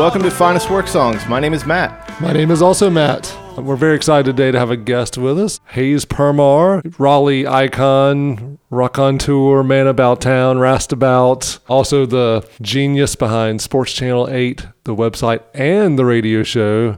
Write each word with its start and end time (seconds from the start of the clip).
Welcome 0.00 0.22
to 0.22 0.30
Finest 0.30 0.70
Work 0.70 0.88
Songs. 0.88 1.26
My 1.26 1.40
name 1.40 1.52
is 1.52 1.66
Matt. 1.66 2.18
My 2.22 2.32
name 2.32 2.50
is 2.50 2.62
also 2.62 2.88
Matt. 2.88 3.36
We're 3.58 3.76
very 3.76 3.94
excited 3.94 4.24
today 4.34 4.50
to 4.50 4.58
have 4.58 4.70
a 4.70 4.76
guest 4.78 5.18
with 5.18 5.38
us. 5.38 5.60
Hayes 5.72 6.06
Permar, 6.06 6.80
Raleigh 6.98 7.46
icon, 7.46 8.58
raconteur, 8.70 9.62
man 9.62 9.86
about 9.86 10.22
town, 10.22 10.56
rastabout, 10.56 11.58
also 11.68 12.06
the 12.06 12.48
genius 12.62 13.14
behind 13.14 13.60
Sports 13.60 13.92
Channel 13.92 14.30
8, 14.30 14.66
the 14.84 14.96
website, 14.96 15.42
and 15.52 15.98
the 15.98 16.06
radio 16.06 16.44
show. 16.44 16.96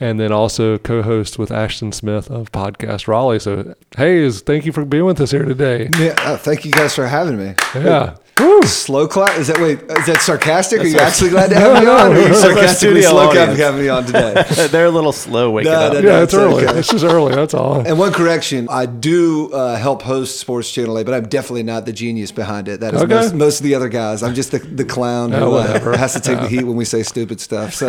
And 0.00 0.18
then 0.18 0.32
also 0.32 0.78
co 0.78 1.02
host 1.02 1.38
with 1.38 1.52
Ashton 1.52 1.92
Smith 1.92 2.30
of 2.30 2.50
Podcast 2.50 3.06
Raleigh. 3.06 3.40
So, 3.40 3.74
Hayes, 3.98 4.40
thank 4.40 4.64
you 4.64 4.72
for 4.72 4.86
being 4.86 5.04
with 5.04 5.20
us 5.20 5.32
here 5.32 5.44
today. 5.44 5.90
Yeah, 5.98 6.14
uh, 6.20 6.38
thank 6.38 6.64
you 6.64 6.72
guys 6.72 6.94
for 6.94 7.06
having 7.06 7.36
me. 7.36 7.54
Yeah. 7.74 8.16
Woo. 8.40 8.47
Slow 8.66 9.06
clap? 9.08 9.38
Is 9.38 9.46
that 9.48 9.58
wait? 9.58 9.80
Is 9.82 10.06
that 10.06 10.20
sarcastic? 10.20 10.80
Are 10.80 10.86
you 10.86 10.98
actually 10.98 11.30
glad 11.30 11.48
to 11.50 11.54
have 11.58 11.82
me 11.82 11.88
on? 11.88 12.12
Or 12.12 12.14
are 12.20 12.28
you 12.28 12.34
sarcastically 12.34 13.02
slow 13.02 13.30
clap 13.30 13.56
having 13.56 13.80
me 13.82 13.88
on 13.88 14.04
today? 14.04 14.44
They're 14.70 14.86
a 14.86 14.90
little 14.90 15.12
slow 15.12 15.50
waking 15.50 15.72
No, 15.72 15.78
up. 15.78 15.92
no, 15.94 16.00
Yeah, 16.00 16.22
it's 16.22 16.34
it's 16.34 16.42
early. 16.42 16.66
okay. 16.66 16.78
It's 16.78 16.88
just 16.88 17.04
early. 17.04 17.34
That's 17.34 17.54
all. 17.54 17.80
And 17.86 17.98
one 17.98 18.12
correction: 18.12 18.66
I 18.70 18.86
do 18.86 19.52
uh, 19.52 19.76
help 19.76 20.02
host 20.02 20.38
Sports 20.40 20.70
Channel 20.72 20.98
8, 20.98 21.04
but 21.06 21.14
I'm 21.14 21.28
definitely 21.28 21.62
not 21.62 21.86
the 21.86 21.92
genius 21.92 22.32
behind 22.32 22.68
it. 22.68 22.80
That 22.80 22.94
is 22.94 23.02
Okay. 23.02 23.14
most, 23.14 23.34
most 23.34 23.60
of 23.60 23.64
the 23.64 23.74
other 23.74 23.88
guys. 23.88 24.22
I'm 24.22 24.34
just 24.34 24.50
the, 24.50 24.58
the 24.58 24.84
clown 24.84 25.32
who 25.32 25.44
uh, 25.44 25.50
whatever. 25.50 25.96
has 25.96 26.14
to 26.14 26.20
take 26.20 26.40
the 26.40 26.48
heat 26.48 26.64
when 26.64 26.76
we 26.76 26.84
say 26.84 27.02
stupid 27.02 27.40
stuff. 27.40 27.74
So, 27.74 27.88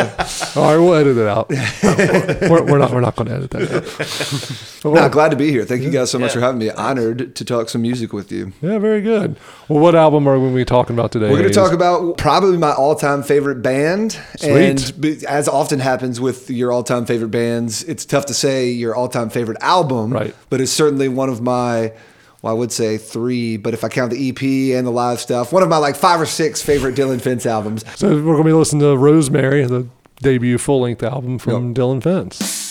All 0.55 0.63
right, 0.71 0.77
we'll 0.77 0.93
edit 0.95 1.17
it 1.17 1.27
out. 1.27 1.49
we're, 2.49 2.63
we're 2.63 2.77
not. 2.77 2.91
We're 2.91 3.01
not 3.01 3.15
going 3.15 3.27
to 3.29 3.35
edit 3.35 3.51
that. 3.51 4.83
Out. 4.83 4.93
no, 4.93 5.09
glad 5.09 5.29
to 5.29 5.35
be 5.37 5.49
here. 5.51 5.65
Thank 5.65 5.81
you 5.83 5.89
guys 5.89 6.11
so 6.11 6.19
much 6.19 6.33
for 6.33 6.39
having 6.39 6.59
me. 6.59 6.69
Honored 6.71 7.35
to 7.35 7.45
talk 7.45 7.69
some 7.69 7.81
music 7.81 8.13
with 8.13 8.31
you. 8.31 8.53
Yeah, 8.61 8.77
very 8.79 9.01
good. 9.01 9.37
Well, 9.67 9.79
what 9.79 9.95
album 9.95 10.27
are 10.27 10.39
we 10.39 10.58
be 10.59 10.65
talking 10.65 10.95
about 10.95 11.11
today? 11.11 11.29
We're 11.29 11.37
going 11.39 11.49
to 11.49 11.53
talk 11.53 11.73
about 11.73 12.17
probably 12.17 12.57
my 12.57 12.73
all-time 12.73 13.23
favorite 13.23 13.61
band, 13.61 14.13
Sweet. 14.37 14.51
and 14.99 15.23
as 15.25 15.47
often 15.47 15.79
happens 15.79 16.19
with 16.19 16.49
your 16.49 16.71
all-time 16.71 17.05
favorite 17.05 17.29
bands, 17.29 17.83
it's 17.83 18.05
tough 18.05 18.25
to 18.27 18.33
say 18.33 18.69
your 18.69 18.95
all-time 18.95 19.29
favorite 19.29 19.57
album, 19.61 20.11
Right. 20.13 20.35
But 20.49 20.61
it's 20.61 20.71
certainly 20.71 21.07
one 21.07 21.29
of 21.29 21.41
my, 21.41 21.93
well, 22.41 22.53
I 22.53 22.57
would 22.57 22.71
say 22.71 22.97
three, 22.97 23.57
but 23.57 23.73
if 23.73 23.83
I 23.83 23.89
count 23.89 24.11
the 24.11 24.29
EP 24.29 24.41
and 24.77 24.85
the 24.85 24.91
live 24.91 25.19
stuff, 25.19 25.51
one 25.51 25.63
of 25.63 25.69
my 25.69 25.77
like 25.77 25.95
five 25.95 26.19
or 26.21 26.25
six 26.25 26.61
favorite 26.61 26.95
Dillon 26.95 27.19
Fence 27.19 27.45
albums. 27.45 27.83
So 27.97 28.09
we're 28.09 28.21
going 28.33 28.37
to 28.39 28.43
be 28.43 28.53
listening 28.53 28.81
to 28.81 28.97
Rosemary, 28.97 29.65
the 29.65 29.87
debut 30.21 30.57
full-length 30.57 31.01
album 31.03 31.39
from 31.39 31.73
Dillon 31.73 32.01
Fence. 32.01 32.68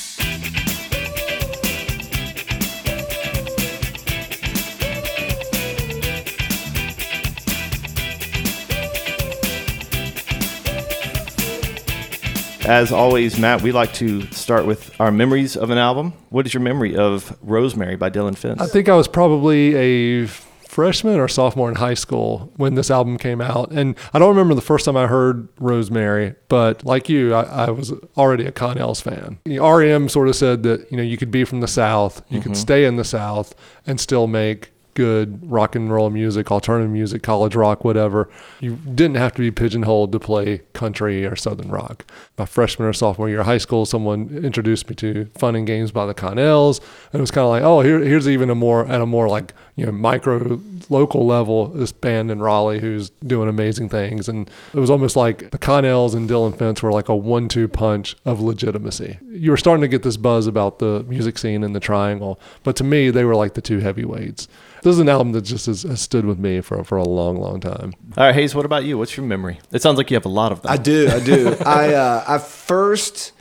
As 12.69 12.92
always, 12.92 13.38
Matt, 13.38 13.62
we 13.62 13.72
like 13.72 13.94
to 13.94 14.30
start 14.30 14.66
with 14.66 14.94
our 15.00 15.11
memories 15.11 15.56
of 15.56 15.70
an 15.70 15.78
album. 15.78 16.12
What 16.28 16.44
is 16.44 16.52
your 16.52 16.62
memory 16.62 16.94
of 16.94 17.34
Rosemary 17.41 17.97
by 17.97 18.10
Dillon 18.10 18.34
Fence? 18.34 18.60
I 18.60 18.66
think 18.66 18.91
I 18.91 18.94
was 18.94 19.08
probably 19.08 19.75
a 19.75 20.27
freshman 20.27 21.19
or 21.19 21.28
sophomore 21.28 21.70
in 21.70 21.77
high 21.77 21.94
school 21.94 22.52
when 22.56 22.75
this 22.75 22.91
album 22.91 23.16
came 23.16 23.41
out. 23.41 23.72
And 23.72 23.97
I 24.12 24.19
don't 24.19 24.28
remember 24.28 24.55
the 24.55 24.60
first 24.60 24.84
time 24.84 24.98
I 24.98 25.06
heard 25.06 25.48
Rosemary, 25.58 26.34
but 26.48 26.84
like 26.84 27.08
you, 27.08 27.33
I, 27.33 27.69
I 27.69 27.70
was 27.70 27.91
already 28.19 28.44
a 28.44 28.52
Connells 28.52 29.00
fan. 29.00 29.38
You 29.47 29.60
know, 29.60 29.75
REM 29.75 30.10
sort 30.10 30.28
of 30.28 30.36
said 30.36 30.62
that, 30.64 30.92
you 30.92 30.98
know, 30.98 31.03
you 31.03 31.16
could 31.16 31.30
be 31.30 31.44
from 31.44 31.60
the 31.60 31.69
South, 31.69 32.22
you 32.28 32.42
could 32.42 32.53
mm-hmm. 32.53 32.60
stay 32.60 32.84
in 32.84 32.97
the 32.97 33.04
South 33.04 33.54
and 33.87 33.98
still 33.98 34.26
make 34.26 34.72
good 34.98 35.48
rock 35.48 35.76
and 35.76 35.92
roll 35.92 36.10
music, 36.10 36.50
alternative 36.50 36.91
music, 36.91 37.22
college 37.22 37.54
rock, 37.54 37.84
whatever. 37.84 38.28
You 38.59 38.75
didn't 38.75 39.14
have 39.14 39.32
to 39.34 39.38
be 39.38 39.53
pigeonholed 39.53 40.10
to 40.10 40.19
play 40.19 40.62
country 40.72 41.25
or 41.25 41.36
southern 41.36 41.70
rock. 41.70 42.04
My 42.36 42.47
freshman 42.47 42.88
or 42.88 42.92
sophomore 42.92 43.28
year 43.28 43.38
of 43.38 43.47
high 43.47 43.59
school, 43.59 43.86
someone 43.86 44.28
introduced 44.42 44.88
me 44.88 44.97
to 44.97 45.26
Fun 45.36 45.54
and 45.54 45.69
Games 45.69 45.92
by 45.92 46.04
the 46.04 46.14
Connells, 46.14 46.81
and 47.12 47.20
it 47.20 47.22
was 47.22 47.31
kind 47.31 47.44
of 47.44 47.50
like, 47.50 47.62
oh, 47.62 47.81
here, 47.82 48.00
here's 48.00 48.28
even 48.28 48.50
a 48.50 48.56
more 48.56 48.88
at 48.88 49.00
a 49.00 49.06
more 49.06 49.28
like 49.28 49.54
you 49.76 49.86
know 49.86 49.92
micro 49.92 50.60
local 50.88 51.25
level 51.25 51.66
this 51.69 51.92
band 51.92 52.32
in 52.32 52.41
Raleigh 52.41 52.80
who's 52.80 53.10
doing 53.25 53.48
amazing 53.48 53.88
things, 53.88 54.28
and 54.28 54.50
it 54.75 54.80
was 54.80 54.91
almost 54.91 55.15
like 55.15 55.50
the 55.53 55.59
Connells 55.59 56.12
and 56.12 56.26
Dillon 56.26 56.54
Fence 56.54 56.82
were 56.82 56.91
like 56.91 57.09
a 57.09 57.15
one-two 57.15 57.69
punch 57.69 58.16
of 58.25 58.41
legitimacy. 58.41 59.20
You 59.30 59.53
were 59.53 59.56
starting 59.56 59.82
to 59.82 59.88
get 59.88 60.03
this 60.03 60.16
buzz 60.16 60.48
about 60.48 60.80
the 60.80 61.04
music 61.04 61.38
scene 61.38 61.62
in 61.62 61.72
the 61.72 61.78
Triangle, 61.78 62.41
but 62.65 62.75
to 62.76 62.82
me, 62.84 63.10
they 63.10 63.25
were 63.25 63.36
like 63.36 63.54
the 63.54 63.62
two 63.62 63.78
heavyweights. 63.78 64.48
This 64.88 64.94
is 64.94 65.00
an 65.00 65.10
album 65.10 65.32
that 65.32 65.43
just 65.43 65.66
has, 65.66 65.82
has 65.82 66.00
stood 66.00 66.25
with 66.25 66.38
me 66.38 66.62
for 66.62 66.82
for 66.82 66.97
a 66.97 67.04
long, 67.04 67.37
long 67.37 67.60
time. 67.60 67.93
All 68.16 68.25
right, 68.25 68.34
Hayes, 68.34 68.54
what 68.54 68.65
about 68.65 68.84
you? 68.87 68.97
What's 68.97 69.19
your 69.19 69.26
memory? 69.26 69.60
It 69.71 69.82
sounds 69.82 69.99
like 69.99 70.10
you 70.10 70.15
have 70.15 70.25
a 70.25 70.31
lot 70.31 70.50
of 70.50 70.62
them. 70.62 70.72
I 70.72 70.78
do, 70.78 71.10
I 71.10 71.21
do. 71.21 71.54
I 71.66 71.93
uh, 71.93 72.25
I 72.26 72.38
first 72.38 73.32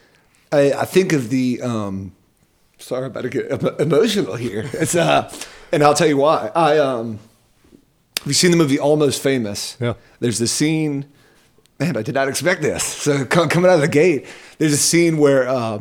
I, 0.52 0.74
I 0.74 0.84
think 0.84 1.14
of 1.14 1.30
the 1.30 1.62
um, 1.62 2.12
sorry, 2.80 3.06
I'm 3.06 3.12
about 3.12 3.22
to 3.22 3.30
get 3.30 3.80
emotional 3.80 4.36
here. 4.36 4.70
It's 4.74 4.94
uh, 4.94 5.34
and 5.72 5.84
I'll 5.84 5.94
tell 5.94 6.10
you 6.10 6.18
why. 6.18 6.52
I 6.54 6.80
um, 6.80 7.18
have 8.18 8.28
you 8.28 8.34
seen 8.34 8.52
the 8.52 8.58
movie 8.58 8.78
Almost 8.78 9.24
Famous? 9.24 9.78
Yeah. 9.80 9.94
There's 10.20 10.40
the 10.40 10.48
scene. 10.48 11.06
Man, 11.80 11.96
I 11.96 12.02
did 12.02 12.16
not 12.16 12.28
expect 12.28 12.62
this. 12.62 12.84
So 13.06 13.24
coming 13.24 13.72
out 13.72 13.76
of 13.76 13.82
the 13.82 13.88
gate, 13.88 14.28
there's 14.58 14.74
a 14.74 14.78
scene 14.92 15.18
where 15.18 15.48
uh, 15.48 15.80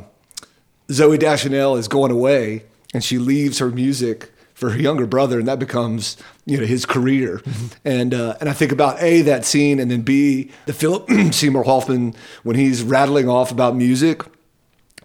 Zooey 0.91 1.19
Deschanel 1.19 1.75
is 1.75 1.89
going 1.89 2.13
away, 2.13 2.67
and 2.95 3.03
she 3.03 3.19
leaves 3.19 3.59
her 3.59 3.71
music 3.73 4.31
for 4.57 4.71
her 4.71 4.81
younger 4.81 5.07
brother, 5.07 5.39
and 5.39 5.47
that 5.47 5.59
becomes 5.59 6.17
you 6.47 6.59
know 6.59 6.67
his 6.67 6.85
career. 6.85 7.43
And 7.85 8.13
uh, 8.13 8.37
and 8.41 8.49
I 8.49 8.53
think 8.53 8.73
about 8.73 9.01
a 9.01 9.21
that 9.23 9.45
scene, 9.45 9.79
and 9.79 9.91
then 9.91 10.01
b 10.01 10.51
the 10.65 10.73
Philip 10.73 11.09
Seymour 11.33 11.65
Hoffman 11.65 12.15
when 12.43 12.57
he's 12.57 12.83
rattling 12.83 13.29
off 13.29 13.53
about 13.53 13.77
music. 13.77 14.23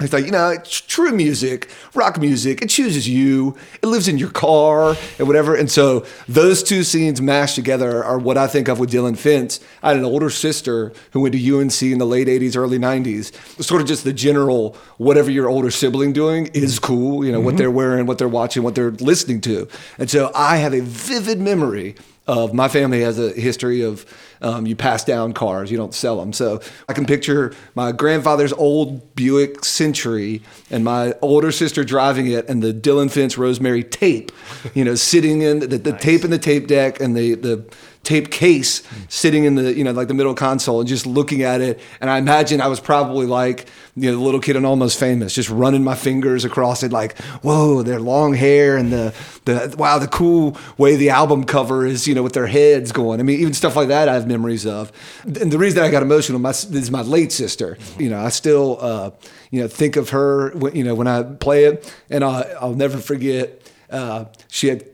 It's 0.03 0.13
like, 0.13 0.25
you 0.25 0.31
know, 0.31 0.49
it's 0.49 0.81
true 0.81 1.11
music, 1.11 1.69
rock 1.93 2.19
music, 2.19 2.61
it 2.61 2.69
chooses 2.69 3.07
you, 3.07 3.55
it 3.81 3.85
lives 3.85 4.07
in 4.07 4.17
your 4.17 4.31
car 4.31 4.95
and 5.19 5.27
whatever. 5.27 5.55
And 5.55 5.69
so 5.69 6.05
those 6.27 6.63
two 6.63 6.83
scenes 6.83 7.21
mashed 7.21 7.55
together 7.55 8.03
are 8.03 8.17
what 8.17 8.37
I 8.37 8.47
think 8.47 8.67
of 8.67 8.79
with 8.79 8.91
Dillon 8.91 9.15
Fence. 9.15 9.59
I 9.83 9.89
had 9.89 9.97
an 9.97 10.05
older 10.05 10.29
sister 10.29 10.93
who 11.11 11.21
went 11.21 11.33
to 11.33 11.59
UNC 11.59 11.81
in 11.81 11.97
the 11.97 12.05
late 12.05 12.27
80s, 12.27 12.55
early 12.55 12.79
90s. 12.79 13.33
Sort 13.63 13.81
of 13.81 13.87
just 13.87 14.03
the 14.03 14.13
general, 14.13 14.75
whatever 14.97 15.31
your 15.31 15.49
older 15.49 15.71
sibling 15.71 16.13
doing 16.13 16.47
is 16.47 16.79
cool, 16.79 17.25
you 17.25 17.31
know, 17.31 17.39
what 17.39 17.51
mm-hmm. 17.51 17.57
they're 17.57 17.71
wearing, 17.71 18.05
what 18.05 18.17
they're 18.17 18.27
watching, 18.27 18.63
what 18.63 18.75
they're 18.75 18.91
listening 18.91 19.41
to. 19.41 19.67
And 19.97 20.09
so 20.09 20.31
I 20.33 20.57
have 20.57 20.73
a 20.73 20.81
vivid 20.81 21.39
memory 21.39 21.95
of 22.27 22.53
my 22.53 22.67
family 22.67 23.01
has 23.01 23.17
a 23.19 23.31
history 23.31 23.81
of 23.81 24.05
um, 24.41 24.65
you 24.65 24.75
pass 24.75 25.03
down 25.03 25.33
cars, 25.33 25.69
you 25.71 25.77
don't 25.77 25.93
sell 25.93 26.19
them. 26.19 26.33
So 26.33 26.61
I 26.87 26.93
can 26.93 27.05
picture 27.05 27.53
my 27.75 27.91
grandfather's 27.91 28.53
old 28.53 29.15
Buick 29.15 29.63
Century 29.63 30.41
and 30.69 30.83
my 30.83 31.13
older 31.21 31.51
sister 31.51 31.83
driving 31.83 32.27
it 32.27 32.47
and 32.47 32.61
the 32.61 32.73
Dillon 32.73 33.09
Fence 33.09 33.37
Rosemary 33.37 33.83
tape, 33.83 34.31
you 34.73 34.83
know, 34.83 34.95
sitting 34.95 35.41
in 35.41 35.59
the, 35.59 35.77
the 35.77 35.97
tape 35.97 36.23
in 36.23 36.31
the 36.31 36.39
tape 36.39 36.67
deck 36.67 36.99
and 36.99 37.15
the, 37.15 37.35
the 37.35 37.65
tape 38.03 38.31
case 38.31 38.81
sitting 39.09 39.43
in 39.43 39.55
the, 39.55 39.73
you 39.73 39.83
know, 39.83 39.91
like 39.91 40.07
the 40.07 40.13
middle 40.13 40.33
console 40.33 40.79
and 40.79 40.89
just 40.89 41.05
looking 41.05 41.43
at 41.43 41.61
it. 41.61 41.79
And 41.99 42.09
I 42.09 42.17
imagine 42.17 42.59
I 42.59 42.67
was 42.67 42.79
probably 42.79 43.27
like, 43.27 43.67
you 43.95 44.09
know, 44.09 44.17
the 44.17 44.23
little 44.23 44.39
kid 44.39 44.55
in 44.55 44.65
Almost 44.65 44.99
Famous, 44.99 45.33
just 45.33 45.49
running 45.49 45.83
my 45.83 45.93
fingers 45.93 46.43
across 46.43 46.81
it 46.81 46.91
like, 46.91 47.17
whoa, 47.43 47.83
their 47.83 47.99
long 47.99 48.33
hair 48.33 48.77
and 48.77 48.91
the, 48.91 49.13
the, 49.45 49.75
wow, 49.77 49.99
the 49.99 50.07
cool 50.07 50.57
way 50.77 50.95
the 50.95 51.11
album 51.11 51.43
cover 51.43 51.85
is, 51.85 52.07
you 52.07 52.15
know, 52.15 52.23
with 52.23 52.33
their 52.33 52.47
heads 52.47 52.91
going. 52.91 53.19
I 53.19 53.23
mean, 53.23 53.39
even 53.39 53.53
stuff 53.53 53.75
like 53.75 53.89
that 53.89 54.09
I 54.09 54.13
have 54.13 54.27
memories 54.27 54.65
of. 54.65 54.91
And 55.23 55.51
the 55.51 55.59
reason 55.59 55.83
I 55.83 55.91
got 55.91 56.01
emotional 56.01 56.39
my, 56.39 56.49
is 56.49 56.89
my 56.89 57.03
late 57.03 57.31
sister. 57.31 57.77
You 57.99 58.09
know, 58.09 58.19
I 58.19 58.29
still, 58.29 58.79
uh, 58.81 59.11
you 59.51 59.61
know, 59.61 59.67
think 59.67 59.95
of 59.95 60.09
her, 60.09 60.57
you 60.73 60.83
know, 60.83 60.95
when 60.95 61.07
I 61.07 61.21
play 61.21 61.65
it 61.65 61.93
and 62.09 62.23
I, 62.23 62.41
I'll 62.59 62.73
never 62.73 62.97
forget, 62.97 63.61
uh, 63.91 64.25
she 64.47 64.69
had 64.69 64.85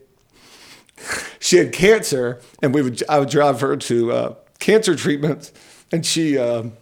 she 1.39 1.57
had 1.57 1.71
cancer, 1.71 2.41
and 2.61 2.73
we 2.73 2.81
would 2.81 3.03
I 3.07 3.19
would 3.19 3.29
drive 3.29 3.61
her 3.61 3.77
to 3.77 4.11
uh, 4.11 4.35
cancer 4.59 4.95
treatments, 4.95 5.51
and 5.91 6.05
she 6.05 6.37
um, 6.37 6.73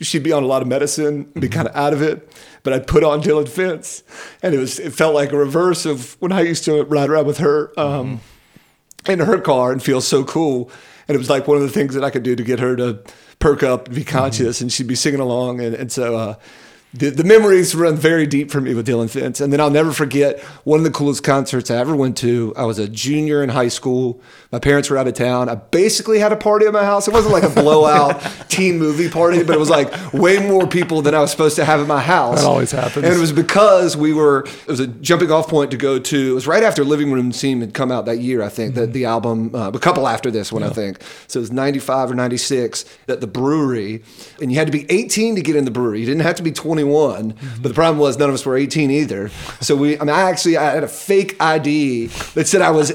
she'd 0.00 0.22
be 0.22 0.32
on 0.32 0.42
a 0.42 0.46
lot 0.46 0.62
of 0.62 0.68
medicine, 0.68 1.24
be 1.38 1.48
kind 1.48 1.68
of 1.68 1.76
out 1.76 1.92
of 1.92 2.02
it. 2.02 2.32
But 2.62 2.72
I'd 2.72 2.86
put 2.86 3.02
on 3.02 3.20
Dillon 3.20 3.46
Fence, 3.46 4.02
and 4.42 4.54
it 4.54 4.58
was 4.58 4.78
it 4.78 4.92
felt 4.92 5.14
like 5.14 5.32
a 5.32 5.36
reverse 5.36 5.86
of 5.86 6.16
when 6.20 6.32
I 6.32 6.42
used 6.42 6.64
to 6.64 6.84
ride 6.84 7.10
around 7.10 7.26
with 7.26 7.38
her 7.38 7.78
um, 7.78 8.20
in 9.08 9.18
her 9.20 9.40
car 9.40 9.72
and 9.72 9.82
feel 9.82 10.00
so 10.00 10.24
cool. 10.24 10.70
And 11.08 11.16
it 11.16 11.18
was 11.18 11.28
like 11.28 11.48
one 11.48 11.56
of 11.56 11.62
the 11.62 11.68
things 11.68 11.94
that 11.94 12.04
I 12.04 12.10
could 12.10 12.22
do 12.22 12.36
to 12.36 12.44
get 12.44 12.60
her 12.60 12.76
to 12.76 13.02
perk 13.40 13.64
up 13.64 13.86
and 13.86 13.94
be 13.94 14.04
conscious, 14.04 14.60
and 14.60 14.72
she'd 14.72 14.86
be 14.86 14.94
singing 14.94 15.20
along. 15.20 15.60
And, 15.60 15.74
and 15.74 15.90
so 15.90 16.16
uh, 16.16 16.34
the, 16.94 17.08
the 17.08 17.24
memories 17.24 17.74
run 17.74 17.96
very 17.96 18.26
deep 18.26 18.50
for 18.50 18.60
me 18.60 18.74
with 18.74 18.84
Dillon 18.84 19.08
Fence. 19.08 19.40
And 19.40 19.50
then 19.50 19.60
I'll 19.60 19.70
never 19.70 19.92
forget 19.92 20.40
one 20.64 20.78
of 20.78 20.84
the 20.84 20.90
coolest 20.90 21.24
concerts 21.24 21.70
I 21.70 21.76
ever 21.76 21.96
went 21.96 22.18
to. 22.18 22.52
I 22.54 22.64
was 22.64 22.78
a 22.78 22.86
junior 22.86 23.42
in 23.42 23.48
high 23.48 23.68
school. 23.68 24.20
My 24.50 24.58
parents 24.58 24.90
were 24.90 24.98
out 24.98 25.08
of 25.08 25.14
town. 25.14 25.48
I 25.48 25.54
basically 25.54 26.18
had 26.18 26.32
a 26.32 26.36
party 26.36 26.66
at 26.66 26.72
my 26.74 26.84
house. 26.84 27.08
It 27.08 27.14
wasn't 27.14 27.32
like 27.32 27.44
a 27.44 27.48
blowout 27.48 28.20
teen 28.48 28.78
movie 28.78 29.08
party, 29.08 29.42
but 29.42 29.56
it 29.56 29.58
was 29.58 29.70
like 29.70 30.12
way 30.12 30.46
more 30.46 30.66
people 30.66 31.00
than 31.00 31.14
I 31.14 31.20
was 31.20 31.30
supposed 31.30 31.56
to 31.56 31.64
have 31.64 31.80
at 31.80 31.86
my 31.86 32.00
house. 32.00 32.42
That 32.42 32.46
always 32.46 32.70
happens. 32.70 33.06
And 33.06 33.14
it 33.14 33.18
was 33.18 33.32
because 33.32 33.96
we 33.96 34.12
were, 34.12 34.44
it 34.44 34.68
was 34.68 34.80
a 34.80 34.86
jumping 34.86 35.30
off 35.30 35.48
point 35.48 35.70
to 35.70 35.78
go 35.78 35.98
to, 35.98 36.30
it 36.30 36.34
was 36.34 36.46
right 36.46 36.62
after 36.62 36.84
Living 36.84 37.10
Room 37.10 37.32
Scene 37.32 37.60
had 37.60 37.72
come 37.72 37.90
out 37.90 38.04
that 38.04 38.18
year, 38.18 38.42
I 38.42 38.50
think, 38.50 38.74
the, 38.74 38.86
the 38.86 39.06
album, 39.06 39.54
uh, 39.54 39.70
a 39.72 39.78
couple 39.78 40.06
after 40.06 40.30
this 40.30 40.52
one, 40.52 40.62
I 40.62 40.68
think. 40.68 41.02
So 41.26 41.38
it 41.38 41.42
was 41.42 41.52
95 41.52 42.10
or 42.10 42.14
96 42.14 42.84
at 43.08 43.22
the 43.22 43.26
brewery. 43.26 44.02
And 44.42 44.52
you 44.52 44.58
had 44.58 44.66
to 44.66 44.72
be 44.72 44.84
18 44.90 45.36
to 45.36 45.40
get 45.40 45.56
in 45.56 45.64
the 45.64 45.70
brewery. 45.70 46.00
You 46.00 46.06
didn't 46.06 46.20
have 46.20 46.36
to 46.36 46.42
be 46.42 46.52
21. 46.82 47.34
But 47.60 47.68
the 47.68 47.74
problem 47.74 47.98
was 47.98 48.18
none 48.18 48.28
of 48.28 48.34
us 48.34 48.44
were 48.44 48.56
18 48.56 48.90
either. 48.90 49.30
So 49.60 49.76
we, 49.76 49.96
I 49.98 50.00
mean, 50.00 50.10
I 50.10 50.22
actually, 50.22 50.56
I 50.56 50.74
had 50.74 50.84
a 50.84 50.88
fake 50.88 51.36
ID 51.40 52.06
that 52.34 52.46
said 52.46 52.62
I 52.62 52.70
was 52.70 52.92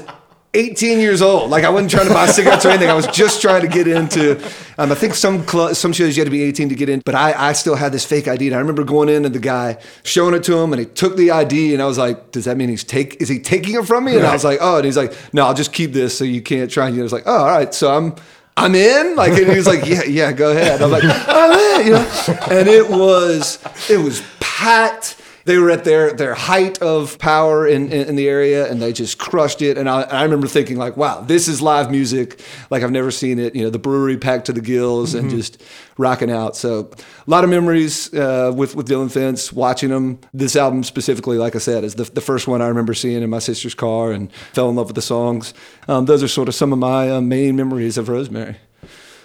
18 0.54 0.98
years 0.98 1.20
old. 1.20 1.50
Like 1.50 1.64
I 1.64 1.68
wasn't 1.68 1.90
trying 1.90 2.08
to 2.08 2.14
buy 2.14 2.26
cigarettes 2.26 2.64
or 2.64 2.70
anything. 2.70 2.88
I 2.88 2.94
was 2.94 3.06
just 3.08 3.42
trying 3.42 3.62
to 3.62 3.68
get 3.68 3.86
into. 3.86 4.42
Um, 4.78 4.90
I 4.90 4.94
think 4.94 5.14
some 5.14 5.46
cl- 5.46 5.74
some 5.74 5.92
shows 5.92 6.16
you 6.16 6.22
had 6.22 6.26
to 6.26 6.30
be 6.30 6.42
18 6.42 6.70
to 6.70 6.74
get 6.74 6.88
in, 6.88 7.02
but 7.04 7.14
I, 7.14 7.50
I 7.50 7.52
still 7.52 7.74
had 7.74 7.92
this 7.92 8.04
fake 8.04 8.28
ID. 8.28 8.46
And 8.46 8.56
I 8.56 8.58
remember 8.58 8.82
going 8.82 9.08
in 9.08 9.24
and 9.24 9.34
the 9.34 9.40
guy 9.40 9.78
showing 10.04 10.34
it 10.34 10.42
to 10.44 10.56
him, 10.56 10.72
and 10.72 10.80
he 10.80 10.86
took 10.86 11.16
the 11.16 11.30
ID, 11.30 11.74
and 11.74 11.82
I 11.82 11.86
was 11.86 11.98
like, 11.98 12.30
"Does 12.32 12.46
that 12.46 12.56
mean 12.56 12.70
he's 12.70 12.84
take? 12.84 13.20
Is 13.20 13.28
he 13.28 13.40
taking 13.40 13.74
it 13.74 13.86
from 13.86 14.04
me?" 14.04 14.16
And 14.16 14.26
I 14.26 14.32
was 14.32 14.44
like, 14.44 14.58
"Oh," 14.62 14.76
and 14.76 14.84
he's 14.86 14.96
like, 14.96 15.14
"No, 15.34 15.46
I'll 15.46 15.54
just 15.54 15.72
keep 15.72 15.92
this 15.92 16.16
so 16.16 16.24
you 16.24 16.40
can't 16.40 16.70
try." 16.70 16.88
And 16.88 16.98
I 16.98 17.02
was 17.02 17.12
like, 17.12 17.24
"Oh, 17.26 17.38
all 17.40 17.46
right." 17.46 17.74
So 17.74 17.94
I'm. 17.94 18.14
I'm 18.58 18.74
in, 18.74 19.14
like, 19.16 19.32
and 19.32 19.50
he 19.50 19.56
was 19.56 19.66
like, 19.66 19.86
"Yeah, 19.86 20.02
yeah, 20.04 20.32
go 20.32 20.50
ahead." 20.50 20.82
I'm 20.82 20.90
like, 20.90 21.04
"I'm 21.04 21.80
in," 21.80 21.86
you 21.86 21.92
know, 21.92 22.38
and 22.50 22.68
it 22.68 22.88
was, 22.88 23.58
it 23.88 23.98
was 23.98 24.22
packed 24.40 25.16
they 25.48 25.56
were 25.56 25.70
at 25.70 25.84
their 25.84 26.12
their 26.12 26.34
height 26.34 26.80
of 26.82 27.18
power 27.18 27.66
in, 27.66 27.90
in, 27.90 28.10
in 28.10 28.16
the 28.16 28.28
area 28.28 28.70
and 28.70 28.82
they 28.82 28.92
just 28.92 29.18
crushed 29.18 29.62
it. 29.62 29.78
And 29.78 29.88
I, 29.88 30.02
I 30.02 30.22
remember 30.22 30.46
thinking 30.46 30.76
like 30.76 30.96
wow 30.96 31.22
this 31.22 31.48
is 31.48 31.62
live 31.62 31.90
music. 31.90 32.40
Like 32.70 32.82
i've 32.82 32.90
never 32.90 33.10
seen 33.10 33.38
it. 33.38 33.56
You 33.56 33.64
know 33.64 33.70
the 33.70 33.78
brewery 33.78 34.18
packed 34.18 34.44
to 34.46 34.52
the 34.52 34.60
gills 34.60 35.14
and 35.14 35.30
just 35.30 35.62
rocking 35.96 36.30
out. 36.30 36.54
So 36.54 36.90
a 37.26 37.30
lot 37.30 37.44
of 37.44 37.50
memories 37.50 38.12
uh, 38.12 38.52
with 38.54 38.76
with 38.76 38.86
dillon 38.86 39.08
fence 39.08 39.50
watching 39.50 39.88
him. 39.88 40.20
This 40.34 40.54
album 40.54 40.84
specifically 40.84 41.38
like 41.38 41.56
i 41.56 41.58
said 41.58 41.82
is 41.82 41.94
the, 41.94 42.04
the 42.04 42.20
first 42.20 42.46
one 42.46 42.60
i 42.60 42.68
remember 42.68 42.92
seeing 42.92 43.22
in 43.22 43.30
my 43.30 43.38
sister's 43.38 43.74
car 43.74 44.12
and 44.12 44.30
fell 44.52 44.68
in 44.68 44.76
love 44.76 44.88
with 44.88 44.96
the 44.96 45.02
songs. 45.02 45.54
Um, 45.88 46.04
those 46.04 46.22
are 46.22 46.28
sort 46.28 46.48
of 46.48 46.54
some 46.54 46.74
of 46.74 46.78
my 46.78 47.10
uh, 47.10 47.20
main 47.22 47.56
memories 47.56 47.96
of 47.96 48.10
rosemary 48.10 48.58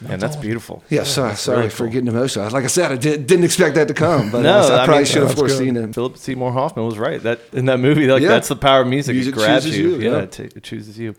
And 0.09 0.21
that's 0.21 0.35
beautiful. 0.35 0.83
yeah, 0.89 1.03
sorry, 1.03 1.35
sorry 1.35 1.57
really 1.59 1.69
for 1.69 1.83
cool. 1.85 1.93
getting 1.93 2.07
emotional. 2.07 2.49
Like 2.49 2.63
I 2.63 2.67
said, 2.67 2.91
I 2.91 2.95
did, 2.95 3.27
didn't 3.27 3.45
expect 3.45 3.75
that 3.75 3.87
to 3.87 3.93
come, 3.93 4.31
but 4.31 4.41
No, 4.43 4.59
I, 4.59 4.63
I 4.63 4.85
probably 4.85 4.95
mean, 4.97 5.05
should 5.05 5.17
have 5.23 5.27
that's 5.29 5.39
foreseen 5.39 5.73
good. 5.75 5.89
it. 5.89 5.93
Philip 5.95 6.17
Seymour 6.17 6.51
Hoffman 6.51 6.85
was 6.85 6.97
right. 6.97 7.21
That 7.23 7.39
in 7.53 7.65
that 7.65 7.79
movie, 7.79 8.07
like 8.07 8.21
Yeah. 8.21 8.29
that's 8.29 8.47
the 8.47 8.55
power 8.55 8.81
of 8.81 8.87
music. 8.87 9.15
Music 9.15 9.33
it 9.33 9.37
grabs 9.37 9.65
you. 9.77 9.89
you, 9.91 9.95
Yeah, 9.97 10.11
yeah. 10.11 10.17
it, 10.23 10.31
ta- 10.31 10.43
it 10.43 10.63
chooses 10.63 10.97
you. 10.99 11.15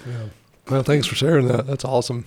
Well, 0.71 0.83
thanks 0.83 1.07
for 1.07 1.15
sharing 1.15 1.49
that. 1.49 1.67
That's 1.67 1.85
awesome. 1.85 2.27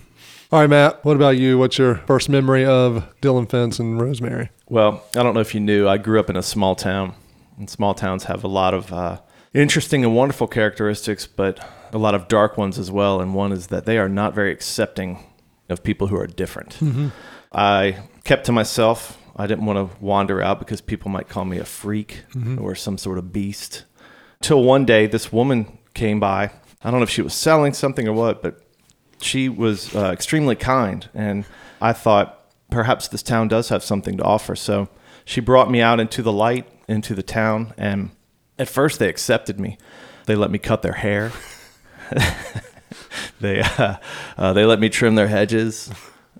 All 0.50 0.60
right, 0.60 0.70
Matt, 0.70 1.04
what 1.04 1.16
about 1.16 1.36
you? 1.36 1.58
What's 1.58 1.76
your 1.76 1.96
first 2.06 2.28
memory 2.28 2.64
of 2.64 3.04
Dillon 3.20 3.46
Fence 3.46 3.78
and 3.78 4.00
Rosemary? 4.00 4.48
Well, 4.68 5.04
I 5.14 5.22
don't 5.22 5.34
know 5.34 5.40
if 5.40 5.54
you 5.54 5.60
knew, 5.60 5.86
I 5.86 5.98
grew 5.98 6.18
up 6.18 6.30
in 6.30 6.36
a 6.36 6.42
small 6.42 6.74
town, 6.74 7.14
and 7.58 7.68
small 7.68 7.92
towns 7.92 8.24
have 8.24 8.44
a 8.44 8.48
lot 8.48 8.72
of 8.72 8.90
uh, 8.92 9.20
interesting 9.52 10.04
and 10.04 10.14
wonderful 10.16 10.46
characteristics, 10.46 11.26
but 11.26 11.60
a 11.92 11.98
lot 11.98 12.14
of 12.14 12.28
dark 12.28 12.56
ones 12.56 12.78
as 12.78 12.90
well. 12.90 13.20
And 13.20 13.34
one 13.34 13.52
is 13.52 13.66
that 13.66 13.84
they 13.84 13.98
are 13.98 14.08
not 14.08 14.34
very 14.34 14.50
accepting 14.52 15.18
of 15.68 15.82
people 15.82 16.06
who 16.08 16.16
are 16.16 16.26
different. 16.26 16.78
I 17.52 17.98
kept 18.24 18.46
to 18.46 18.52
myself. 18.52 19.18
I 19.36 19.46
didn't 19.46 19.66
want 19.66 19.90
to 19.90 19.96
wander 20.04 20.42
out 20.42 20.58
because 20.58 20.80
people 20.80 21.10
might 21.10 21.28
call 21.28 21.44
me 21.44 21.58
a 21.58 21.64
freak 21.64 22.24
or 22.58 22.74
some 22.74 22.98
sort 22.98 23.18
of 23.18 23.32
beast. 23.32 23.84
Till 24.40 24.62
one 24.64 24.84
day, 24.84 25.06
this 25.06 25.32
woman 25.32 25.78
came 25.94 26.20
by. 26.20 26.50
I 26.82 26.90
don't 26.90 27.00
know 27.00 27.04
if 27.04 27.10
she 27.10 27.22
was 27.22 27.34
selling 27.34 27.72
something 27.72 28.06
or 28.08 28.12
what, 28.12 28.42
but 28.42 28.60
she 29.20 29.48
was 29.48 29.94
uh, 29.94 30.10
extremely 30.12 30.54
kind, 30.54 31.08
and 31.14 31.44
I 31.80 31.92
thought 31.92 32.52
perhaps 32.70 33.08
this 33.08 33.22
town 33.22 33.48
does 33.48 33.68
have 33.70 33.82
something 33.82 34.16
to 34.16 34.22
offer. 34.24 34.54
So 34.54 34.88
she 35.24 35.40
brought 35.40 35.70
me 35.70 35.80
out 35.80 35.98
into 36.00 36.22
the 36.22 36.32
light, 36.32 36.68
into 36.88 37.14
the 37.14 37.22
town, 37.22 37.74
and 37.76 38.10
at 38.58 38.68
first 38.68 38.98
they 38.98 39.08
accepted 39.08 39.58
me. 39.58 39.76
They 40.26 40.36
let 40.36 40.50
me 40.50 40.58
cut 40.58 40.82
their 40.82 40.92
hair. 40.92 41.32
they 43.40 43.60
uh, 43.60 43.96
uh, 44.36 44.52
they 44.52 44.64
let 44.64 44.80
me 44.80 44.88
trim 44.88 45.14
their 45.14 45.28
hedges. 45.28 45.90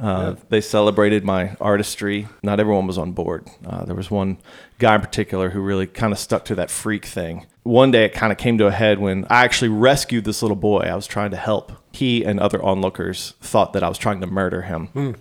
Uh, 0.01 0.37
They 0.49 0.61
celebrated 0.61 1.25
my 1.25 1.57
artistry. 1.61 2.29
Not 2.43 2.61
everyone 2.61 2.87
was 2.87 2.99
on 2.99 3.13
board. 3.13 3.49
Uh, 3.67 3.85
there 3.85 3.97
was 3.97 4.11
one 4.11 4.39
guy 4.79 4.95
in 4.95 5.01
particular 5.01 5.51
who 5.51 5.61
really 5.61 5.87
kind 5.89 6.13
of 6.13 6.19
stuck 6.21 6.45
to 6.47 6.55
that 6.55 6.71
freak 6.71 7.05
thing. 7.05 7.47
One 7.65 7.91
day 7.91 8.05
it 8.05 8.13
kind 8.15 8.31
of 8.31 8.39
came 8.39 8.59
to 8.59 8.67
a 8.69 8.71
head 8.71 9.01
when 9.01 9.25
I 9.29 9.45
actually 9.45 9.71
rescued 9.71 10.25
this 10.25 10.41
little 10.41 10.57
boy. 10.57 10.81
I 10.83 10.95
was 10.95 11.07
trying 11.09 11.33
to 11.33 11.37
help. 11.37 11.73
He 11.93 12.23
and 12.25 12.39
other 12.39 12.63
onlookers 12.63 13.35
thought 13.41 13.73
that 13.73 13.83
I 13.83 13.89
was 13.89 13.99
trying 13.99 14.21
to 14.21 14.27
murder 14.29 14.63
him. 14.63 15.17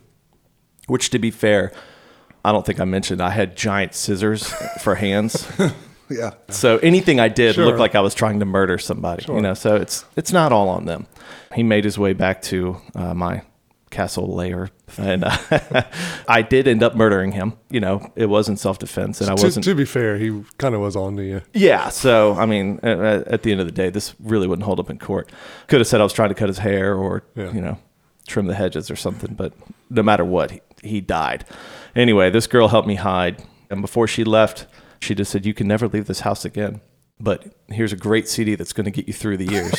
Which, 0.85 1.09
to 1.09 1.19
be 1.19 1.31
fair, 1.31 1.71
I 2.45 2.51
don't 2.51 2.65
think 2.65 2.79
I 2.79 2.85
mentioned 2.85 3.19
I 3.19 3.31
had 3.31 3.57
giant 3.57 3.95
scissors 3.95 4.53
for 4.81 4.95
hands. 4.95 5.47
Yeah. 6.09 6.31
So 6.50 6.77
anything 6.77 7.19
I 7.19 7.27
did 7.30 7.56
Sure. 7.56 7.65
looked 7.65 7.80
like 7.80 7.95
I 7.95 8.00
was 8.01 8.13
trying 8.13 8.39
to 8.39 8.45
murder 8.45 8.77
somebody. 8.77 9.25
You 9.27 9.42
know, 9.42 9.54
so 9.54 9.75
it's 9.75 10.06
it's 10.15 10.31
not 10.31 10.51
all 10.51 10.69
on 10.69 10.86
them. 10.86 11.07
He 11.54 11.63
made 11.63 11.83
his 11.83 11.98
way 12.00 12.13
back 12.13 12.42
to 12.44 12.77
uh, 12.95 13.13
my 13.13 13.42
castle 13.89 14.27
lair, 14.36 14.69
and 14.98 15.24
uh, 15.24 15.38
I 16.27 16.42
did 16.42 16.68
end 16.68 16.83
up 16.83 16.95
murdering 16.95 17.31
him. 17.31 17.54
You 17.69 17.80
know, 17.80 18.12
it 18.15 18.27
wasn't 18.27 18.59
self 18.59 18.80
defense, 18.80 19.21
and 19.21 19.30
I 19.30 19.33
wasn't. 19.33 19.63
to 19.65 19.75
be 19.75 19.86
fair, 19.86 20.18
he 20.18 20.44
kind 20.57 20.75
of 20.75 20.81
was 20.81 20.95
on 20.95 21.15
to 21.18 21.24
you. 21.24 21.42
yeah. 21.54 21.89
So 21.89 22.33
I 22.36 22.45
mean, 22.45 22.80
at, 22.83 23.00
at 23.27 23.44
the 23.44 23.51
end 23.51 23.62
of 23.62 23.65
the 23.68 23.71
day, 23.74 23.89
this 23.89 24.13
really 24.19 24.48
wouldn't 24.48 24.65
hold 24.65 24.80
up 24.80 24.89
in 24.89 25.00
court. 25.00 25.31
Could 25.68 25.80
have 25.80 25.88
said 25.88 26.00
I 26.01 26.03
was 26.03 26.13
trying 26.13 26.30
to 26.30 26.36
cut 26.36 26.48
his 26.50 26.60
hair 26.60 26.95
or 26.95 27.24
Yeah. 27.36 27.51
you 27.51 27.62
know 27.62 27.77
trim 28.27 28.48
the 28.48 28.53
hedges 28.56 28.92
or 28.92 28.95
something, 28.98 29.33
but 29.36 29.53
no 29.89 30.03
matter 30.03 30.25
what, 30.25 30.51
he, 30.51 30.62
he 30.83 31.00
died. 31.01 31.45
Anyway, 31.95 32.30
this 32.30 32.45
girl 32.45 32.68
helped 32.68 32.88
me 32.88 32.95
hide, 32.95 33.42
and 33.69 33.81
before 33.81 34.06
she 34.06 34.25
left, 34.25 34.68
she 35.00 35.16
just 35.16 35.32
said, 35.32 35.46
"You 35.46 35.54
can 35.54 35.68
never 35.68 35.88
leave 35.88 36.06
this 36.08 36.22
house 36.22 36.46
again." 36.46 36.82
But 37.20 37.46
here's 37.68 37.92
a 37.94 37.96
great 37.98 38.28
CD 38.28 38.56
that's 38.56 38.74
going 38.74 38.86
to 38.86 38.92
get 38.92 39.08
you 39.08 39.14
through 39.14 39.38
the 39.38 39.46
years. 39.52 39.74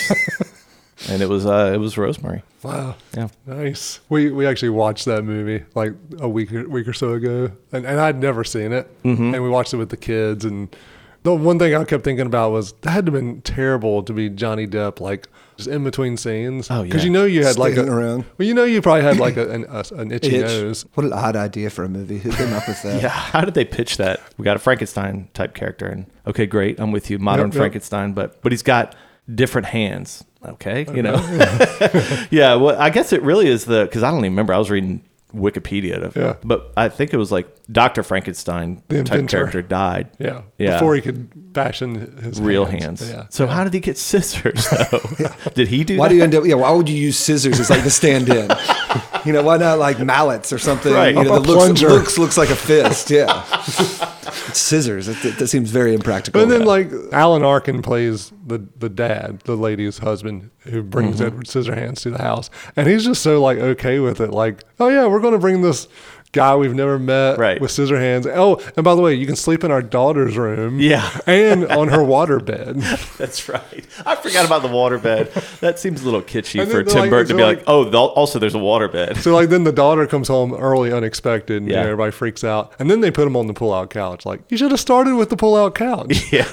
and 1.08 1.22
it 1.22 1.28
was 1.28 1.46
uh, 1.46 1.70
it 1.74 1.78
was 1.78 1.96
Rosemary. 1.96 2.42
Wow. 2.62 2.96
Yeah. 3.16 3.28
Nice. 3.46 4.00
We 4.08 4.30
we 4.30 4.46
actually 4.46 4.70
watched 4.70 5.04
that 5.04 5.22
movie 5.24 5.64
like 5.74 5.92
a 6.18 6.28
week 6.28 6.52
or, 6.52 6.68
week 6.68 6.88
or 6.88 6.92
so 6.92 7.12
ago, 7.12 7.52
and, 7.72 7.86
and 7.86 8.00
I'd 8.00 8.18
never 8.20 8.42
seen 8.44 8.72
it, 8.72 8.90
Mm-hmm. 9.04 9.34
and 9.34 9.42
we 9.42 9.48
watched 9.48 9.72
it 9.72 9.76
with 9.76 9.90
the 9.90 9.96
kids. 9.96 10.44
And 10.44 10.74
the 11.22 11.34
one 11.34 11.58
thing 11.58 11.74
I 11.74 11.84
kept 11.84 12.02
thinking 12.04 12.26
about 12.26 12.50
was 12.50 12.72
that 12.82 12.90
had 12.90 13.06
to 13.06 13.12
have 13.12 13.20
been 13.20 13.40
terrible 13.42 14.02
to 14.02 14.12
be 14.12 14.28
Johnny 14.28 14.66
Depp, 14.66 14.98
like 15.00 15.28
just 15.58 15.68
in 15.68 15.84
between 15.84 16.16
scenes. 16.16 16.68
Oh, 16.70 16.84
because 16.84 17.04
you 17.04 17.10
know 17.10 17.24
you 17.24 17.44
had 17.44 17.58
like 17.58 17.76
a 17.76 17.84
around. 17.84 18.24
well, 18.38 18.48
you 18.48 18.54
know 18.54 18.64
you 18.64 18.80
probably 18.80 19.02
had 19.02 19.18
like 19.18 19.36
a, 19.36 19.50
an, 19.50 19.66
a, 19.68 19.84
an 19.96 20.10
itchy 20.12 20.36
Itch. 20.36 20.46
nose. 20.46 20.86
What 20.94 21.04
an 21.04 21.12
odd 21.12 21.36
idea 21.36 21.68
for 21.68 21.84
a 21.84 21.88
movie. 21.88 22.18
Who 22.18 22.30
came 22.32 22.52
up 22.54 22.66
with 22.66 22.80
that? 22.82 23.02
Yeah. 23.02 23.08
How 23.08 23.42
did 23.42 23.54
they 23.54 23.64
pitch 23.64 23.98
that? 23.98 24.20
We 24.38 24.44
got 24.44 24.56
a 24.56 24.60
Frankenstein 24.60 25.28
type 25.34 25.54
character, 25.54 25.86
and 25.86 26.06
okay, 26.26 26.46
great, 26.46 26.80
I'm 26.80 26.92
with 26.92 27.10
you, 27.10 27.18
modern 27.18 27.48
Yep, 27.48 27.54
yep. 27.54 27.60
Frankenstein, 27.60 28.12
but 28.14 28.40
but 28.40 28.52
he's 28.52 28.62
got 28.62 28.94
different 29.32 29.66
hands. 29.66 30.24
Okay, 30.44 30.86
you 30.94 31.02
know. 31.02 31.16
yeah. 32.30 32.54
Well, 32.54 32.80
I 32.80 32.90
guess 32.90 33.12
it 33.12 33.20
really 33.22 33.48
is 33.48 33.64
the 33.64 33.82
because 33.84 34.04
I 34.04 34.10
don't 34.10 34.20
even 34.20 34.32
remember. 34.32 34.54
I 34.54 34.58
was 34.58 34.70
reading 34.70 35.02
Wikipedia, 35.34 36.12
to, 36.12 36.18
Yeah. 36.20 36.34
but 36.42 36.72
I 36.76 36.88
think 36.88 37.12
it 37.12 37.16
was 37.18 37.30
like 37.30 37.48
Doctor 37.70 38.02
Frankenstein 38.02 38.82
The 38.88 38.96
type 39.04 39.12
inventor. 39.20 39.26
character 39.36 39.62
died. 39.62 40.08
Yeah. 40.18 40.42
Yeah. 40.58 40.74
Before 40.74 40.94
he 40.94 41.00
could 41.02 41.28
fashion 41.54 42.18
his 42.22 42.40
Real 42.40 42.64
hands. 42.64 43.06
Yeah. 43.08 43.26
So 43.28 43.46
how 43.46 43.62
did 43.64 43.74
he 43.74 43.80
get 43.80 43.98
scissors 43.98 44.66
though? 44.70 45.00
Did 45.54 45.68
he 45.68 45.84
do 45.84 45.98
Why 45.98 46.06
that? 46.06 46.10
do 46.10 46.16
you 46.16 46.22
end 46.22 46.34
up? 46.34 46.44
Yeah, 46.46 46.54
why 46.54 46.70
would 46.70 46.88
you 46.88 46.96
use 46.96 47.18
scissors 47.18 47.60
as 47.60 47.68
like 47.70 47.84
the 47.84 47.90
stand-in? 47.90 48.48
you 49.24 49.32
know, 49.32 49.42
why 49.42 49.56
not 49.56 49.78
like 49.78 49.98
mallets 49.98 50.52
or 50.52 50.58
something? 50.58 50.92
Right. 50.92 51.14
You 51.14 51.24
know, 51.24 51.34
A 51.34 51.40
that 51.40 51.48
looks, 51.48 51.82
looks 51.82 52.18
looks 52.18 52.38
like 52.38 52.50
a 52.50 52.56
fist. 52.56 53.10
Yeah, 53.10 53.44
It's 54.48 54.60
scissors. 54.60 55.08
It, 55.08 55.24
it, 55.24 55.38
that 55.38 55.48
seems 55.48 55.70
very 55.70 55.94
impractical. 55.94 56.42
And 56.42 56.50
then, 56.50 56.64
like 56.64 56.90
Alan 57.12 57.42
Arkin 57.42 57.82
plays 57.82 58.32
the 58.46 58.66
the 58.78 58.88
dad, 58.88 59.40
the 59.40 59.56
lady's 59.56 59.98
husband, 59.98 60.50
who 60.60 60.82
brings 60.82 61.16
Mm-hmm. 61.16 61.26
Edward 61.26 61.46
Scissorhands 61.46 62.00
to 62.02 62.10
the 62.10 62.22
house, 62.22 62.50
and 62.76 62.86
he's 62.88 63.04
just 63.04 63.22
so 63.22 63.40
like 63.42 63.58
okay 63.58 63.98
with 64.00 64.20
it. 64.20 64.30
Like, 64.30 64.62
oh 64.80 64.88
yeah, 64.88 65.06
we're 65.06 65.20
going 65.20 65.32
to 65.32 65.38
bring 65.38 65.62
this 65.62 65.88
guy 66.32 66.54
we've 66.56 66.74
never 66.74 66.98
met 66.98 67.38
Right. 67.38 67.60
with 67.60 67.70
scissor 67.70 67.98
hands. 67.98 68.26
Oh, 68.26 68.60
and 68.76 68.84
by 68.84 68.94
the 68.94 69.00
way, 69.00 69.14
you 69.14 69.26
can 69.26 69.34
sleep 69.36 69.64
in 69.64 69.70
our 69.70 69.80
daughter's 69.82 70.36
room, 70.36 70.78
Yeah. 70.78 71.08
and 71.26 71.64
on 71.66 71.88
her 71.88 72.02
water 72.04 72.38
bed. 72.38 72.76
That's 73.18 73.48
right. 73.48 73.86
I 74.04 74.14
forgot 74.16 74.44
about 74.44 74.62
the 74.62 74.68
waterbed. 74.68 75.58
That 75.60 75.78
seems 75.78 76.02
a 76.02 76.04
little 76.04 76.20
kitschy 76.22 76.60
And 76.62 76.70
for 76.70 76.82
Tim 76.82 77.00
like, 77.00 77.10
Burton 77.10 77.28
to 77.28 77.34
be 77.34 77.42
like- 77.42 77.58
like, 77.58 77.64
"Oh, 77.66 77.90
also 78.08 78.38
there's 78.38 78.54
a 78.54 78.58
waterbed." 78.58 79.16
So 79.18 79.34
like 79.34 79.48
then 79.48 79.64
the 79.64 79.72
daughter 79.72 80.06
comes 80.06 80.28
home 80.28 80.52
early, 80.54 80.92
unexpected, 80.92 81.56
and 81.58 81.66
you 81.66 81.72
know, 81.74 81.80
Yeah. 81.80 81.84
everybody 81.86 82.12
freaks 82.12 82.44
out, 82.44 82.72
and 82.78 82.90
then 82.90 83.00
they 83.00 83.10
put 83.10 83.26
him 83.26 83.34
on 83.36 83.46
the 83.46 83.54
pull-out 83.54 83.90
couch. 83.90 84.26
Like 84.26 84.40
you 84.50 84.56
should 84.56 84.70
have 84.70 84.80
started 84.80 85.14
with 85.16 85.30
the 85.30 85.36
pull-out 85.36 85.74
couch. 85.74 86.08
yeah. 86.32 86.44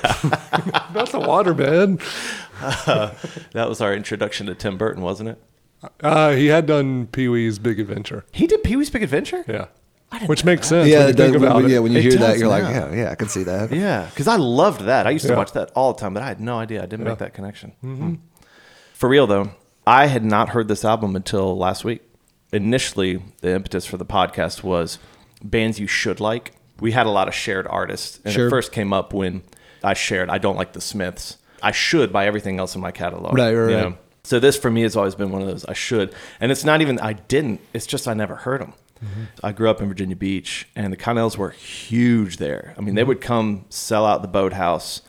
That's 0.93 1.13
a 1.13 1.19
waterbed. 1.19 1.99
That 3.53 3.67
was 3.69 3.81
our 3.81 3.93
introduction 3.93 4.47
to 4.47 4.55
Tim 4.55 4.77
Burton, 4.77 5.03
wasn't 5.03 5.29
it? 5.29 5.39
Uh, 6.01 6.31
he 6.31 6.47
had 6.47 6.65
done 6.65 7.07
Pee 7.07 7.27
Wee's 7.27 7.59
Big 7.59 7.79
Adventure. 7.79 8.25
He 8.31 8.47
did 8.47 8.63
Pee 8.63 8.75
Wee's 8.75 8.89
Big 8.89 9.03
Adventure. 9.03 9.43
Yeah. 9.47 9.67
which 10.27 10.45
makes 10.45 10.67
sense 10.67 10.87
yeah, 10.87 10.99
when 10.99 11.03
you 11.07 11.09
it 11.09 11.15
does- 11.17 11.31
think 11.31 11.43
about 11.43 11.55
when, 11.57 11.65
it. 11.65 11.71
yeah, 11.71 11.79
when 11.79 11.91
you 11.91 11.97
It 11.97 12.03
hear 12.03 12.11
that, 12.13 12.19
does 12.33 12.39
you're 12.39 12.47
like, 12.49 12.63
now. 12.63 12.69
yeah, 12.89 12.93
yeah, 12.93 13.11
I 13.11 13.15
can 13.15 13.27
see 13.27 13.43
that. 13.43 13.71
Yeah, 13.71 14.07
because 14.09 14.27
I 14.27 14.35
loved 14.37 14.81
that. 14.81 15.07
I 15.07 15.09
used 15.09 15.25
to 15.25 15.31
Yeah. 15.33 15.37
watch 15.37 15.51
that 15.53 15.71
all 15.75 15.93
the 15.93 15.99
time, 15.99 16.13
but 16.13 16.23
I 16.23 16.27
had 16.27 16.39
no 16.39 16.57
idea. 16.57 16.81
I 16.83 16.85
didn't 16.85 17.05
Yeah. 17.05 17.11
make 17.11 17.19
that 17.19 17.33
connection. 17.33 17.73
Mm. 17.83 18.19
For 18.93 19.09
real 19.09 19.27
though, 19.27 19.49
I 19.85 20.07
had 20.07 20.23
not 20.23 20.49
heard 20.49 20.67
this 20.69 20.85
album 20.85 21.15
until 21.15 21.57
last 21.57 21.83
week. 21.83 22.01
Initially, 22.53 23.21
the 23.41 23.53
impetus 23.55 23.85
for 23.85 23.97
the 23.97 24.05
podcast 24.05 24.63
was 24.63 24.99
bands 25.43 25.79
you 25.79 25.87
should 25.87 26.19
like. 26.19 26.53
We 26.79 26.91
had 26.91 27.05
a 27.05 27.09
lot 27.09 27.27
of 27.27 27.33
shared 27.33 27.67
artists, 27.69 28.19
and 28.23 28.33
Sure. 28.33 28.47
it 28.47 28.49
first 28.49 28.71
came 28.71 28.93
up 28.93 29.13
when 29.13 29.41
I 29.83 29.93
shared. 29.93 30.29
I 30.29 30.37
don't 30.37 30.55
like 30.55 30.73
the 30.73 30.81
Smiths. 30.81 31.37
I 31.61 31.71
should 31.71 32.13
buy 32.13 32.25
everything 32.27 32.59
else 32.59 32.75
in 32.75 32.81
my 32.81 32.91
catalog. 32.91 33.33
Right, 33.37 33.53
right, 33.53 33.69
you 33.71 33.75
right. 33.77 33.97
So 34.25 34.39
this 34.39 34.57
for 34.57 34.71
me 34.71 34.81
has 34.81 34.95
always 34.95 35.15
been 35.15 35.31
one 35.31 35.41
of 35.41 35.47
those 35.47 35.65
I 35.65 35.73
should, 35.73 36.13
and 36.39 36.51
it's 36.51 36.65
not 36.65 36.81
even 36.81 36.99
I 36.99 37.13
didn't. 37.13 37.61
It's 37.73 37.85
just 37.85 38.07
I 38.07 38.13
never 38.13 38.35
heard 38.35 38.59
them. 38.61 38.73
Mm-hmm. 39.03 39.23
I 39.43 39.51
grew 39.51 39.69
up 39.69 39.81
in 39.81 39.87
Virginia 39.87 40.15
Beach, 40.15 40.67
and 40.75 40.91
the 40.91 40.97
Connells 40.97 41.37
were 41.37 41.51
huge 41.51 42.37
there. 42.37 42.73
I 42.77 42.81
mean, 42.81 42.95
they 42.95 43.01
mm-hmm. 43.01 43.09
would 43.09 43.21
come 43.21 43.65
sell 43.69 44.05
out 44.05 44.21
the 44.21 44.27
boathouse 44.27 45.01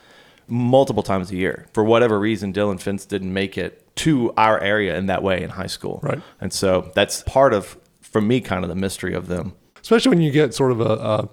multiple 0.48 1.02
times 1.02 1.30
a 1.30 1.36
year. 1.36 1.66
For 1.72 1.82
whatever 1.82 2.18
reason, 2.20 2.52
Dillon 2.52 2.78
Fence 2.78 3.06
didn't 3.06 3.32
make 3.32 3.56
it 3.56 3.82
to 3.96 4.34
our 4.36 4.60
area 4.60 4.96
in 4.98 5.06
that 5.06 5.22
way 5.22 5.42
in 5.42 5.50
high 5.50 5.66
school. 5.66 6.00
Right. 6.02 6.20
And 6.40 6.52
so 6.52 6.92
that's 6.94 7.22
part 7.22 7.54
of, 7.54 7.78
for 8.02 8.20
me, 8.20 8.40
kind 8.40 8.64
of 8.64 8.68
the 8.68 8.76
mystery 8.76 9.14
of 9.14 9.28
them. 9.28 9.54
especially 9.86 10.10
when 10.10 10.20
you 10.20 10.32
get 10.32 10.52
sort 10.52 10.72
of 10.72 10.80
a, 10.80 10.84
a 10.84 11.28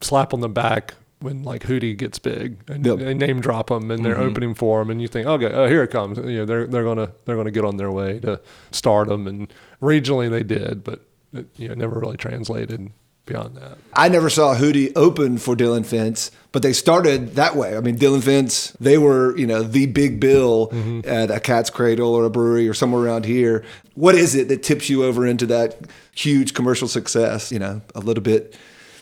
slap 0.00 0.32
on 0.32 0.40
the 0.40 0.48
back 0.48 0.94
when 1.20 1.42
like 1.42 1.62
Hootie 1.64 1.96
gets 1.96 2.18
big 2.18 2.58
and 2.68 2.84
Yep. 2.84 2.98
they 2.98 3.14
name 3.14 3.40
drop 3.40 3.68
them 3.68 3.90
and 3.90 4.04
they're 4.04 4.14
mm-hmm. 4.14 4.22
opening 4.22 4.54
for 4.54 4.80
them 4.80 4.90
and 4.90 5.00
you 5.00 5.08
think 5.08 5.26
okay 5.26 5.46
oh 5.46 5.66
here 5.66 5.82
it 5.82 5.90
comes 5.90 6.18
you 6.18 6.38
know 6.38 6.44
they're 6.44 6.66
they're 6.66 6.84
gonna 6.84 7.12
they're 7.24 7.36
gonna 7.36 7.50
get 7.50 7.64
on 7.64 7.76
their 7.76 7.90
way 7.90 8.18
to 8.20 8.40
stardom 8.70 9.26
and 9.26 9.52
regionally 9.80 10.30
they 10.30 10.42
did 10.42 10.84
but 10.84 11.00
it, 11.32 11.46
you 11.56 11.68
know 11.68 11.74
never 11.74 11.98
really 11.98 12.16
translated 12.16 12.90
beyond 13.24 13.56
that 13.56 13.78
I 13.94 14.08
never 14.08 14.28
saw 14.28 14.54
Hootie 14.54 14.92
open 14.94 15.38
for 15.38 15.56
Dillon 15.56 15.82
Fence, 15.82 16.30
but 16.52 16.62
they 16.62 16.72
started 16.72 17.34
that 17.34 17.56
way. 17.56 17.76
I 17.76 17.80
mean, 17.80 17.96
Dillon 17.96 18.20
Fence, 18.20 18.70
they 18.78 18.98
were, 18.98 19.36
you 19.38 19.46
know, 19.46 19.62
the 19.62 19.86
big 19.86 20.20
bill 20.20 20.68
mm-hmm. 20.68 21.00
at 21.04 21.30
a 21.30 21.40
Cat's 21.40 21.70
Cradle 21.70 22.14
or 22.14 22.26
a 22.26 22.30
brewery 22.30 22.68
or 22.68 22.74
somewhere 22.74 23.02
around 23.02 23.24
here. 23.24 23.64
What 23.94 24.14
is 24.14 24.34
it 24.34 24.48
that 24.48 24.62
tips 24.62 24.90
you 24.90 25.02
over 25.02 25.26
into 25.26 25.46
that 25.46 25.78
huge 26.14 26.52
commercial 26.54 26.88
success? 26.88 27.50
You 27.50 27.58
know, 27.58 27.80
a 27.94 28.00
little 28.00 28.22
bit 28.22 28.54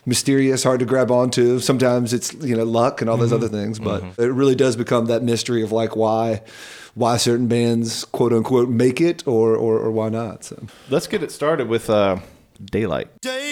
mysterious, 0.06 0.62
hard 0.64 0.80
to 0.80 0.86
grab 0.86 1.10
onto. 1.10 1.58
Sometimes 1.58 2.12
it's, 2.12 2.32
you 2.34 2.56
know, 2.56 2.64
luck 2.64 3.00
and 3.00 3.08
all 3.10 3.16
those 3.16 3.32
other 3.32 3.48
things, 3.48 3.78
but 3.78 4.02
it 4.18 4.32
really 4.32 4.54
does 4.54 4.76
become 4.76 5.06
that 5.06 5.22
mystery 5.22 5.62
of 5.62 5.72
like 5.72 5.96
why 5.96 6.42
why 6.94 7.16
certain 7.16 7.48
bands 7.48 8.04
quote 8.04 8.32
unquote 8.32 8.68
make 8.68 9.00
it 9.00 9.26
or 9.26 9.56
or, 9.56 9.78
or 9.78 9.90
why 9.90 10.08
not. 10.08 10.44
So 10.44 10.66
Let's 10.90 11.06
get 11.06 11.22
it 11.22 11.32
started 11.32 11.68
with 11.68 11.90
uh, 11.90 12.18
Daylight. 12.64 13.08
Daylight 13.20 13.44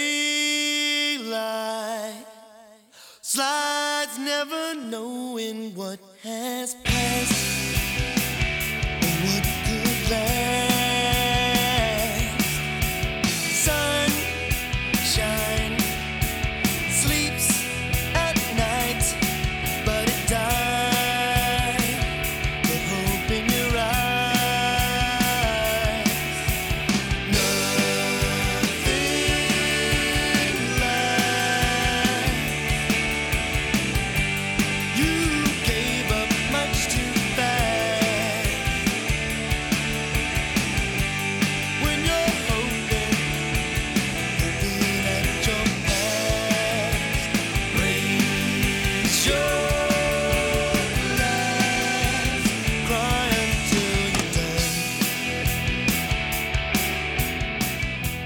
slides, 3.20 4.18
never 4.18 4.74
knowing 4.74 5.74
what 5.74 5.98
has 6.22 6.74
passed 6.84 7.51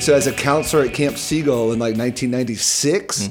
So 0.07 0.15
as 0.15 0.29
a 0.29 0.33
counselor 0.33 0.85
at 0.85 0.95
Camp 0.95 1.19
Siegel 1.19 1.73
in 1.73 1.81
like 1.81 1.97
1996, 1.99 3.29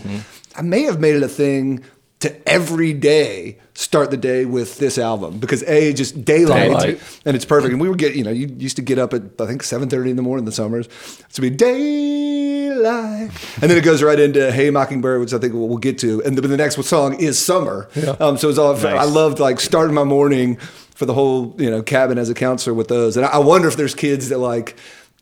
I 0.58 0.62
may 0.62 0.82
have 0.82 1.00
made 1.00 1.16
it 1.16 1.24
a 1.24 1.28
thing 1.30 1.86
to 2.20 2.36
every 2.50 2.92
day 2.92 3.60
start 3.76 4.12
the 4.12 4.18
day 4.18 4.44
with 4.44 4.78
this 4.78 4.98
album 4.98 5.40
because 5.40 5.64
a 5.64 5.94
just 5.94 6.26
daylight, 6.26 6.68
Daylight. 6.72 7.22
and 7.24 7.34
it's 7.34 7.46
perfect. 7.46 7.72
And 7.72 7.80
we 7.80 7.88
would 7.88 7.98
get 7.98 8.16
you 8.16 8.26
know 8.26 8.30
you 8.30 8.48
used 8.58 8.76
to 8.76 8.82
get 8.82 9.00
up 9.00 9.14
at 9.14 9.22
I 9.40 9.46
think 9.46 9.64
7:30 9.64 10.10
in 10.10 10.16
the 10.18 10.22
morning 10.22 10.42
in 10.42 10.46
the 10.46 10.52
summers 10.52 10.90
to 11.32 11.40
be 11.40 11.50
daylight, 11.50 13.32
and 13.62 13.72
then 13.72 13.78
it 13.78 13.86
goes 13.86 14.04
right 14.04 14.20
into 14.20 14.52
Hey 14.52 14.70
Mockingbird, 14.70 15.22
which 15.22 15.32
I 15.34 15.38
think 15.38 15.54
we'll, 15.54 15.70
we'll 15.70 15.78
get 15.78 15.98
to, 16.00 16.22
and 16.24 16.38
the, 16.38 16.42
the 16.46 16.58
next 16.58 16.76
song 16.84 17.18
is 17.22 17.40
Summer. 17.40 17.88
Yeah. 17.96 18.18
Um, 18.20 18.36
so 18.38 18.50
it's 18.50 18.58
all 18.58 18.76
I 18.76 18.82
Nice. 18.96 19.10
loved 19.14 19.40
like 19.40 19.62
starting 19.62 19.96
my 19.96 20.04
morning 20.04 20.58
for 20.94 21.06
the 21.06 21.14
whole 21.14 21.56
you 21.58 21.72
know 21.72 21.82
cabin 21.82 22.18
as 22.18 22.30
a 22.30 22.34
counselor 22.34 22.74
with 22.74 22.90
those, 22.90 23.16
and 23.16 23.26
I, 23.26 23.30
I 23.30 23.38
wonder 23.38 23.70
if 23.70 23.78
there's 23.78 23.96
kids 23.96 24.28
that 24.28 24.40
like 24.40 24.76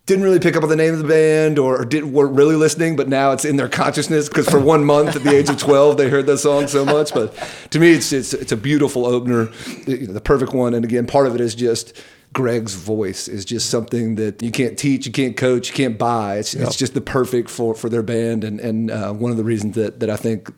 didn't 0.06 0.24
really 0.26 0.40
pick 0.40 0.58
up 0.58 0.64
on 0.64 0.70
the 0.70 0.76
name 0.76 0.94
of 0.94 1.00
the 1.00 1.08
band 1.08 1.58
or, 1.58 1.82
or 1.82 1.86
didn't 1.86 2.12
weren't 2.12 2.36
really 2.36 2.56
listening, 2.56 2.96
but 2.98 3.08
now 3.08 3.32
it's 3.32 3.46
in 3.46 3.56
their 3.56 3.70
consciousness 3.70 4.28
because 4.28 4.50
for 4.50 4.60
one 4.60 4.84
month 4.84 5.16
at 5.16 5.24
the 5.24 5.34
age 5.34 5.50
of 5.50 5.58
twelve 5.68 5.96
they 5.98 6.10
heard 6.10 6.26
that 6.26 6.40
song 6.40 6.68
so 6.68 6.84
much. 6.84 7.14
But 7.14 7.34
to 7.72 7.80
me, 7.80 7.92
it's 7.94 8.12
it's 8.12 8.34
it's 8.34 8.52
a 8.52 8.58
beautiful 8.58 9.06
opener, 9.06 9.46
the 9.86 10.22
perfect 10.24 10.54
one. 10.54 10.74
And 10.74 10.84
again, 10.84 11.08
part 11.08 11.28
of 11.28 11.36
it 11.36 11.42
is 11.42 11.56
just. 11.56 12.00
Greg's 12.34 12.74
voice 12.74 13.28
is 13.28 13.46
just 13.46 13.70
something 13.70 14.16
that 14.16 14.42
you 14.42 14.50
can't 14.50 14.76
teach, 14.76 15.06
you 15.06 15.12
can't 15.12 15.38
coach, 15.38 15.68
you 15.70 15.76
can't 15.76 16.00
buy. 16.00 16.38
It's, 16.38 16.56
Yep. 16.56 16.66
it's 16.68 16.76
just 16.78 16.96
the 16.96 17.00
perfect 17.02 17.48
for, 17.48 17.76
for 17.76 17.90
their 17.90 18.02
band, 18.02 18.44
and 18.44 18.60
and 18.60 18.90
uh, 18.90 19.14
one 19.14 19.30
of 19.30 19.38
the 19.38 19.44
reasons 19.44 19.76
that, 19.76 20.00
that 20.00 20.10
I 20.10 20.16
think 20.16 20.52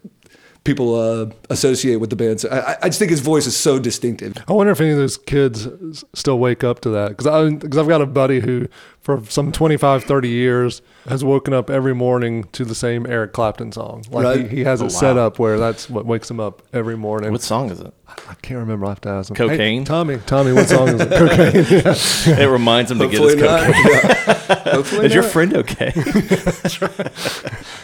people 0.66 0.96
uh, 0.96 1.28
associate 1.50 1.98
with 1.98 2.10
the 2.10 2.16
band. 2.18 2.42
So 2.42 2.50
I, 2.50 2.76
I 2.82 2.90
just 2.90 3.00
think 3.00 3.12
his 3.12 3.22
voice 3.22 3.46
is 3.48 3.56
so 3.56 3.80
distinctive. 3.80 4.34
I 4.48 4.52
wonder 4.54 4.74
if 4.74 4.82
any 4.82 4.90
of 4.90 4.98
those 4.98 5.18
kids 5.18 6.04
still 6.14 6.40
wake 6.40 6.64
up 6.66 6.82
to 6.82 6.90
that 6.90 7.10
because 7.10 7.28
I 7.28 7.50
because 7.52 7.78
I've 7.78 7.88
got 7.88 8.02
a 8.02 8.06
buddy 8.06 8.42
who 8.42 8.68
for 9.02 9.24
some 9.30 9.52
25 9.52 10.04
30 10.04 10.28
years 10.28 10.82
has 11.08 11.24
woken 11.24 11.54
up 11.54 11.70
every 11.70 11.94
morning 11.94 12.46
to 12.54 12.66
the 12.66 12.74
same 12.74 13.06
Eric 13.06 13.34
Clapton 13.34 13.72
song 13.72 14.04
like 14.10 14.24
Right. 14.26 14.50
he, 14.50 14.58
he 14.58 14.64
has 14.64 14.82
Oh, 14.82 14.88
it 14.88 14.90
set 14.90 15.16
up 15.16 15.38
where 15.38 15.60
that's 15.60 15.88
what 15.92 16.08
wakes 16.08 16.32
him 16.32 16.40
up 16.40 16.64
every 16.74 16.98
morning 16.98 17.32
What 17.32 17.44
song 17.44 17.70
is 17.70 17.80
it? 17.80 17.94
I 18.28 18.34
can't 18.42 18.60
remember 18.60 18.88
I 18.88 18.90
have 18.90 19.02
to 19.02 19.10
ask 19.10 19.30
him 19.30 19.36
Cocaine? 19.36 19.82
hey, 19.82 19.86
Tommy 19.86 20.18
Tommy 20.26 20.54
what 20.54 20.68
song 20.68 20.88
is 20.88 21.02
it 21.02 21.10
cocaine 21.12 22.36
yeah. 22.36 22.46
It 22.46 22.50
reminds 22.50 22.90
him 22.90 22.98
to 22.98 23.08
get 23.08 23.22
his 23.22 23.34
Hopefully 23.36 23.48
not. 23.48 23.66
cocaine. 23.68 23.92
Yeah. 23.92 24.56
Hopefully 24.76 25.06
Is 25.06 25.14
your 25.14 25.24
friend 25.24 25.56
okay? 25.58 25.92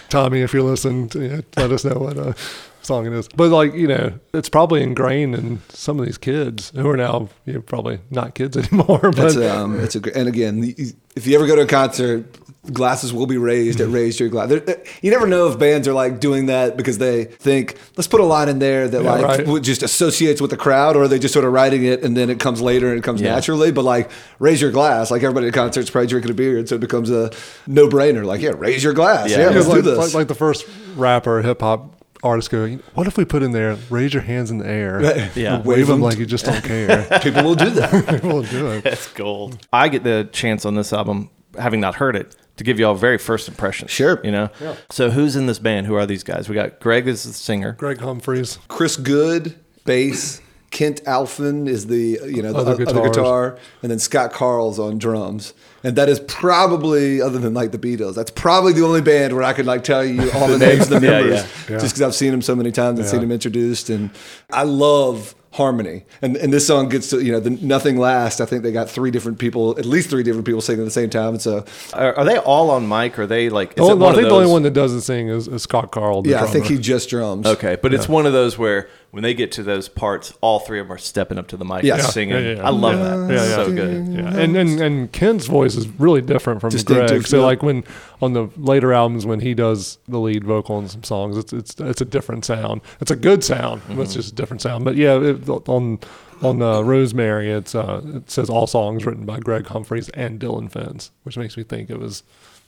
Tommy 0.09 0.41
if 0.41 0.53
you're 0.53 0.63
listening 0.63 1.07
to, 1.09 1.21
yeah, 1.27 1.41
let 1.57 1.71
us 1.71 1.85
know 1.85 1.95
what 1.99 2.17
uh, 2.17 2.33
song 2.81 3.05
it 3.05 3.13
is 3.13 3.27
but 3.29 3.49
like 3.49 3.73
you 3.73 3.87
know 3.87 4.11
it's 4.33 4.49
probably 4.49 4.81
ingrained 4.81 5.35
in 5.35 5.59
some 5.69 5.99
of 5.99 6.05
these 6.05 6.17
kids 6.17 6.71
who 6.75 6.89
are 6.89 6.97
now 6.97 7.29
you 7.45 7.53
know, 7.53 7.61
probably 7.61 7.99
not 8.09 8.33
kids 8.35 8.57
anymore 8.61 8.99
but 9.01 9.15
That's 9.15 9.37
um, 9.37 9.79
it's 9.79 9.95
a 9.95 9.99
gr- 9.99 10.09
and 10.15 10.27
again, 10.27 10.61
the- 10.61 10.93
if 11.15 11.27
you 11.27 11.35
ever 11.35 11.45
go 11.45 11.57
to 11.57 11.63
a 11.63 11.67
concert, 11.67 12.23
glasses 12.71 13.11
will 13.11 13.25
be 13.25 13.37
raised 13.37 13.81
at 13.81 13.89
raise 13.89 14.17
your 14.17 14.29
glass. 14.29 14.47
There- 14.47 14.61
there- 14.61 14.81
You 15.01 15.11
never 15.11 15.27
know 15.27 15.49
if 15.49 15.59
bands 15.59 15.87
are 15.89 15.93
like 15.93 16.21
doing 16.21 16.45
that 16.45 16.77
because 16.77 16.99
they 16.99 17.25
think 17.25 17.75
let's 17.97 18.07
put 18.07 18.21
a 18.21 18.23
line 18.25 18.47
in 18.47 18.59
there 18.59 18.87
that 18.87 19.03
Yeah, 19.03 19.11
like 19.11 19.45
right. 19.45 19.61
just 19.61 19.83
associates 19.83 20.39
with 20.39 20.51
the 20.51 20.57
crowd, 20.57 20.95
or 20.95 21.03
are 21.03 21.07
they 21.09 21.19
just 21.19 21.33
sort 21.33 21.43
of 21.45 21.51
writing 21.51 21.83
it 21.83 22.01
and 22.03 22.15
then 22.15 22.29
it 22.29 22.39
comes 22.39 22.61
later 22.61 22.87
and 22.89 22.97
it 22.97 23.03
comes 23.03 23.19
Yeah. 23.19 23.33
naturally. 23.35 23.71
But 23.73 23.83
like 23.83 24.09
raise 24.39 24.61
your 24.61 24.71
glass, 24.71 25.11
like 25.11 25.21
everybody 25.21 25.47
at 25.47 25.53
concerts 25.53 25.89
probably 25.89 26.07
drinking 26.07 26.31
a 26.31 26.33
beer, 26.35 26.57
and 26.57 26.69
so 26.69 26.75
it 26.75 26.81
becomes 26.81 27.09
a 27.09 27.31
no 27.67 27.89
brainer. 27.89 28.23
Like 28.23 28.39
yeah, 28.41 28.51
raise 28.55 28.81
your 28.83 28.93
glass. 28.93 29.29
Yeah. 29.29 29.39
Yeah, 29.39 29.43
It 29.49 29.51
It 29.51 29.55
was 29.57 29.67
let's 29.67 29.83
do 29.83 29.89
like, 29.89 29.97
this. 29.97 30.05
like, 30.07 30.13
like 30.21 30.27
the 30.29 30.35
first 30.35 30.65
rapper 30.95 31.41
hip 31.41 31.59
hop 31.61 31.90
artist 32.23 32.49
go, 32.51 32.67
what 32.93 33.07
if 33.07 33.17
we 33.17 33.25
put 33.25 33.43
in 33.43 33.51
there, 33.51 33.77
raise 33.89 34.13
your 34.13 34.23
hands 34.23 34.51
in 34.51 34.57
the 34.59 34.67
air, 34.67 35.01
Yeah. 35.35 35.57
wave 35.57 35.65
Wave 35.65 35.87
them 35.87 35.95
'em. 35.95 36.01
like 36.01 36.17
you 36.17 36.25
just 36.25 36.45
don't 36.45 36.63
care. 36.63 37.07
People 37.23 37.43
will 37.43 37.55
do 37.55 37.69
that. 37.71 38.07
People 38.09 38.29
will 38.29 38.43
do 38.43 38.67
it. 38.71 38.83
That's 38.85 39.11
gold. 39.13 39.57
I 39.73 39.89
get 39.89 40.03
the 40.03 40.29
chance 40.31 40.65
on 40.65 40.75
this 40.75 40.93
album, 40.93 41.29
having 41.57 41.79
not 41.79 41.95
heard 41.95 42.15
it, 42.15 42.35
to 42.57 42.63
give 42.63 42.79
you 42.79 42.85
all 42.85 42.95
very 42.95 43.17
first 43.17 43.47
impressions. 43.47 43.89
Sure. 43.91 44.19
You 44.23 44.31
know? 44.31 44.49
Yeah. 44.61 44.75
So 44.91 45.09
who's 45.09 45.35
in 45.35 45.47
this 45.47 45.57
band? 45.57 45.87
Who 45.87 45.95
are 45.95 46.05
these 46.05 46.23
guys? 46.23 46.47
We 46.47 46.53
got 46.55 46.79
Greg 46.79 47.07
as 47.07 47.23
the 47.23 47.33
singer. 47.33 47.73
Greg 47.73 47.99
Humphreys. 47.99 48.59
Chris 48.67 48.97
Goode, 48.97 49.55
bass. 49.85 50.41
Kent 50.71 51.01
Alphin 51.05 51.67
is 51.67 51.87
the 51.87 52.19
you 52.25 52.41
know 52.41 52.53
the 52.53 52.59
Other 52.59 52.87
other, 52.87 53.09
guitar, 53.09 53.57
and 53.81 53.91
then 53.91 53.99
Scott 53.99 54.31
Carle's 54.33 54.79
on 54.79 54.97
drums. 54.97 55.53
And 55.83 55.95
that 55.95 56.09
is 56.09 56.19
probably, 56.55 57.21
other 57.21 57.39
than 57.39 57.55
like 57.55 57.71
the 57.71 57.79
Beatles, 57.79 58.13
that's 58.13 58.29
probably 58.29 58.71
the 58.73 58.83
only 58.85 59.01
band 59.01 59.33
where 59.33 59.43
I 59.43 59.51
could 59.53 59.65
like 59.65 59.83
tell 59.83 60.05
you 60.05 60.29
all 60.33 60.47
the 60.55 60.59
names 60.59 60.83
of 60.83 60.89
the 60.89 60.99
members, 61.01 61.41
yeah. 61.41 61.47
Yeah. 61.69 61.79
just 61.79 61.95
because 61.95 62.01
I've 62.03 62.13
seen 62.15 62.29
them 62.31 62.41
so 62.43 62.55
many 62.55 62.71
times 62.71 62.99
and 62.99 63.05
Yeah. 63.05 63.11
seen 63.11 63.21
them 63.21 63.31
introduced. 63.31 63.89
And 63.89 64.11
I 64.51 64.63
love 64.63 65.33
harmony. 65.53 66.05
And 66.21 66.37
and 66.37 66.53
this 66.53 66.65
song 66.67 66.87
gets 66.87 67.09
to 67.09 67.19
you 67.21 67.31
know 67.31 67.39
the 67.39 67.49
nothing 67.49 67.97
last. 67.97 68.39
I 68.41 68.45
think 68.45 68.61
they 68.63 68.71
got 68.71 68.89
three 68.89 69.09
different 69.11 69.39
people, 69.39 69.71
at 69.79 69.85
least 69.85 70.09
three 70.09 70.23
different 70.23 70.45
people 70.45 70.61
singing 70.61 70.81
at 70.81 70.85
the 70.85 70.91
same 70.91 71.09
time. 71.09 71.29
And 71.29 71.41
so 71.41 71.65
Are, 71.93 72.13
are 72.15 72.25
they 72.25 72.37
all 72.37 72.69
on 72.69 72.87
mic? 72.87 73.17
Or 73.17 73.23
are 73.23 73.27
they 73.27 73.49
like? 73.49 73.71
Is 73.71 73.75
Oh, 73.79 73.91
it 73.93 73.95
no, 73.95 74.05
one 74.05 74.13
I 74.13 74.15
think 74.15 74.25
of 74.25 74.29
the 74.29 74.35
only 74.35 74.51
one 74.51 74.61
that 74.63 74.73
doesn't 74.73 75.01
sing 75.01 75.29
is, 75.29 75.47
is 75.47 75.63
Scott 75.63 75.91
Carle. 75.91 76.21
The 76.21 76.29
yeah, 76.31 76.43
I 76.43 76.47
think 76.47 76.65
he 76.67 76.77
just 76.77 77.09
drums. 77.09 77.47
Okay, 77.47 77.75
but 77.81 77.93
it's 77.93 78.07
one 78.07 78.25
of 78.25 78.33
those 78.33 78.57
where 78.57 78.87
when 79.11 79.23
they 79.23 79.33
get 79.33 79.51
to 79.53 79.63
those 79.63 79.89
parts, 79.89 80.33
all 80.39 80.59
three 80.59 80.79
of 80.79 80.87
them 80.87 80.93
are 80.93 80.97
stepping 80.97 81.37
up 81.37 81.47
to 81.49 81.57
the 81.57 81.65
mic 81.65 81.83
Yeah. 81.83 81.95
and 81.95 82.03
singing. 82.03 82.35
yeah, 82.35 82.53
yeah. 82.55 82.65
I 82.67 82.69
love 82.69 82.97
that. 82.97 83.33
Yeah, 83.33 83.43
yeah. 83.43 83.55
so 83.55 83.71
good. 83.73 84.07
Yeah, 84.07 84.37
and, 84.37 84.55
and 84.55 84.79
and 84.79 85.11
Ken's 85.11 85.47
voice 85.47 85.75
is 85.75 85.87
really 85.99 86.21
different 86.21 86.61
from 86.61 86.69
Greg. 86.69 87.27
So 87.27 87.39
yeah. 87.39 87.43
like 87.43 87.61
when 87.61 87.83
on 88.21 88.33
the 88.33 88.49
later 88.55 88.93
albums 88.93 89.25
when 89.25 89.41
he 89.41 89.53
does 89.53 89.97
the 90.07 90.17
lead 90.17 90.45
vocal 90.45 90.79
in 90.79 90.87
some 90.87 91.03
songs, 91.03 91.37
it's 91.37 91.51
it's 91.51 91.75
it's 91.79 92.01
a 92.01 92.05
different 92.05 92.45
sound. 92.45 92.81
It's 93.01 93.11
a 93.11 93.15
good 93.17 93.43
sound, 93.43 93.81
but 93.89 93.99
it's 93.99 94.13
just 94.13 94.31
a 94.31 94.35
different 94.35 94.61
sound. 94.61 94.85
But 94.85 94.95
yeah, 94.95 95.19
it, 95.19 95.47
on 95.49 95.99
on 96.41 96.61
uh, 96.61 96.81
Rosemary, 96.81 97.51
it's 97.51 97.75
uh, 97.75 98.01
it 98.15 98.31
says 98.31 98.49
all 98.49 98.65
songs 98.65 99.05
written 99.05 99.25
by 99.25 99.39
Greg 99.39 99.67
Humphreys 99.67 100.07
and 100.09 100.39
Dillon 100.39 100.69
Fence, 100.69 101.11
which 101.23 101.37
makes 101.37 101.57
me 101.57 101.63
think 101.63 101.89
it 101.89 101.99
was 101.99 102.23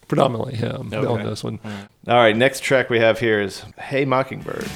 predominantly 0.09 0.55
him 0.55 0.93
on 0.93 1.23
this 1.23 1.41
one. 1.41 1.59
All 2.05 2.17
right, 2.17 2.35
next 2.35 2.59
track 2.63 2.89
we 2.89 2.99
have 2.99 3.19
here 3.19 3.39
is 3.39 3.63
"Hey 3.77 4.03
Mockingbird." 4.03 4.67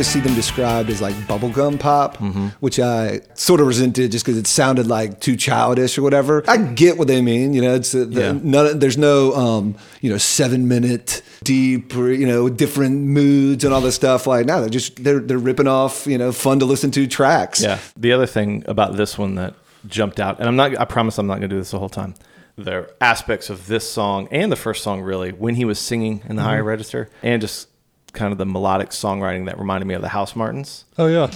Always 0.00 0.08
see 0.14 0.20
them 0.20 0.34
described 0.34 0.88
as 0.88 1.02
like 1.02 1.14
bubblegum 1.28 1.78
pop, 1.78 2.16
Mm-hmm. 2.16 2.46
which 2.60 2.80
I 2.80 3.20
sort 3.34 3.60
of 3.60 3.66
resented 3.66 4.10
just 4.12 4.24
because 4.24 4.38
it 4.38 4.46
sounded 4.46 4.86
like 4.86 5.20
too 5.20 5.36
childish 5.36 5.98
or 5.98 6.02
whatever. 6.02 6.42
I 6.48 6.56
get 6.56 6.96
what 6.96 7.06
they 7.06 7.20
mean, 7.20 7.52
you 7.52 7.60
know. 7.60 7.74
It's 7.74 7.92
the, 7.92 8.06
Yeah. 8.06 8.32
none, 8.42 8.78
there's 8.78 8.96
no 8.96 9.34
um, 9.34 9.74
you 10.00 10.10
know 10.10 10.16
seven 10.16 10.68
minute 10.68 11.20
deep 11.44 11.94
or 11.94 12.10
you 12.10 12.26
know 12.26 12.48
different 12.48 12.96
moods 13.02 13.62
and 13.62 13.74
all 13.74 13.82
this 13.82 13.94
stuff. 13.94 14.26
Like 14.26 14.46
no, 14.46 14.60
they're 14.62 14.70
just 14.70 15.04
they're 15.04 15.20
they're 15.20 15.36
ripping 15.38 15.66
off 15.68 16.06
you 16.06 16.16
know 16.16 16.32
fun 16.32 16.60
to 16.60 16.64
listen 16.64 16.90
to 16.92 17.06
tracks. 17.06 17.60
Yeah. 17.62 17.78
The 17.98 18.12
other 18.12 18.26
thing 18.26 18.64
about 18.66 18.96
this 18.96 19.18
one 19.18 19.34
that 19.34 19.52
jumped 19.86 20.18
out, 20.18 20.38
and 20.38 20.48
I'm 20.48 20.56
not. 20.56 20.80
I 20.80 20.86
promise 20.86 21.18
I'm 21.18 21.26
not 21.26 21.40
going 21.40 21.50
to 21.50 21.56
do 21.56 21.58
this 21.58 21.72
the 21.72 21.78
whole 21.78 21.90
time. 21.90 22.14
There 22.56 22.80
are 22.80 22.90
aspects 23.02 23.50
of 23.50 23.66
this 23.66 23.90
song 23.90 24.28
and 24.30 24.50
the 24.50 24.56
first 24.56 24.82
song 24.82 25.02
really 25.02 25.30
when 25.32 25.56
he 25.56 25.66
was 25.66 25.78
singing 25.78 26.22
in 26.26 26.36
the 26.36 26.42
higher 26.42 26.64
register, 26.64 27.10
and 27.22 27.42
just 27.42 27.68
kind 28.12 28.32
of 28.32 28.38
the 28.38 28.46
melodic 28.46 28.90
songwriting 28.90 29.46
that 29.46 29.58
reminded 29.58 29.86
me 29.86 29.94
of 29.94 30.02
the 30.02 30.08
Housemartins. 30.08 30.84
Oh 30.98 31.06
yeah, 31.06 31.26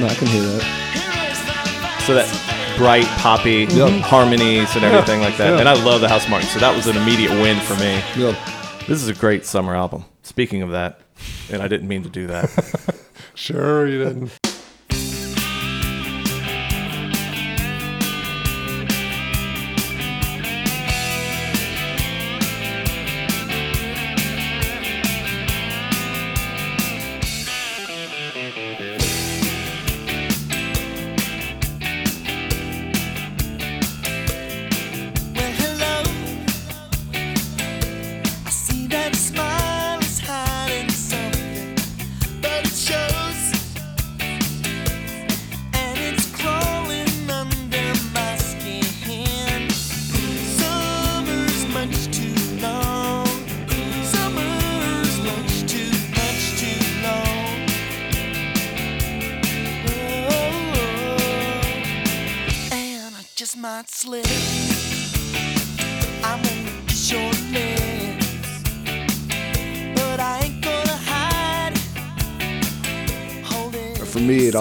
No, 0.00 0.06
I 0.06 0.14
can 0.14 0.26
hear 0.28 0.42
that. 0.42 2.04
So 2.06 2.14
that 2.14 2.74
bright 2.78 3.04
poppy 3.18 3.66
harmonies 4.00 4.74
and 4.76 4.84
everything 4.84 5.20
like 5.20 5.36
that. 5.36 5.50
Yeah. 5.54 5.58
And 5.58 5.68
I 5.68 5.74
love 5.82 6.00
the 6.00 6.06
Housemartins, 6.06 6.44
so 6.52 6.58
that 6.60 6.74
was 6.74 6.86
an 6.86 6.96
immediate 6.96 7.32
win 7.32 7.58
for 7.60 7.74
me. 7.74 8.00
Yep. 8.16 8.36
This 8.86 9.02
is 9.02 9.08
a 9.08 9.14
great 9.14 9.44
summer 9.44 9.74
album. 9.74 10.04
Speaking 10.22 10.62
of 10.62 10.70
that, 10.70 11.00
and 11.50 11.60
I 11.62 11.68
didn't 11.68 11.88
mean 11.88 12.02
to 12.04 12.08
do 12.08 12.26
that. 12.28 12.48
sure 13.34 13.86
you 13.88 14.02
didn't. 14.04 14.38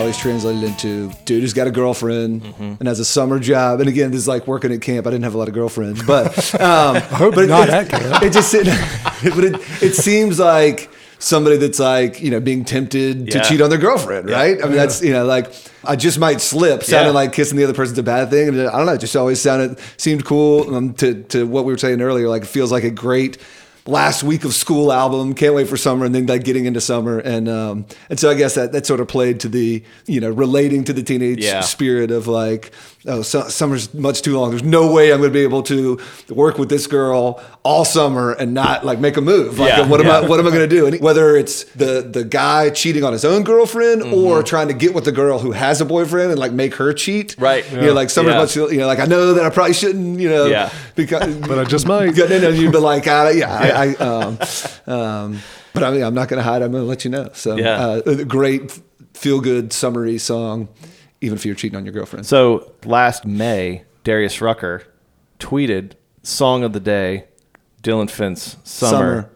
Always 0.08 0.17
translated 0.17 0.63
into 0.63 1.12
dude 1.26 1.41
who's 1.41 1.52
got 1.52 1.67
a 1.67 1.72
girlfriend 1.72 2.41
and 2.60 2.88
has 2.88 2.98
a 3.02 3.04
summer 3.04 3.39
job. 3.39 3.82
And 3.82 3.89
again, 3.89 4.10
this 4.12 4.22
is 4.22 4.28
like 4.28 4.48
working 4.48 4.72
at 4.72 4.80
camp. 4.82 5.06
I 5.06 5.10
didn't 5.10 5.26
have 5.26 5.36
a 5.36 5.38
lot 5.38 5.50
of 5.50 5.54
girlfriends, 5.54 6.02
but 6.04 6.28
um, 6.62 6.96
I 6.96 7.00
hope 7.00 7.36
but 7.36 7.50
not 7.50 7.67
it, 7.70 7.89
camp. 7.89 8.24
It 8.24 8.32
just 8.32 8.54
it, 8.54 8.67
but 9.36 9.43
it, 9.43 9.56
it 9.84 9.96
seems 9.96 10.39
like 10.39 10.89
somebody 11.20 11.58
that's 11.58 11.80
like 11.80 12.22
you 12.22 12.32
know 12.32 12.39
being 12.39 12.63
tempted 12.63 13.32
to 13.32 13.41
cheat 13.43 13.60
on 13.60 13.70
their 13.70 13.80
girlfriend, 13.80 14.30
right? 14.30 14.58
I 14.63 14.67
mean, 14.67 14.78
that's 14.78 15.02
you 15.02 15.12
know 15.12 15.26
like 15.26 15.52
I 15.84 15.98
just 15.98 16.20
might 16.20 16.39
slip, 16.39 16.84
sounding 16.84 17.08
Yeah. 17.08 17.12
like 17.12 17.34
kissing 17.34 17.58
the 17.58 17.65
other 17.65 17.74
person's 17.74 18.00
a 18.00 18.04
bad 18.04 18.30
thing, 18.30 18.48
and 18.48 18.62
I 18.62 18.78
don't 18.78 18.86
know, 18.86 18.93
it 18.93 19.00
just 19.02 19.15
always 19.17 19.41
sounded 19.41 19.78
seemed 19.98 20.24
cool 20.24 20.74
um, 20.74 20.93
to 20.96 21.22
to 21.24 21.46
what 21.46 21.65
we 21.65 21.74
were 21.74 21.78
saying 21.78 22.02
earlier. 22.02 22.30
Like 22.30 22.43
it 22.43 22.48
feels 22.48 22.72
like 22.72 22.86
a 22.86 22.91
great 22.91 23.39
last 23.88 24.21
week 24.23 24.43
of 24.43 24.54
school 24.54 24.91
album. 24.91 25.34
Can't 25.34 25.56
wait 25.56 25.67
for 25.67 25.78
summer, 25.78 26.06
and 26.06 26.13
then 26.13 26.26
like 26.28 26.43
getting 26.43 26.65
into 26.65 26.82
summer, 26.82 27.19
and 27.19 27.47
um, 27.50 27.86
and 28.10 28.19
so 28.19 28.30
I 28.30 28.36
guess 28.36 28.56
that 28.56 28.71
that 28.73 28.86
sort 28.86 29.00
of 29.00 29.08
played 29.08 29.39
to 29.41 29.50
the 29.50 29.84
you 30.06 30.19
know 30.21 30.30
relating 30.30 30.84
to 30.86 30.93
the 30.93 31.04
teenage 31.04 31.43
Yeah. 31.43 31.62
spirit 31.62 32.12
of 32.12 32.28
like 32.28 32.71
oh 33.06 33.21
su- 33.21 33.50
summer's 33.50 33.93
much 33.93 34.21
too 34.21 34.38
long. 34.38 34.50
There's 34.52 34.63
no 34.63 34.91
way 34.91 35.12
I'm 35.12 35.19
going 35.19 35.30
to 35.32 35.34
be 35.34 35.43
able 35.43 35.63
to 35.63 36.00
work 36.30 36.58
with 36.58 36.69
this 36.69 36.88
girl 36.88 37.41
all 37.63 37.86
summer 37.86 38.34
and 38.34 38.54
not 38.54 38.86
like 38.86 39.00
make 39.00 39.15
a 39.17 39.21
move. 39.21 39.60
Like 39.60 39.69
Yeah, 39.69 39.88
what 39.88 40.02
am 40.02 40.10
I 40.10 40.28
what 40.28 40.39
am 40.39 40.47
I 40.47 40.50
going 40.50 40.67
to 40.69 40.76
do? 40.76 40.86
And 40.88 41.00
whether 41.00 41.36
it's 41.38 41.63
the 41.76 42.02
the 42.02 42.23
guy 42.26 42.69
cheating 42.69 43.04
on 43.04 43.13
his 43.13 43.23
own 43.26 43.43
girlfriend 43.43 43.88
Mm-hmm. 44.02 44.13
or 44.13 44.43
trying 44.43 44.67
to 44.67 44.73
get 44.73 44.93
with 44.93 45.06
the 45.06 45.12
girl 45.12 45.39
who 45.39 45.52
has 45.54 45.80
a 45.82 45.86
boyfriend 45.86 46.32
and 46.32 46.39
like 46.39 46.52
make 46.52 46.76
her 46.76 46.91
cheat. 46.93 47.36
Right. 47.38 47.69
You 47.71 47.82
know, 47.82 47.93
like 47.93 48.10
summer's 48.10 48.34
Yeah. 48.34 48.39
much 48.63 48.73
you 48.73 48.80
know 48.80 48.88
like 48.88 49.00
I 49.00 49.06
know 49.06 49.34
that 49.34 49.45
I 49.45 49.50
probably 49.50 49.73
shouldn't 49.73 50.19
you 50.19 50.30
know 50.30 50.45
Yeah. 50.45 50.69
because 50.95 51.36
But 51.38 51.60
I 51.60 51.63
just 51.63 51.86
might. 51.88 52.15
yeah, 52.17 52.26
no, 52.26 52.39
no, 52.39 52.50
you'd 52.50 52.71
be 52.73 52.78
like, 52.80 53.08
uh, 53.08 53.32
yeah, 53.34 53.76
I, 53.77 53.95
I 53.95 53.95
um, 53.95 54.39
um, 54.87 55.39
but 55.73 55.83
I 55.83 55.91
mean, 55.91 56.03
I'm 56.03 56.13
not 56.13 56.27
going 56.27 56.37
to 56.39 56.43
hide. 56.43 56.61
I'm 56.61 56.71
going 56.71 56.83
to 56.83 56.87
let 56.89 57.05
you 57.05 57.11
know. 57.11 57.29
So, 57.33 57.55
Yeah. 57.57 57.75
uh, 57.79 58.01
a 58.05 58.25
great 58.25 58.79
feel 59.13 59.39
good 59.41 59.71
summary 59.73 60.17
song, 60.17 60.69
even 61.21 61.37
if 61.37 61.45
you're 61.45 61.55
cheating 61.55 61.77
on 61.77 61.85
your 61.85 61.93
girlfriend. 61.93 62.25
So 62.25 62.71
last 62.85 63.25
May, 63.25 63.83
Darius 64.03 64.41
Rucker 64.41 64.83
tweeted 65.39 65.93
"Song 66.23 66.63
of 66.63 66.73
the 66.73 66.79
Day," 66.79 67.25
Dillon 67.81 68.07
Fence, 68.07 68.57
"Summer,", 68.63 68.91
Summer. 68.91 69.29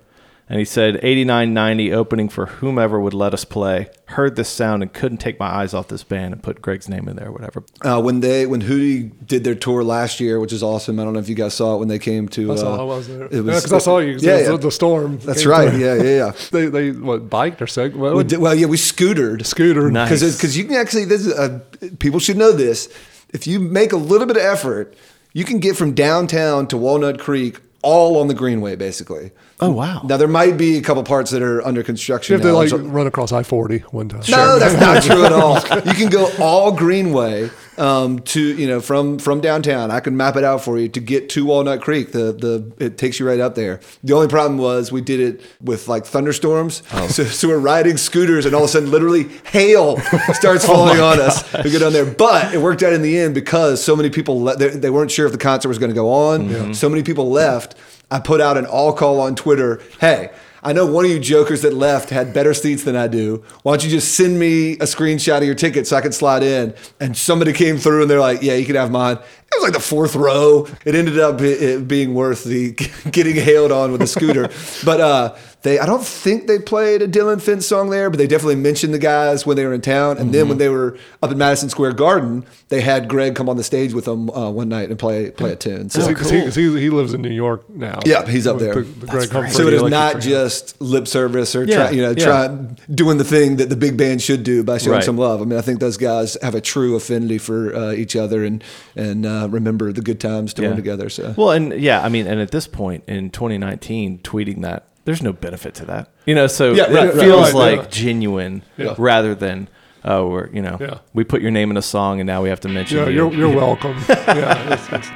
And 0.51 0.59
he 0.59 0.65
said 0.65 0.95
"89.90 1.01 1.93
opening 1.93 2.29
for 2.29 2.45
whomever 2.45 2.99
would 2.99 3.13
let 3.13 3.33
us 3.33 3.45
play." 3.45 3.89
Heard 4.07 4.35
this 4.35 4.49
sound 4.49 4.83
and 4.83 4.91
couldn't 4.91 5.19
take 5.19 5.39
my 5.39 5.47
eyes 5.47 5.73
off 5.73 5.87
this 5.87 6.03
band 6.03 6.33
and 6.33 6.43
put 6.43 6.61
Greg's 6.61 6.89
name 6.89 7.07
in 7.07 7.15
there, 7.15 7.29
or 7.29 7.31
whatever. 7.31 7.63
Uh, 7.81 8.01
when 8.01 8.19
they 8.19 8.45
when 8.45 8.61
Hootie 8.63 9.11
did 9.25 9.43
their 9.45 9.55
tour 9.55 9.83
last 9.83 10.19
year, 10.19 10.39
which 10.41 10.51
is 10.51 10.61
awesome. 10.61 10.99
I 10.99 11.05
don't 11.05 11.13
know 11.13 11.19
if 11.19 11.29
you 11.29 11.35
guys 11.35 11.53
saw 11.53 11.75
it 11.75 11.79
when 11.79 11.87
they 11.87 11.97
came 11.99 12.27
to. 12.29 12.51
I 12.51 12.55
saw. 12.57 12.75
uh, 12.75 12.81
I 12.81 12.83
was 12.83 13.07
there. 13.07 13.23
It 13.25 13.31
Yeah, 13.33 13.41
was 13.41 13.61
'cause 13.63 13.73
I 13.73 13.77
saw 13.77 13.99
you 13.99 14.17
Yeah, 14.19 14.39
yeah. 14.39 14.57
the 14.57 14.69
storm. 14.71 15.19
That's 15.23 15.45
right. 15.45 15.69
through. 15.71 15.79
Yeah, 15.79 15.95
yeah, 15.95 16.15
yeah. 16.17 16.31
They 16.51 16.65
they 16.67 16.91
what 16.91 17.29
biked 17.29 17.61
or 17.61 17.67
seg? 17.67 17.95
What, 17.95 18.15
We 18.15 18.23
did, 18.25 18.39
well, 18.39 18.53
yeah, 18.53 18.67
we 18.67 18.77
scootered. 18.77 19.45
Scooter. 19.45 19.89
Nice. 19.89 20.09
because 20.09 20.35
because 20.35 20.57
you 20.57 20.65
can 20.65 20.75
actually 20.75 21.05
this 21.05 21.25
is 21.25 21.33
a, 21.33 21.61
people 21.99 22.19
should 22.19 22.37
know 22.37 22.51
this. 22.51 22.89
If 23.33 23.47
you 23.47 23.59
make 23.61 23.93
a 23.93 23.97
little 23.97 24.27
bit 24.27 24.35
of 24.37 24.43
effort, 24.43 24.93
You 25.33 25.45
can 25.45 25.59
get 25.59 25.77
from 25.77 25.93
downtown 25.93 26.67
to 26.67 26.75
Walnut 26.77 27.17
Creek 27.17 27.61
all 27.81 28.19
on 28.19 28.27
the 28.27 28.33
Greenway, 28.33 28.75
basically. 28.75 29.31
Oh 29.61 29.71
wow. 29.71 30.01
Now 30.03 30.17
there 30.17 30.27
might 30.27 30.57
be 30.57 30.77
a 30.77 30.81
couple 30.81 31.03
parts 31.03 31.31
that 31.31 31.41
are 31.43 31.65
under 31.65 31.83
construction. 31.83 32.33
You 32.33 32.39
have 32.39 32.47
to 32.47 32.53
like 32.53 32.69
So- 32.69 32.77
run 32.77 33.05
across 33.07 33.31
I 33.31 33.43
forty 33.43 33.79
one 33.91 34.09
time. 34.09 34.21
no, 34.29 34.57
that's 34.59 34.79
not 34.79 35.03
true 35.03 35.23
at 35.25 35.31
all. 35.31 35.55
You 35.85 35.93
can 35.93 36.09
go 36.09 36.31
all 36.39 36.71
Greenway 36.71 37.49
um, 37.77 38.19
to 38.19 38.41
you 38.41 38.67
know 38.67 38.79
from 38.81 39.19
from 39.19 39.39
downtown. 39.41 39.91
I 39.91 39.99
can 39.99 40.15
map 40.17 40.35
it 40.35 40.43
out 40.43 40.63
for 40.63 40.77
you 40.79 40.89
to 40.89 40.99
get 40.99 41.29
to 41.31 41.45
Walnut 41.45 41.81
Creek. 41.81 42.11
The 42.11 42.31
the 42.33 42.71
it 42.83 42.97
takes 42.97 43.19
you 43.19 43.27
right 43.27 43.39
up 43.39 43.55
there. 43.55 43.79
The 44.03 44.13
only 44.13 44.27
problem 44.27 44.57
was 44.57 44.91
we 44.91 45.01
did 45.01 45.19
it 45.19 45.41
with 45.61 45.87
like 45.87 46.05
thunderstorms. 46.05 46.81
Oh. 46.93 47.07
So, 47.07 47.23
so 47.25 47.47
we're 47.47 47.57
riding 47.59 47.97
scooters 47.97 48.45
and 48.45 48.55
all 48.55 48.63
of 48.63 48.69
a 48.69 48.71
sudden, 48.71 48.89
literally 48.91 49.25
hail 49.51 49.97
starts 50.33 50.63
Oh 50.69 50.73
falling 50.73 50.99
on 50.99 51.19
us. 51.19 51.43
We 51.63 51.71
go 51.71 51.79
down 51.79 51.93
there, 51.93 52.05
but 52.05 52.53
it 52.53 52.57
worked 52.59 52.83
out 52.83 52.93
in 52.93 53.01
the 53.01 53.17
end 53.17 53.35
because 53.35 53.83
so 53.83 53.95
many 53.95 54.09
people 54.09 54.41
le- 54.43 54.55
they, 54.55 54.69
they 54.69 54.89
weren't 54.89 55.11
sure 55.11 55.25
if 55.25 55.31
the 55.31 55.37
concert 55.37 55.67
was 55.69 55.77
going 55.77 55.91
to 55.91 55.95
go 55.95 56.09
on. 56.11 56.73
So 56.73 56.89
many 56.89 57.03
people 57.03 57.29
left. 57.29 57.75
I 58.11 58.19
put 58.19 58.41
out 58.41 58.57
an 58.57 58.65
all 58.65 58.93
call 58.93 59.19
on 59.19 59.35
Twitter. 59.35 59.81
Hey. 59.99 60.29
I 60.63 60.73
know 60.73 60.85
one 60.85 61.05
of 61.05 61.09
you 61.09 61.19
jokers 61.19 61.63
that 61.63 61.73
left 61.73 62.11
had 62.11 62.35
better 62.35 62.53
seats 62.53 62.83
than 62.83 62.95
I 62.95 63.07
do. 63.07 63.43
Why 63.63 63.71
don't 63.71 63.83
you 63.83 63.89
just 63.89 64.13
send 64.13 64.37
me 64.37 64.73
a 64.73 64.83
screenshot 64.83 65.37
of 65.37 65.43
your 65.45 65.55
ticket 65.55 65.87
so 65.87 65.97
I 65.97 66.01
can 66.01 66.11
slide 66.11 66.43
in? 66.43 66.75
And 66.99 67.17
somebody 67.17 67.51
came 67.51 67.77
through 67.77 68.03
and 68.03 68.11
they're 68.11 68.19
like, 68.19 68.43
"Yeah, 68.43 68.53
you 68.53 68.65
can 68.67 68.75
have 68.75 68.91
mine." 68.91 69.15
It 69.15 69.55
was 69.55 69.63
like 69.63 69.73
the 69.73 69.79
fourth 69.79 70.15
row. 70.15 70.67
It 70.85 70.93
ended 70.93 71.17
up 71.17 71.41
it 71.41 71.87
being 71.87 72.13
worth 72.13 72.43
the 72.43 72.73
getting 73.11 73.37
hailed 73.37 73.71
on 73.71 73.91
with 73.91 74.03
a 74.03 74.07
scooter. 74.07 74.51
but 74.85 75.01
uh, 75.01 75.35
they, 75.63 75.77
I 75.79 75.85
don't 75.85 76.03
think 76.03 76.47
they 76.47 76.57
played 76.57 77.01
a 77.03 77.07
Dylan 77.07 77.39
Finn 77.41 77.61
song 77.61 77.91
there, 77.91 78.09
but 78.09 78.17
they 78.17 78.25
definitely 78.25 78.55
mentioned 78.55 78.93
the 78.93 78.99
guys 78.99 79.45
when 79.45 79.55
they 79.57 79.65
were 79.65 79.73
in 79.73 79.81
town. 79.81 80.17
And 80.17 80.33
then 80.33 80.49
when 80.49 80.57
they 80.57 80.69
were 80.69 80.97
up 81.21 81.31
in 81.31 81.37
Madison 81.37 81.69
Square 81.69 81.93
Garden, 81.93 82.45
they 82.69 82.81
had 82.81 83.07
Greg 83.07 83.35
come 83.35 83.47
on 83.47 83.57
the 83.57 83.63
stage 83.63 83.93
with 83.93 84.05
them 84.05 84.29
uh, 84.31 84.49
one 84.49 84.69
night 84.69 84.89
and 84.89 84.97
play 84.97 85.29
play 85.29 85.51
a 85.51 85.55
tune. 85.55 85.89
So. 85.89 86.07
Because 86.07 86.29
he, 86.31 86.41
'cause 86.41 86.55
he, 86.55 86.79
he 86.79 86.89
lives 86.89 87.13
in 87.13 87.21
New 87.21 87.29
York 87.29 87.69
now. 87.69 87.99
Yeah, 88.05 88.25
he's 88.25 88.47
up 88.47 88.57
there. 88.59 88.73
The, 88.75 88.81
the 88.81 89.05
Greg 89.07 89.29
Humphrey 89.29 89.51
So 89.51 89.67
it 89.67 89.73
is 89.73 89.81
Electric 89.81 90.15
not 90.15 90.21
just 90.21 90.81
lip 90.81 91.07
service 91.07 91.55
or 91.55 91.63
Yeah, 91.63 91.75
try, 91.75 91.89
you 91.91 92.01
know 92.01 92.13
yeah. 92.17 92.25
try 92.25 92.47
doing 92.93 93.17
the 93.19 93.23
thing 93.23 93.57
that 93.57 93.69
the 93.69 93.75
big 93.75 93.97
band 93.97 94.21
should 94.21 94.43
do 94.43 94.63
by 94.63 94.77
showing 94.79 94.95
Right. 94.95 95.03
some 95.03 95.17
love. 95.17 95.41
I 95.41 95.45
mean, 95.45 95.59
I 95.59 95.61
think 95.61 95.79
those 95.79 95.97
guys 95.97 96.37
have 96.41 96.55
a 96.55 96.61
true 96.61 96.95
affinity 96.95 97.37
for 97.37 97.75
uh, 97.75 97.91
each 97.93 98.15
other 98.15 98.43
and 98.43 98.63
and 98.95 99.25
uh, 99.27 99.47
remember 99.51 99.91
the 99.91 100.01
good 100.01 100.19
times 100.19 100.53
doing 100.55 100.71
Yeah. 100.71 100.75
together. 100.75 101.09
So 101.09 101.33
Well, 101.37 101.51
and 101.51 101.73
yeah, 101.79 102.01
I 102.03 102.09
mean, 102.09 102.25
and 102.25 102.39
at 102.41 102.49
this 102.51 102.65
point 102.67 103.03
in 103.07 103.29
2019, 103.29 104.19
tweeting 104.23 104.61
that 104.63 104.87
there's 105.05 105.21
no 105.21 105.33
benefit 105.33 105.73
to 105.75 105.85
that, 105.85 106.09
you 106.25 106.35
know. 106.35 106.47
So 106.47 106.73
Yeah, 106.73 106.83
it 106.83 106.93
right, 106.93 107.05
right, 107.05 107.13
feels 107.15 107.53
right, 107.53 107.77
like 107.79 107.91
genuine 107.91 108.63
Yeah. 108.77 108.95
rather 108.97 109.33
than 109.35 109.67
oh, 110.03 110.27
we're 110.29 110.49
you 110.49 110.61
know, 110.61 110.77
Yeah. 110.79 110.99
we 111.13 111.23
put 111.23 111.41
your 111.41 111.51
name 111.51 111.69
in 111.71 111.77
a 111.77 111.81
song 111.81 112.19
and 112.19 112.27
now 112.27 112.41
we 112.41 112.49
have 112.49 112.59
to 112.61 112.69
mention 112.69 112.97
Yeah, 112.97 113.05
you. 113.07 113.29
you're, 113.29 113.33
you're 113.33 113.55
welcome. 113.65 113.95
yeah, 114.09 114.73
it's, 114.73 114.89
it's, 114.91 115.09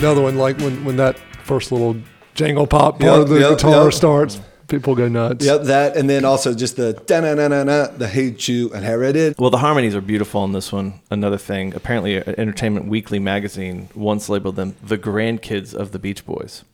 another 0.00 0.22
one 0.22 0.36
like 0.36 0.58
when, 0.58 0.84
when 0.84 0.96
that 0.96 1.18
first 1.44 1.72
little 1.72 1.96
jangle 2.34 2.66
pop 2.66 2.98
part 2.98 3.12
Yep, 3.12 3.20
of 3.22 3.28
the 3.28 3.40
yep, 3.40 3.50
guitar 3.50 3.84
yep. 3.84 3.92
starts, 3.92 4.40
people 4.68 4.94
go 4.94 5.08
nuts. 5.08 5.44
Yep, 5.44 5.62
that 5.64 5.96
and 5.96 6.08
then 6.08 6.24
also 6.24 6.54
just 6.54 6.76
the 6.76 6.92
da 7.06 7.20
na 7.20 7.34
na 7.34 7.48
na 7.48 7.64
na 7.64 7.86
the 7.88 8.08
hate 8.08 8.46
you 8.48 8.72
inherited. 8.72 9.34
Well, 9.38 9.50
the 9.50 9.58
harmonies 9.58 9.94
are 9.94 10.00
beautiful 10.00 10.40
on 10.42 10.52
this 10.52 10.72
one. 10.72 11.00
Another 11.10 11.38
thing, 11.38 11.74
apparently, 11.74 12.18
uh, 12.18 12.34
Entertainment 12.38 12.86
Weekly 12.86 13.18
magazine 13.18 13.88
once 13.94 14.28
labeled 14.28 14.56
them 14.56 14.76
the 14.82 14.96
grandkids 14.98 15.74
of 15.74 15.92
the 15.92 15.98
Beach 15.98 16.24
Boys, 16.24 16.64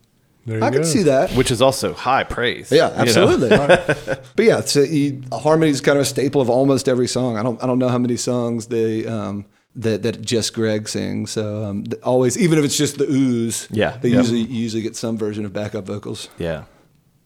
There 0.44 0.58
you 0.58 0.64
I 0.64 0.70
can 0.70 0.82
go. 0.82 0.86
see 0.86 1.02
that. 1.04 1.30
which 1.32 1.50
is 1.50 1.60
also 1.62 1.94
high 1.94 2.22
praise. 2.24 2.70
Yeah, 2.70 2.90
you 2.90 2.94
know? 2.96 3.02
absolutely. 3.02 3.48
but 4.36 4.44
yeah, 4.44 4.58
it's 4.58 4.76
a, 4.76 4.86
you, 4.86 5.22
harmony 5.32 5.70
is 5.70 5.80
kind 5.80 5.96
of 5.98 6.02
a 6.02 6.06
staple 6.06 6.40
of 6.40 6.50
almost 6.50 6.88
every 6.88 7.08
song. 7.08 7.36
I 7.36 7.42
don't 7.42 7.62
I 7.62 7.66
don't 7.66 7.78
know 7.78 7.88
how 7.88 7.98
many 7.98 8.16
songs 8.16 8.66
they 8.66 9.06
um, 9.06 9.46
that 9.76 10.02
that 10.02 10.22
just 10.22 10.54
Greg 10.54 10.88
sings. 10.88 11.30
So 11.30 11.64
um, 11.64 11.84
always, 12.02 12.36
even 12.38 12.58
if 12.58 12.64
it's 12.64 12.76
just 12.76 12.98
the 12.98 13.06
ooze, 13.10 13.68
Yeah, 13.70 13.96
they 13.98 14.08
yeah. 14.10 14.18
usually 14.18 14.40
usually 14.42 14.82
get 14.82 14.96
some 14.96 15.16
version 15.18 15.44
of 15.44 15.52
backup 15.52 15.84
vocals. 15.86 16.28
Yeah. 16.38 16.64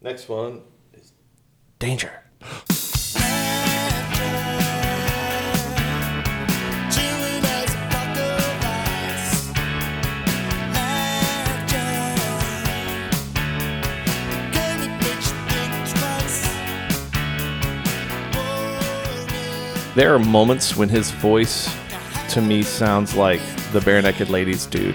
Next 0.02 0.28
one 0.28 0.62
is 0.94 1.12
Danger. 1.78 2.12
Chilling 6.90 7.44
as 7.44 7.70
a 7.74 7.78
block 7.88 8.16
of 8.18 8.64
ice. 8.64 9.52
Laughter. 10.74 11.86
Can 14.52 14.76
it 14.82 14.92
make 15.02 15.22
you 15.26 15.34
think 15.46 15.72
twice? 15.94 16.38
Warning. 18.34 19.94
There 19.94 20.10
are 20.14 20.18
moments 20.18 20.76
when 20.76 20.88
his 20.88 21.10
voice, 21.12 21.68
to 22.30 22.40
me, 22.40 22.62
sounds 22.62 23.16
like 23.16 23.40
the 23.72 23.80
Barenaked 23.80 24.30
Ladies 24.30 24.66
dude, 24.66 24.94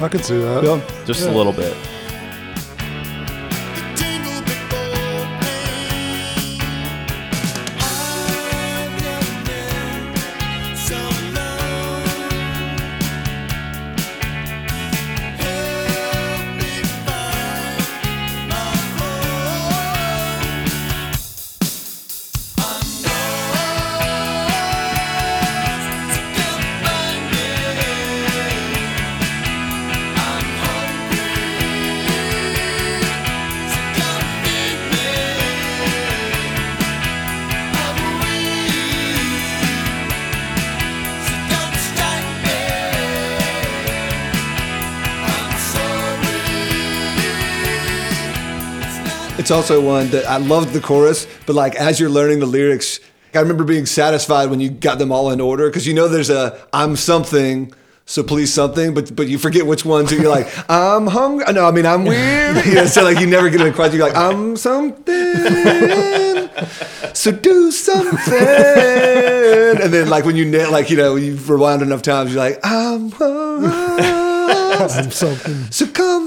I 0.00 0.08
can 0.08 0.22
see 0.22 0.38
that. 0.38 1.04
just 1.06 1.26
a 1.26 1.30
little 1.30 1.52
bit. 1.52 1.76
Also 49.62 49.80
one 49.80 50.08
that 50.08 50.24
I 50.24 50.38
loved 50.38 50.72
the 50.72 50.80
chorus, 50.80 51.28
but 51.46 51.54
like 51.54 51.76
as 51.76 52.00
you're 52.00 52.10
learning 52.10 52.40
the 52.40 52.46
lyrics, 52.46 52.98
I 53.32 53.38
remember 53.38 53.62
being 53.62 53.86
satisfied 53.86 54.50
when 54.50 54.58
you 54.58 54.70
got 54.70 54.98
them 54.98 55.12
all 55.12 55.30
in 55.30 55.40
order 55.40 55.68
because 55.68 55.86
you 55.86 55.94
know 55.94 56.08
there's 56.08 56.30
a 56.30 56.58
I'm 56.72 56.96
something. 56.96 57.72
So 58.04 58.24
please 58.24 58.52
something, 58.52 58.92
but 58.92 59.14
but 59.14 59.28
you 59.28 59.38
forget 59.38 59.64
which 59.64 59.84
ones. 59.84 60.10
And 60.10 60.20
you're 60.20 60.32
like, 60.32 60.48
I'm 60.68 61.06
hungry. 61.06 61.44
No, 61.52 61.64
I 61.64 61.70
mean 61.70 61.86
I'm 61.86 62.04
weird. 62.04 62.66
You 62.66 62.74
know, 62.74 62.86
so 62.86 63.04
like 63.04 63.20
you 63.20 63.28
never 63.28 63.50
get 63.50 63.60
it 63.60 63.76
quite. 63.76 63.92
You're 63.94 64.04
like, 64.04 64.16
I'm 64.16 64.56
something. 64.56 65.14
So 67.14 67.30
do 67.30 67.70
something. 67.70 68.34
And 68.34 69.92
then 69.94 70.08
like 70.08 70.24
when 70.24 70.34
you 70.34 70.44
nail, 70.44 70.72
like 70.72 70.90
you 70.90 70.96
know, 70.96 71.14
you 71.14 71.36
rewind 71.36 71.82
enough 71.82 72.02
times, 72.02 72.34
you're 72.34 72.42
like, 72.42 72.58
I'm. 72.64 73.12
lost. 74.82 75.12
Something. 75.12 75.70
So 75.70 75.86
come. 75.86 76.21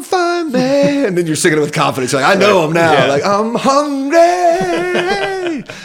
And 0.85 1.17
then 1.17 1.27
you're 1.27 1.35
singing 1.35 1.57
it 1.57 1.61
with 1.61 1.73
confidence. 1.73 2.11
You're 2.11 2.21
like, 2.21 2.35
I 2.35 2.39
know 2.39 2.65
him 2.65 2.73
now. 2.73 2.93
Yeah. 2.93 3.05
Like, 3.07 3.25
I'm 3.25 3.55
hungry. 3.55 4.95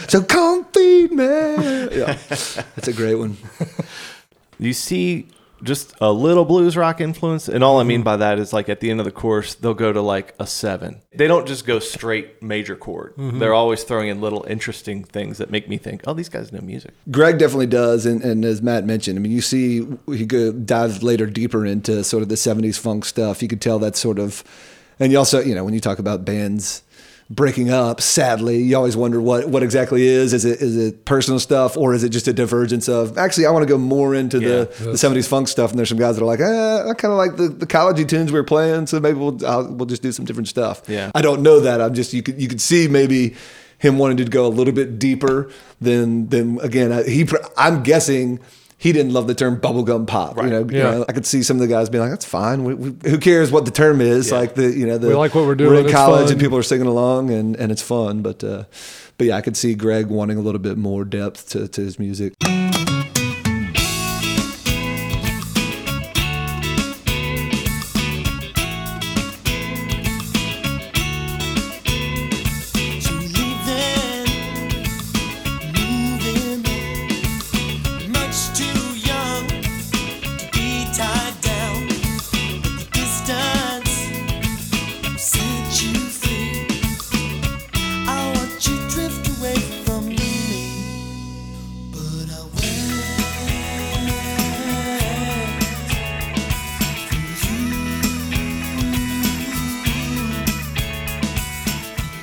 So 0.08 0.22
come 0.22 0.64
feed 0.72 1.12
me. 1.12 1.24
Yeah. 1.24 2.18
That's 2.28 2.88
a 2.88 2.92
great 2.92 3.14
one. 3.16 3.36
You 4.58 4.72
see 4.72 5.28
just 5.62 5.94
a 6.00 6.12
little 6.12 6.44
blues 6.44 6.76
rock 6.76 7.00
influence, 7.00 7.48
and 7.48 7.62
all 7.62 7.80
I 7.80 7.82
mean 7.82 8.02
by 8.02 8.16
that 8.16 8.38
is 8.38 8.52
like 8.52 8.68
at 8.68 8.80
the 8.80 8.90
end 8.90 9.00
of 9.00 9.04
the 9.04 9.12
course, 9.12 9.54
they'll 9.54 9.74
go 9.74 9.92
to 9.92 10.00
like 10.00 10.34
a 10.38 10.46
seven. 10.46 11.02
They 11.14 11.26
don't 11.26 11.46
just 11.46 11.66
go 11.66 11.78
straight 11.78 12.42
major 12.42 12.76
chord. 12.76 13.14
Mm-hmm. 13.16 13.38
They're 13.38 13.54
always 13.54 13.84
throwing 13.84 14.08
in 14.08 14.20
little 14.20 14.44
interesting 14.48 15.04
things 15.04 15.38
that 15.38 15.50
make 15.50 15.68
me 15.68 15.76
think, 15.76 16.02
oh, 16.06 16.14
these 16.14 16.28
guys 16.28 16.52
know 16.52 16.60
music. 16.60 16.94
Greg 17.10 17.38
definitely 17.38 17.66
does. 17.66 18.06
And, 18.06 18.22
and 18.22 18.44
as 18.44 18.62
Matt 18.62 18.84
mentioned, 18.84 19.18
I 19.18 19.22
mean, 19.22 19.32
you 19.32 19.42
see, 19.42 19.86
he 20.06 20.24
dives 20.26 21.02
later 21.02 21.26
deeper 21.26 21.66
into 21.66 22.04
sort 22.04 22.22
of 22.22 22.28
the 22.28 22.36
70s 22.36 22.78
funk 22.78 23.04
stuff. 23.04 23.42
You 23.42 23.48
could 23.48 23.60
tell 23.60 23.78
that 23.80 23.96
sort 23.96 24.18
of. 24.18 24.42
And 25.00 25.10
you 25.10 25.18
also, 25.18 25.40
you 25.40 25.54
know, 25.54 25.64
when 25.64 25.74
you 25.74 25.80
talk 25.80 25.98
about 25.98 26.24
bands 26.24 26.82
breaking 27.30 27.70
up, 27.70 28.00
sadly, 28.00 28.58
you 28.58 28.76
always 28.76 28.96
wonder 28.96 29.20
what 29.20 29.48
what 29.48 29.62
exactly 29.62 30.02
is. 30.06 30.32
Is 30.34 30.44
it 30.44 30.60
is 30.60 30.76
it 30.76 31.04
personal 31.04 31.38
stuff 31.40 31.76
or 31.76 31.94
is 31.94 32.02
it 32.04 32.08
just 32.10 32.28
a 32.28 32.32
divergence 32.32 32.88
of 32.88 33.16
actually 33.16 33.46
I 33.46 33.50
want 33.50 33.62
to 33.62 33.68
go 33.68 33.78
more 33.78 34.14
into 34.14 34.38
the, 34.40 34.84
the 34.84 34.92
70s 34.92 35.28
funk 35.28 35.46
stuff 35.48 35.70
and 35.70 35.78
there's 35.78 35.88
some 35.88 35.98
guys 35.98 36.16
that 36.16 36.22
are 36.22 36.26
like, 36.26 36.40
eh, 36.40 36.90
I 36.90 36.92
kind 36.94 37.12
of 37.12 37.18
like 37.18 37.36
the, 37.36 37.48
the 37.48 37.66
collegey 37.66 38.06
tunes 38.06 38.32
we 38.32 38.38
were 38.38 38.44
playing, 38.44 38.86
so 38.88 38.98
maybe 39.00 39.18
we'll 39.18 39.44
I'll, 39.46 39.72
we'll 39.72 39.86
just 39.86 40.02
do 40.02 40.12
some 40.12 40.24
different 40.24 40.48
stuff. 40.48 40.82
Yeah. 40.88 41.10
I 41.14 41.22
don't 41.22 41.42
know 41.42 41.60
that. 41.60 41.80
I'm 41.80 41.94
just 41.94 42.12
you 42.12 42.22
could 42.22 42.40
you 42.40 42.48
could 42.48 42.60
see 42.60 42.88
maybe 42.88 43.36
him 43.78 43.96
wanting 43.96 44.18
to 44.18 44.24
go 44.24 44.44
a 44.46 44.48
little 44.48 44.74
bit 44.74 44.98
deeper 44.98 45.50
than 45.80 46.28
than 46.28 46.58
again 46.60 46.92
I- 46.92 47.04
he 47.04 47.26
I'm 47.56 47.82
guessing 47.82 48.40
he 48.80 48.92
didn't 48.92 49.12
love 49.12 49.26
the 49.26 49.34
term 49.34 49.60
bubblegum 49.60 50.06
pop. 50.06 50.38
You 50.38 50.44
know, 50.44 50.60
you 50.60 50.78
know, 50.78 51.04
I 51.06 51.12
could 51.12 51.26
see 51.26 51.42
some 51.42 51.58
of 51.58 51.60
the 51.60 51.66
guys 51.68 51.90
being 51.90 52.00
like, 52.00 52.10
"That's 52.10 52.24
fine. 52.24 52.64
We, 52.64 52.72
we, 52.72 53.10
who 53.10 53.18
cares 53.18 53.52
what 53.52 53.66
the 53.66 53.70
term 53.70 54.00
is? 54.00 54.30
Yeah. 54.30 54.38
Like 54.38 54.54
the 54.54 54.70
you 54.70 54.86
know 54.86 54.96
the 54.96 55.08
We 55.08 55.14
like 55.14 55.34
what 55.34 55.44
we're 55.44 55.54
doing, 55.54 55.70
We're 55.70 55.86
in 55.86 55.92
college 55.92 56.24
fun. 56.24 56.32
and 56.32 56.40
people 56.40 56.56
are 56.56 56.62
singing 56.62 56.86
along 56.86 57.28
and, 57.28 57.56
and 57.56 57.70
it's 57.70 57.82
fun. 57.82 58.22
But 58.22 58.42
uh, 58.42 58.64
but 59.18 59.26
yeah, 59.26 59.36
I 59.36 59.42
could 59.42 59.58
see 59.58 59.74
Greg 59.74 60.06
wanting 60.06 60.38
a 60.38 60.40
little 60.40 60.60
bit 60.60 60.78
more 60.78 61.04
depth 61.04 61.50
to, 61.50 61.68
to 61.68 61.80
his 61.82 61.98
music. 61.98 62.32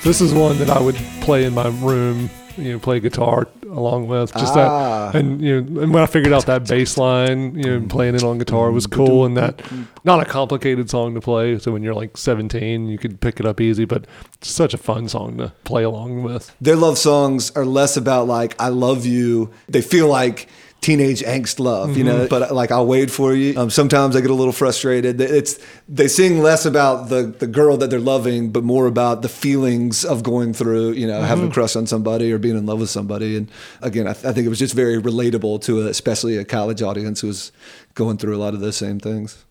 This 0.08 0.22
is 0.22 0.34
one 0.34 0.58
that 0.60 0.70
I 0.70 0.80
would 0.80 0.96
play 1.20 1.43
in 1.43 1.54
my 1.54 1.67
room, 1.67 2.30
you 2.56 2.72
know, 2.72 2.80
play 2.80 3.02
guitar 3.02 3.50
along 3.70 4.08
with. 4.08 4.32
Just 4.36 4.56
Ah. 4.56 5.12
that, 5.12 5.20
and 5.20 5.41
you 5.41 5.60
know, 5.62 5.82
and 5.82 5.93
when 5.93 6.02
I 6.02 6.06
figured 6.06 6.32
out 6.32 6.46
that 6.46 6.65
bass 6.65 6.98
line, 6.98 7.56
you 7.56 7.63
know, 7.80 7.86
playing 7.89 8.15
it 8.15 8.24
on 8.24 8.38
guitar 8.38 8.72
was 8.72 8.88
cool, 8.88 9.26
and 9.26 9.36
that 9.36 9.62
not 10.06 10.22
a 10.22 10.26
complicated 10.26 10.89
song 10.89 11.13
to 11.15 11.20
play. 11.20 11.60
So 11.60 11.74
when 11.74 11.84
you're 11.84 11.93
like 11.93 12.15
17, 12.15 12.88
you 12.88 12.98
could 12.98 13.20
pick 13.20 13.41
it 13.41 13.46
up 13.46 13.60
easy, 13.60 13.84
but 13.84 14.06
it's 14.36 14.50
such 14.50 14.74
a 14.74 14.78
fun 14.78 15.10
song 15.10 15.39
to 15.39 15.52
play 15.65 15.84
along 15.84 16.24
with. 16.24 16.56
Their 16.62 16.78
love 16.78 16.98
songs 16.98 17.52
are 17.54 17.65
less 17.65 17.98
about 17.98 18.28
like 18.28 18.56
"I 18.62 18.70
love 18.70 19.06
you." 19.06 19.50
They 19.67 19.82
feel 19.82 20.08
like 20.08 20.48
teenage 20.88 21.21
angst 21.36 21.60
love, 21.60 21.97
you 21.97 22.04
know. 22.04 22.28
But 22.30 22.41
like 22.62 22.71
I'll 22.71 22.88
wait 22.88 23.10
for 23.12 23.34
you. 23.41 23.50
Um, 23.60 23.69
sometimes 23.69 24.15
I 24.15 24.21
get 24.21 24.32
a 24.32 24.39
little 24.41 24.54
frustrated. 24.63 25.19
It's 25.21 25.60
they 25.97 26.08
sing 26.08 26.34
less 26.50 26.65
about 26.65 27.10
the 27.10 27.21
the 27.43 27.47
girl 27.60 27.76
that 27.78 27.89
they're 27.91 28.08
loving, 28.15 28.52
but 28.56 28.63
more 28.63 28.86
about 28.88 29.21
the 29.21 29.30
feelings 29.30 30.06
of 30.06 30.23
going 30.23 30.54
through, 30.54 30.91
you 31.02 31.08
know, 31.12 31.21
having 31.21 31.50
a 31.50 31.52
crush 31.52 31.76
on 31.76 31.86
somebody 31.88 32.32
or 32.32 32.38
being 32.39 32.58
in 32.58 32.65
love 32.65 32.80
with 32.80 32.89
somebody. 32.89 33.36
And 33.38 33.52
again, 33.82 34.08
I, 34.08 34.12
I 34.12 34.32
think 34.34 34.45
it 34.47 34.50
was 34.50 34.60
just 34.60 34.76
very 34.76 34.97
relatable 35.02 35.62
to 35.63 35.82
a, 35.82 35.86
especially 35.89 36.38
a 36.38 36.45
college 36.45 36.82
audience 36.82 37.21
who 37.21 37.28
was 37.28 37.52
going 37.95 38.17
through 38.17 38.36
a 38.36 38.41
lot 38.45 38.54
of 38.54 38.60
those 38.62 38.78
same 38.78 39.00
things. 39.00 39.43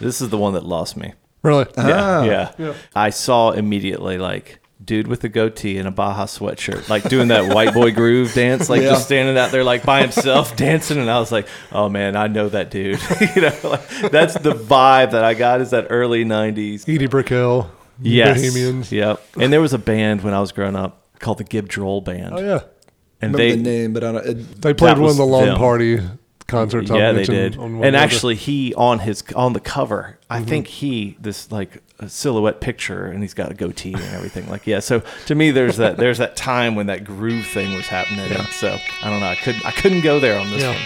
This 0.00 0.20
is 0.20 0.28
the 0.28 0.38
one 0.38 0.52
that 0.54 0.64
lost 0.64 0.96
me. 0.96 1.12
Really, 1.42 1.66
Ah. 1.76 2.22
Yeah, 2.24 2.52
yeah. 2.58 2.74
I 2.94 3.10
saw 3.10 3.50
immediately 3.52 4.18
like 4.18 4.58
dude 4.84 5.06
with 5.08 5.24
a 5.24 5.28
goatee 5.28 5.76
and 5.78 5.88
a 5.88 5.90
Baja 5.90 6.24
sweatshirt, 6.26 6.88
like 6.88 7.08
doing 7.08 7.28
that 7.28 7.52
white 7.54 7.74
boy 7.74 7.92
groove 7.92 8.32
dance, 8.34 8.68
like 8.70 8.82
Yeah. 8.82 8.90
just 8.90 9.06
standing 9.06 9.36
out 9.36 9.50
there 9.50 9.64
like 9.64 9.84
by 9.84 10.02
himself 10.02 10.56
dancing. 10.56 10.98
And 10.98 11.10
I 11.10 11.18
was 11.18 11.32
like, 11.32 11.46
oh 11.72 11.88
man, 11.88 12.16
I 12.16 12.26
know 12.28 12.48
that 12.48 12.70
dude. 12.70 13.00
you 13.36 13.42
know, 13.42 13.52
like, 13.64 13.88
that's 14.10 14.34
the 14.34 14.52
vibe 14.52 15.10
that 15.12 15.24
I 15.24 15.34
got 15.34 15.60
is 15.60 15.70
that 15.70 15.88
early 15.90 16.24
'90s. 16.24 16.88
Edie 16.88 17.06
Brickell, 17.06 17.70
Yes. 18.00 18.36
Bohemians. 18.40 18.92
Yep. 18.92 19.20
And 19.40 19.52
there 19.52 19.60
was 19.60 19.72
a 19.72 19.78
band 19.78 20.22
when 20.22 20.32
I 20.34 20.40
was 20.40 20.52
growing 20.52 20.76
up 20.76 21.04
called 21.18 21.38
the 21.38 21.44
Gibb 21.44 21.68
Droll 21.68 22.00
Band. 22.00 22.32
Oh 22.34 22.38
yeah, 22.38 22.60
And 23.20 23.34
Remember 23.34 23.38
they 23.38 23.50
the 23.56 23.56
name, 23.62 23.92
but 23.92 24.04
I 24.04 24.12
don't. 24.12 24.26
It, 24.26 24.62
they 24.62 24.74
played 24.74 24.98
one 24.98 25.10
of 25.10 25.16
the 25.16 25.24
was 25.26 25.30
lawn 25.32 25.46
them. 25.46 25.58
party 25.58 26.00
concerts. 26.46 26.88
Yeah, 26.90 27.10
they 27.12 27.24
did. 27.24 27.56
on 27.58 27.74
And 27.76 27.84
of 27.86 27.92
the- 27.92 27.98
actually, 27.98 28.36
he 28.36 28.72
on 28.74 29.00
his 29.00 29.24
on 29.34 29.52
the 29.54 29.60
cover, 29.60 30.18
I 30.30 30.38
Mm-hmm. 30.38 30.48
think 30.48 30.66
he 30.68 31.16
this 31.20 31.50
like 31.50 31.76
a 31.76 31.80
silhouette 32.06 32.60
picture, 32.60 33.06
and 33.06 33.22
he's 33.22 33.34
got 33.34 33.50
a 33.50 33.54
goatee 33.54 33.94
and 33.94 34.14
everything. 34.14 34.48
Like, 34.48 34.66
yeah. 34.66 34.78
So 34.80 35.02
to 35.26 35.34
me, 35.34 35.50
there's 35.50 35.78
that 35.78 35.96
there's 35.96 36.18
that 36.18 36.36
time 36.36 36.74
when 36.76 36.86
that 36.86 37.02
groove 37.02 37.46
thing 37.46 37.74
was 37.74 37.86
happening. 37.86 38.30
And 38.30 38.46
so 38.48 38.76
I 39.02 39.10
don't 39.10 39.20
know. 39.20 39.26
I 39.26 39.34
couldn't 39.36 39.64
I 39.66 39.70
couldn't 39.72 40.02
go 40.02 40.20
there 40.20 40.38
on 40.38 40.50
this 40.50 40.62
Yeah. 40.62 40.74
one. 40.74 40.82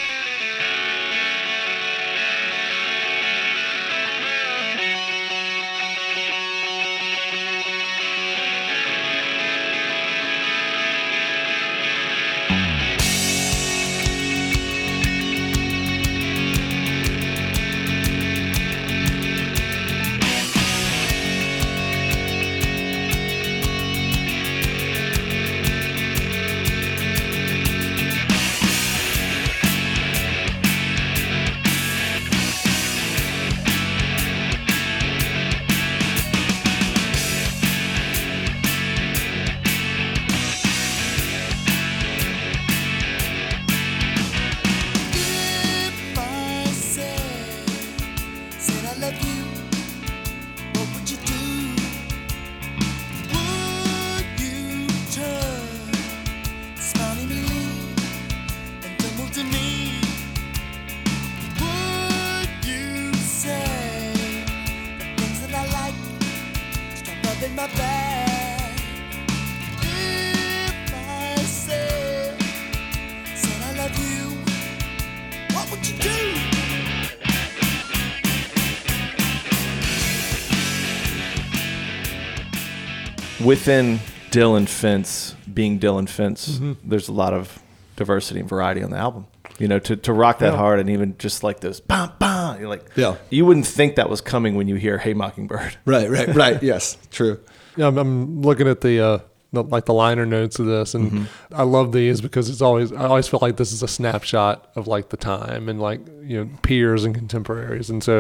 Within 83.53 84.01
Dillon 84.31 84.65
Fence 84.67 85.37
being 85.53 85.77
Dillon 85.79 86.07
Fence, 86.07 86.53
Mm-hmm. 86.57 86.89
there's 86.89 87.09
a 87.09 87.13
lot 87.13 87.35
of 87.35 87.59
diversity 87.97 88.41
and 88.41 88.49
variety 88.49 88.83
on 88.83 88.91
the 88.91 88.97
album. 88.97 89.27
You 89.59 89.69
know, 89.69 89.79
to, 89.81 89.95
to 89.95 90.13
rock 90.15 90.39
that 90.39 90.53
Yeah. 90.55 90.57
hard 90.57 90.81
and 90.81 90.89
even 90.89 91.19
just 91.19 91.45
like 91.45 91.61
those 91.61 91.79
bam 91.79 92.13
bam, 92.19 92.59
you're 92.61 92.71
like 92.71 92.87
Yeah. 92.97 93.17
you 93.29 93.45
wouldn't 93.45 93.67
think 93.67 93.97
that 93.97 94.09
was 94.09 94.23
coming 94.23 94.55
when 94.55 94.69
you 94.69 94.77
hear 94.77 94.97
Hey 94.97 95.13
Mockingbird. 95.13 95.77
right, 95.85 96.09
right, 96.09 96.35
right. 96.35 96.63
yes, 96.73 96.97
true. 97.11 97.41
Yeah, 97.77 97.89
I'm, 97.89 97.99
I'm 97.99 98.41
looking 98.41 98.67
at 98.69 98.81
the, 98.81 99.01
uh, 99.05 99.19
the 99.53 99.65
like 99.65 99.85
the 99.85 99.93
liner 99.93 100.25
notes 100.25 100.59
of 100.59 100.65
this, 100.65 100.95
and 100.95 101.13
Mm-hmm. 101.13 101.55
I 101.55 101.65
love 101.65 101.93
these 101.93 102.23
because 102.23 102.49
it's 102.49 102.63
always 102.63 102.91
I 102.91 103.05
always 103.05 103.29
feel 103.29 103.41
like 103.43 103.59
this 103.59 103.71
is 103.71 103.83
a 103.83 103.89
snapshot 103.89 104.67
of 104.77 104.87
like 104.87 105.11
the 105.11 105.19
time 105.19 105.69
and 105.69 105.79
like 105.79 106.01
you 106.23 106.43
know 106.43 106.51
peers 106.63 107.05
and 107.05 107.15
contemporaries, 107.15 107.91
and 107.91 108.03
so 108.03 108.17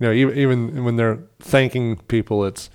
you 0.00 0.06
know 0.06 0.10
even 0.12 0.36
even 0.36 0.84
when 0.84 0.96
they're 0.96 1.20
thanking 1.38 1.98
people, 2.08 2.44
it's 2.44 2.68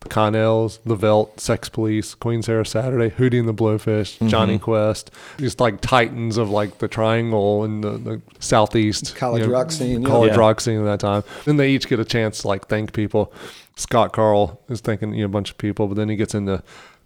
the 0.00 0.08
Connells, 0.08 0.78
the 0.86 0.94
Veldt, 0.96 1.38
Sex 1.40 1.68
Police, 1.68 2.14
Queen 2.14 2.42
Sarah 2.42 2.64
Saturday, 2.64 3.10
Hootie 3.14 3.38
and 3.38 3.48
the 3.48 3.54
Blowfish, 3.54 4.16
Mm-hmm. 4.16 4.28
Johnny 4.28 4.58
Quest, 4.58 5.10
just 5.38 5.60
like 5.60 5.80
titans 5.82 6.36
of 6.38 6.48
like 6.50 6.78
the 6.78 6.88
Triangle 6.88 7.64
and 7.64 7.84
the, 7.84 7.90
the 7.92 8.22
Southeast 8.38 9.14
College 9.14 9.46
rock 9.46 9.70
scene, 9.70 10.02
college 10.04 10.32
Yeah. 10.32 10.38
rock 10.38 10.60
scene 10.60 10.80
at 10.80 10.84
that 10.84 11.00
time. 11.00 11.22
Then 11.44 11.56
they 11.58 11.70
each 11.70 11.86
get 11.88 12.00
a 12.00 12.04
chance 12.04 12.42
to 12.42 12.48
like 12.48 12.66
thank 12.68 12.92
people. 12.94 13.32
Scott 13.76 14.12
Carle 14.12 14.60
is 14.68 14.80
thanking 14.80 15.12
you 15.14 15.20
know, 15.20 15.26
a 15.26 15.28
bunch 15.28 15.50
of 15.50 15.58
people, 15.58 15.86
but 15.86 15.94
then 15.96 16.08
he 16.08 16.16
gets 16.16 16.34
into 16.34 16.62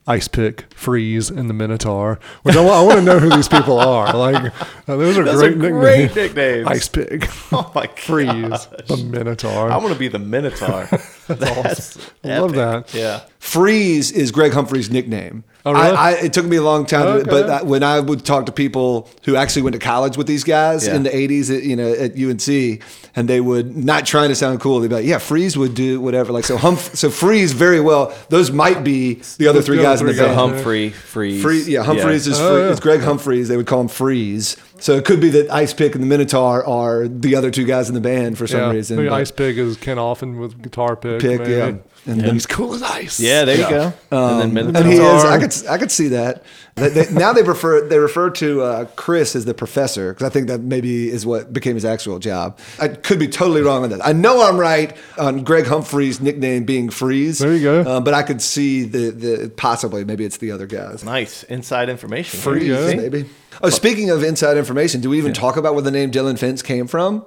Ice 0.07 0.29
Pick, 0.29 0.67
Freeze, 0.75 1.31
and 1.31 1.49
the 1.49 1.55
Minotaur. 1.55 2.19
Which 2.43 2.57
I, 2.57 2.63
I 2.63 2.83
want 2.83 2.99
to 2.99 3.03
know 3.03 3.19
who 3.19 3.31
these 3.31 3.49
people 3.49 3.79
are. 3.81 4.13
Like 4.15 4.53
uh, 4.89 4.97
those 4.97 5.17
are 5.17 5.25
Those 5.25 5.41
great 5.41 5.53
are 5.53 5.57
nicknames. 5.57 5.81
great 5.81 6.15
nicknames. 6.15 6.67
Ice 6.69 6.89
Pick, 6.89 7.29
Oh 7.53 7.73
my 7.75 7.87
Freeze, 7.87 8.31
gosh. 8.51 8.67
the 8.87 8.97
Minotaur. 8.99 9.71
I 9.71 9.77
want 9.79 9.93
to 9.95 9.99
be 9.99 10.09
the 10.09 10.19
Minotaur. 10.19 10.87
That's 11.39 11.99
I 12.23 12.39
love 12.39 12.53
that. 12.55 12.93
Yeah. 12.95 13.21
Freeze 13.39 14.11
is 14.11 14.31
Greg 14.33 14.53
Humphrey's 14.53 14.91
nickname. 14.91 15.45
Oh, 15.67 15.73
really? 15.73 15.85
I, 15.97 16.11
I, 16.11 16.13
it 16.17 16.33
took 16.35 16.45
me 16.45 16.57
a 16.57 16.63
long 16.63 16.85
time, 16.85 17.05
to, 17.05 17.09
Okay. 17.21 17.31
but 17.31 17.49
I, 17.51 17.63
when 17.63 17.83
I 17.83 17.99
would 18.01 18.25
talk 18.27 18.45
to 18.47 18.53
people 18.53 19.09
who 19.25 19.35
actually 19.37 19.63
went 19.63 19.73
to 19.75 19.79
college 19.79 20.17
with 20.19 20.27
these 20.27 20.45
guys 20.45 20.87
Yeah. 20.87 20.97
in 20.97 21.03
the 21.05 21.11
'80s, 21.11 21.55
at, 21.57 21.63
you 21.63 21.75
know, 21.75 21.91
at 21.91 22.19
UNC, 22.19 22.83
and 23.17 23.29
they 23.29 23.41
would 23.41 23.75
not 23.75 24.05
trying 24.05 24.29
to 24.29 24.35
sound 24.35 24.61
cool, 24.61 24.81
they'd 24.81 24.89
be 24.89 24.95
like, 24.97 25.07
"Yeah, 25.07 25.17
Freeze 25.19 25.57
would 25.57 25.75
do 25.75 26.01
whatever." 26.03 26.33
Like 26.33 26.45
so, 26.45 26.59
Humph- 26.59 26.95
so 26.95 27.09
Freeze 27.09 27.53
very 27.53 27.81
well. 27.81 28.15
Those 28.29 28.51
might 28.51 28.85
be 28.85 29.15
the 29.39 29.49
other 29.49 29.63
three 29.63 29.81
guys 29.81 30.01
in 30.03 30.07
the 30.07 30.13
three 30.13 30.21
guys. 30.27 30.37
band. 30.37 30.53
Humphrey, 30.53 30.91
Freeze. 30.91 31.43
Free, 31.43 31.63
yeah, 31.63 31.83
Humphreys 31.83 32.27
is 32.27 32.39
Oh, 32.39 32.55
free, 32.55 32.63
yeah. 32.65 32.71
it's 32.71 32.81
Greg 32.81 33.01
Humphreys. 33.01 33.49
They 33.49 33.57
would 33.57 33.67
call 33.67 33.81
him 33.81 33.89
Freeze. 33.89 34.57
So 34.85 34.97
it 34.97 35.07
could 35.07 35.19
be 35.19 35.31
that 35.31 35.51
Ice 35.51 35.73
Pick 35.73 35.95
and 35.95 36.03
the 36.03 36.07
Minotaur 36.07 36.63
are 36.63 37.09
the 37.09 37.37
other 37.37 37.51
two 37.51 37.65
guys 37.65 37.89
in 37.89 37.95
the 37.95 38.03
band 38.03 38.37
for 38.37 38.47
some 38.47 38.61
yeah, 38.61 38.71
reason. 38.71 38.99
maybe 38.99 39.09
Ice 39.09 39.31
Pick 39.31 39.57
is 39.57 39.79
Ken 39.79 39.99
Alphin 39.99 40.39
with 40.39 40.61
guitar 40.61 40.95
pick. 40.95 41.23
Pick, 41.23 41.41
maybe. 41.41 41.53
yeah. 41.53 41.77
And 42.07 42.21
then 42.21 42.35
he's 42.35 42.45
cool 42.47 42.75
as 42.75 42.83
ice. 42.83 43.19
Yeah, 43.19 43.45
there 43.47 43.57
you 43.57 43.69
go. 43.71 43.93
and 44.11 44.41
then 44.41 44.53
Minotaur. 44.53 44.83
Um, 44.83 44.89
and 44.89 44.93
he 44.93 44.99
is. 45.01 45.25
I 45.25 45.39
could 45.39 45.69
I 45.71 45.79
could 45.79 45.91
see 45.91 46.09
that. 46.09 46.43
They- 46.75 46.89
they- 46.91 47.11
now 47.13 47.33
they 47.33 47.43
refer 47.43 47.89
they 47.89 47.99
refer 47.99 48.29
to 48.31 48.63
uh, 48.63 48.85
Chris 48.97 49.35
as 49.35 49.45
the 49.47 49.55
professor 49.55 50.13
because 50.13 50.27
I 50.27 50.29
think 50.29 50.49
that 50.49 50.61
maybe 50.61 51.09
is 51.09 51.25
what 51.25 51.53
became 51.53 51.75
his 51.77 51.85
actual 51.85 52.19
job. 52.19 52.59
I 52.81 52.89
could 52.89 53.19
be 53.19 53.29
totally 53.29 53.63
wrong 53.63 53.85
on 53.85 53.91
that. 53.91 54.05
I 54.05 54.13
know 54.13 54.47
I'm 54.47 54.59
right 54.59 54.95
on 55.19 55.45
Greg 55.45 55.67
Humphrey's 55.67 56.21
nickname 56.21 56.65
being 56.65 56.91
Freeze. 56.91 57.39
There 57.39 57.55
you 57.55 57.63
go. 57.63 57.81
Uh, 57.81 58.01
but 58.01 58.13
I 58.13 58.23
could 58.23 58.43
see 58.43 58.85
the 58.85 59.11
the 59.11 59.53
possibly 59.57 60.05
maybe 60.05 60.25
it's 60.25 60.37
the 60.39 60.51
other 60.51 60.67
guys. 60.67 61.05
Nice 61.05 61.43
inside 61.45 61.89
information. 61.89 62.39
Freeze, 62.41 62.95
maybe. 62.97 63.25
Oh, 63.63 63.71
speaking 63.71 64.11
of 64.11 64.23
inside 64.25 64.57
information, 64.57 65.01
do 65.01 65.09
we 65.11 65.17
even 65.19 65.33
talk 65.33 65.57
about 65.57 65.75
where 65.75 65.83
the 65.83 65.93
name 65.93 66.11
Dillon 66.11 66.37
Fence 66.37 66.61
came 66.61 66.87
from? 66.89 67.25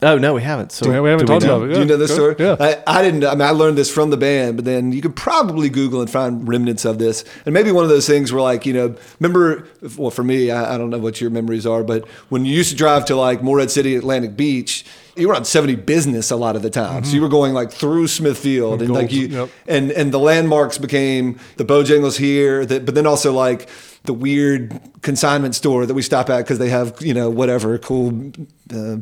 Oh 0.00 0.16
no, 0.16 0.32
we 0.32 0.42
haven't. 0.42 0.70
So 0.70 0.88
We- 0.88 1.00
we 1.00 1.10
haven't 1.10 1.26
do 1.26 1.32
talked 1.32 1.44
know? 1.44 1.56
about 1.56 1.70
it. 1.70 1.74
Do 1.74 1.80
you 1.80 1.84
know 1.84 1.96
this 1.96 2.14
story? 2.14 2.36
yeah. 2.38 2.54
I, 2.60 2.82
I 2.86 3.02
didn't. 3.02 3.24
I 3.24 3.32
mean, 3.32 3.42
I 3.42 3.50
learned 3.50 3.76
this 3.76 3.90
from 3.90 4.10
the 4.10 4.16
band, 4.16 4.56
but 4.56 4.64
then 4.64 4.92
you 4.92 5.02
could 5.02 5.16
probably 5.16 5.68
Google 5.68 6.00
and 6.00 6.08
find 6.08 6.46
remnants 6.46 6.84
of 6.84 6.98
this. 7.00 7.24
And 7.44 7.52
maybe 7.52 7.72
one 7.72 7.82
of 7.82 7.90
those 7.90 8.06
things 8.06 8.32
where, 8.32 8.40
like, 8.40 8.64
you 8.64 8.72
know, 8.72 8.94
remember, 9.18 9.66
well, 9.96 10.12
for 10.12 10.22
me, 10.22 10.52
I, 10.52 10.74
I 10.74 10.78
don't 10.78 10.90
know 10.90 10.98
what 10.98 11.20
your 11.20 11.30
memories 11.30 11.66
are, 11.66 11.82
but 11.82 12.06
when 12.28 12.44
you 12.44 12.54
used 12.54 12.70
to 12.70 12.76
drive 12.76 13.06
to 13.06 13.16
like 13.16 13.42
Morehead 13.42 13.72
City, 13.72 13.96
Atlantic 13.96 14.36
Beach, 14.36 14.84
you 15.16 15.26
were 15.26 15.34
on 15.34 15.44
70 15.44 15.74
business 15.74 16.30
a 16.30 16.36
lot 16.36 16.54
of 16.54 16.62
the 16.62 16.70
time. 16.70 17.02
So 17.02 17.08
mm-hmm. 17.08 17.16
you 17.16 17.22
were 17.22 17.28
going 17.28 17.52
like 17.52 17.72
through 17.72 18.06
Smithfield 18.06 18.82
and 18.82 18.92
like 18.92 19.08
Gold- 19.08 19.12
you, 19.12 19.26
yep. 19.26 19.50
and, 19.66 19.90
and 19.90 20.12
the 20.14 20.20
landmarks 20.20 20.78
became 20.78 21.40
the 21.56 21.64
Bojangles 21.64 22.18
here, 22.18 22.64
that, 22.66 22.86
but 22.86 22.94
then 22.94 23.06
also 23.06 23.32
like, 23.32 23.68
the 24.04 24.12
weird 24.12 24.80
consignment 25.02 25.54
store 25.54 25.86
that 25.86 25.94
we 25.94 26.02
stop 26.02 26.30
at 26.30 26.38
because 26.38 26.58
they 26.58 26.70
have 26.70 27.00
you 27.00 27.12
know 27.14 27.28
whatever 27.30 27.78
cool 27.78 28.32
uh, 28.74 28.96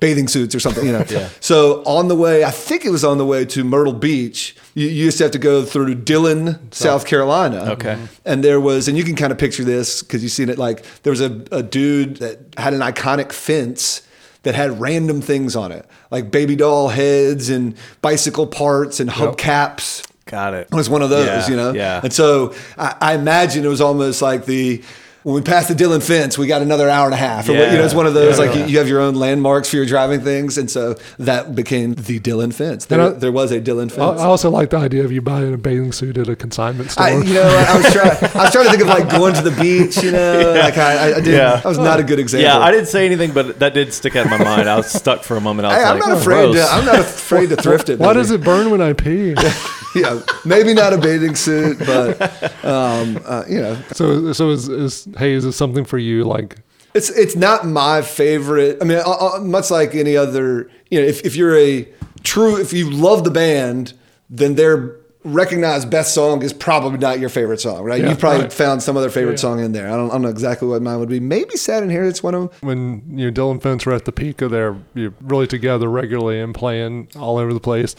bathing 0.00 0.28
suits 0.28 0.54
or 0.54 0.60
something 0.60 0.86
you 0.86 0.92
know 0.92 1.04
Yeah. 1.10 1.28
so 1.40 1.82
on 1.84 2.08
the 2.08 2.14
way, 2.16 2.44
I 2.44 2.50
think 2.50 2.84
it 2.84 2.90
was 2.90 3.04
on 3.04 3.18
the 3.18 3.26
way 3.26 3.44
to 3.46 3.64
Myrtle 3.64 3.92
Beach. 3.92 4.56
You, 4.74 4.86
you 4.86 5.04
used 5.06 5.18
to 5.18 5.24
have 5.24 5.32
to 5.32 5.38
go 5.38 5.64
through 5.64 5.94
Dillon, 5.96 6.70
South 6.72 7.04
Carolina. 7.06 7.72
Okay. 7.72 7.98
And 8.24 8.42
there 8.42 8.60
was, 8.60 8.88
and 8.88 8.96
you 8.96 9.04
can 9.04 9.16
kind 9.16 9.30
of 9.32 9.38
picture 9.38 9.64
this 9.64 10.02
because 10.02 10.22
you've 10.22 10.32
seen 10.32 10.48
it. 10.48 10.58
Like 10.58 10.84
there 11.02 11.10
was 11.10 11.20
a, 11.20 11.44
a 11.50 11.62
dude 11.62 12.16
that 12.18 12.38
had 12.56 12.72
an 12.72 12.80
iconic 12.80 13.32
fence 13.32 14.06
that 14.44 14.54
had 14.54 14.80
random 14.80 15.20
things 15.20 15.54
on 15.54 15.70
it, 15.72 15.86
like 16.10 16.30
baby 16.30 16.56
doll 16.56 16.88
heads 16.88 17.48
and 17.48 17.76
bicycle 18.00 18.46
parts 18.46 18.98
and 19.00 19.10
hubcaps. 19.10 20.08
Got 20.26 20.54
it. 20.54 20.68
It 20.70 20.74
was 20.74 20.88
one 20.88 21.02
of 21.02 21.10
those, 21.10 21.26
Yeah, 21.26 21.48
you 21.48 21.56
know. 21.56 21.72
yeah. 21.72 22.00
And 22.02 22.12
so 22.12 22.54
I, 22.78 22.96
I 23.00 23.14
imagine 23.14 23.64
it 23.64 23.68
was 23.68 23.80
almost 23.80 24.22
like 24.22 24.46
the 24.46 24.82
when 25.24 25.36
we 25.36 25.40
passed 25.40 25.68
the 25.68 25.76
Dillon 25.76 26.00
fence, 26.00 26.36
we 26.36 26.48
got 26.48 26.62
another 26.62 26.88
hour 26.90 27.04
and 27.04 27.14
a 27.14 27.16
half. 27.16 27.48
Or 27.48 27.52
what, 27.52 27.70
you 27.70 27.78
know, 27.78 27.84
it's 27.84 27.94
one 27.94 28.06
of 28.06 28.14
those 28.14 28.40
Yeah, 28.40 28.44
like 28.46 28.56
yeah. 28.56 28.64
You, 28.64 28.72
you 28.72 28.78
have 28.78 28.88
your 28.88 29.00
own 29.00 29.14
landmarks 29.14 29.70
for 29.70 29.76
your 29.76 29.86
driving 29.86 30.20
things, 30.20 30.58
and 30.58 30.68
so 30.68 30.94
that 31.20 31.54
became 31.54 31.94
the 31.94 32.18
Dillon 32.18 32.50
fence. 32.50 32.86
There, 32.86 33.00
I- 33.00 33.10
there 33.10 33.30
was 33.30 33.52
a 33.52 33.60
Dillon 33.60 33.88
I, 33.92 33.94
fence. 33.94 34.20
I 34.20 34.24
also 34.24 34.50
like 34.50 34.70
the 34.70 34.78
idea 34.78 35.04
of 35.04 35.12
you 35.12 35.22
buying 35.22 35.54
a 35.54 35.56
bathing 35.56 35.92
suit 35.92 36.18
at 36.18 36.28
a 36.28 36.34
consignment 36.34 36.90
store. 36.90 37.04
I, 37.06 37.10
you 37.22 37.34
know, 37.34 37.42
I 37.68 37.76
was 37.76 37.92
trying. 37.92 38.10
I 38.34 38.42
was 38.42 38.50
trying 38.52 38.64
to 38.64 38.70
think 38.70 38.82
of 38.82 38.88
like 38.88 39.08
going 39.10 39.34
to 39.34 39.42
the 39.42 39.52
beach. 39.62 40.02
You 40.02 40.10
know, 40.10 40.54
like 40.58 40.76
I, 40.76 41.12
I 41.12 41.20
did. 41.20 41.34
Yeah. 41.34 41.60
I 41.64 41.68
was 41.68 41.78
not 41.78 42.00
a 42.00 42.02
good 42.02 42.18
example. 42.18 42.44
Yeah, 42.48 42.58
I 42.58 42.72
didn't 42.72 42.88
say 42.88 43.06
anything, 43.06 43.32
but 43.32 43.60
that 43.60 43.74
did 43.74 43.92
stick 43.94 44.16
out 44.16 44.24
in 44.24 44.30
my 44.30 44.38
mind. 44.42 44.68
I 44.68 44.76
was 44.76 44.90
stuck 44.90 45.22
for 45.22 45.36
a 45.36 45.40
moment. 45.40 45.66
I 45.66 45.68
was 45.68 45.76
Hey, 45.76 45.84
I'm 45.84 45.98
like, 46.00 46.08
not 46.08 46.16
oh, 46.16 46.20
afraid. 46.20 46.52
gross. 46.52 46.56
To, 46.68 46.72
I'm 46.74 46.84
not 46.84 46.98
afraid 46.98 47.48
to 47.50 47.56
thrift 47.56 47.90
it. 47.90 47.98
Why 48.00 48.08
maybe. 48.08 48.18
does 48.18 48.30
it 48.32 48.42
burn 48.42 48.70
when 48.72 48.80
I 48.80 48.92
pee? 48.92 49.36
Yeah, 50.02 50.20
maybe 50.44 50.72
not 50.74 50.92
a 50.92 50.98
bathing 50.98 51.34
suit, 51.34 51.78
but 51.78 52.20
um, 52.64 53.20
uh, 53.26 53.44
you 53.48 53.60
know, 53.60 53.78
so, 53.92 54.32
so 54.32 54.50
is, 54.50 54.68
is 54.68 55.08
hey, 55.18 55.32
is 55.32 55.44
this 55.44 55.56
something 55.56 55.84
for 55.84 55.98
you? 55.98 56.24
Like, 56.24 56.56
It's 56.94 57.10
it's 57.10 57.36
not 57.36 57.66
my 57.66 58.00
favorite. 58.02 58.78
I 58.80 58.84
mean, 58.84 58.98
uh, 58.98 59.10
uh, 59.10 59.38
much 59.40 59.70
like 59.70 59.94
any 59.94 60.16
other, 60.16 60.70
you 60.90 61.00
know, 61.00 61.06
if, 61.06 61.24
if 61.26 61.36
you're 61.36 61.56
a 61.56 61.86
true, 62.22 62.56
if 62.60 62.72
you 62.72 62.90
love 62.90 63.24
the 63.24 63.30
band, 63.30 63.92
then 64.30 64.54
their 64.54 64.96
recognized 65.24 65.88
best 65.88 66.14
song 66.14 66.42
is 66.42 66.52
probably 66.52 66.98
not 66.98 67.20
your 67.20 67.28
favorite 67.28 67.60
song, 67.60 67.84
right? 67.84 68.00
Yeah, 68.02 68.08
You've 68.08 68.18
probably 68.18 68.40
right. 68.42 68.52
found 68.52 68.82
some 68.82 68.96
other 68.96 69.08
favorite 69.10 69.34
Yeah. 69.34 69.36
song 69.36 69.60
in 69.60 69.70
there. 69.72 69.86
I 69.88 69.96
don't, 69.96 70.08
I 70.10 70.14
don't 70.14 70.22
know 70.22 70.28
exactly 70.28 70.66
what 70.66 70.82
mine 70.82 70.98
would 70.98 71.08
be. 71.08 71.20
Maybe 71.20 71.56
"Sad 71.56 71.82
in 71.84 71.90
Here." 71.90 72.02
It's 72.04 72.22
one 72.24 72.34
of 72.34 72.50
them. 72.50 72.58
when 72.60 73.02
you 73.18 73.26
know 73.26 73.30
Dillon 73.30 73.60
Fence 73.60 73.86
were 73.86 73.92
at 73.92 74.04
the 74.06 74.10
peak 74.12 74.40
of 74.42 74.50
their 74.50 74.74
you're 74.94 75.14
really 75.20 75.46
together 75.46 75.88
regularly 75.88 76.40
and 76.40 76.54
playing 76.54 77.08
all 77.16 77.36
over 77.38 77.52
the 77.54 77.60
place. 77.60 77.94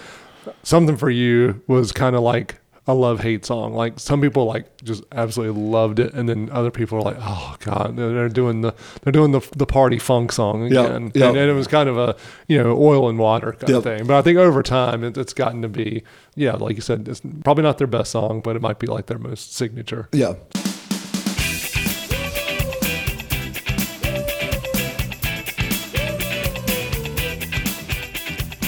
Something 0.64 0.98
for 0.98 1.10
you 1.10 1.62
was 1.68 1.92
kind 1.92 2.16
of 2.16 2.22
like 2.22 2.60
a 2.86 2.94
love 2.94 3.22
hate 3.22 3.46
song. 3.46 3.74
Like 3.74 4.00
some 4.00 4.20
people 4.22 4.46
like 4.46 4.66
just 4.84 5.04
absolutely 5.14 5.62
loved 5.62 6.00
it, 6.00 6.14
and 6.14 6.28
then 6.28 6.50
other 6.52 6.72
people 6.72 6.98
are 6.98 7.02
like, 7.02 7.18
oh 7.20 7.56
god, 7.60 7.96
they're 7.96 8.30
doing 8.30 8.62
the 8.62 8.74
they're 9.02 9.14
doing 9.14 9.32
the 9.32 9.40
the 9.56 9.66
party 9.66 10.00
funk 10.00 10.32
song 10.32 10.64
again. 10.64 11.12
yeah. 11.16 11.30
And, 11.30 11.38
and 11.38 11.50
it 11.50 11.54
was 11.54 11.68
kind 11.68 11.88
of 11.88 11.98
a 11.98 12.16
you 12.48 12.62
know 12.62 12.78
oil 12.78 13.08
and 13.10 13.18
water 13.18 13.54
kind 13.54 13.74
of 13.74 13.84
thing. 13.84 14.06
But 14.06 14.18
I 14.18 14.22
think 14.22 14.38
over 14.38 14.62
time 14.62 15.04
it, 15.04 15.18
it's 15.18 15.34
gotten 15.34 15.62
to 15.62 15.70
be 15.70 16.04
yeah, 16.36 16.54
like 16.54 16.76
you 16.76 16.82
said, 16.82 17.08
it's 17.08 17.22
probably 17.44 17.64
not 17.64 17.78
their 17.78 17.88
best 17.88 18.12
song, 18.12 18.42
but 18.42 18.56
it 18.56 18.62
might 18.62 18.80
be 18.80 18.88
like 18.88 19.06
their 19.06 19.20
most 19.20 19.56
signature. 19.56 20.10
Yeah. 20.12 20.34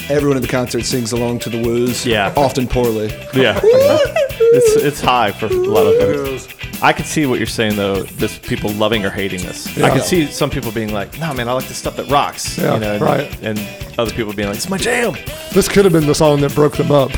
Everyone 0.10 0.38
at 0.38 0.42
the 0.44 0.48
concert 0.48 0.84
sings 0.86 1.12
along 1.12 1.40
to 1.40 1.50
the 1.50 1.62
woos. 1.62 2.06
Yeah. 2.06 2.34
Often 2.38 2.68
poorly. 2.68 3.08
Yeah, 3.34 3.60
it's 3.64 4.84
it's 4.84 5.02
high 5.02 5.32
for 5.32 5.48
a 5.48 5.50
lot 5.50 5.88
of 5.88 6.00
folks. 6.00 6.48
I 6.84 6.94
could 6.94 7.06
see 7.06 7.26
what 7.26 7.40
you're 7.40 7.48
saying 7.48 7.76
though. 7.76 8.04
This 8.04 8.38
people 8.38 8.70
loving 8.72 9.04
or 9.06 9.10
hating 9.10 9.42
this. 9.42 9.66
I 9.78 9.82
Yeah. 9.82 9.90
can 9.90 10.02
see 10.02 10.28
some 10.28 10.50
people 10.50 10.72
being 10.72 10.94
like, 10.94 11.18
"No, 11.20 11.34
man, 11.34 11.50
I 11.50 11.54
like 11.54 11.66
the 11.68 11.74
stuff 11.74 11.96
that 11.96 12.08
rocks." 12.10 12.58
Yeah, 12.58 12.76
you 12.76 12.80
know, 12.82 12.94
and, 12.94 13.02
right. 13.02 13.38
And 13.42 13.60
other 13.98 14.12
people 14.14 14.32
being 14.34 14.48
like, 14.50 14.58
"It's 14.58 14.70
my 14.70 14.78
jam." 14.78 15.16
This 15.54 15.68
could 15.68 15.86
have 15.86 15.94
been 15.94 16.06
the 16.06 16.16
song 16.16 16.42
that 16.42 16.54
broke 16.54 16.78
them 16.78 16.92
up. 16.92 17.12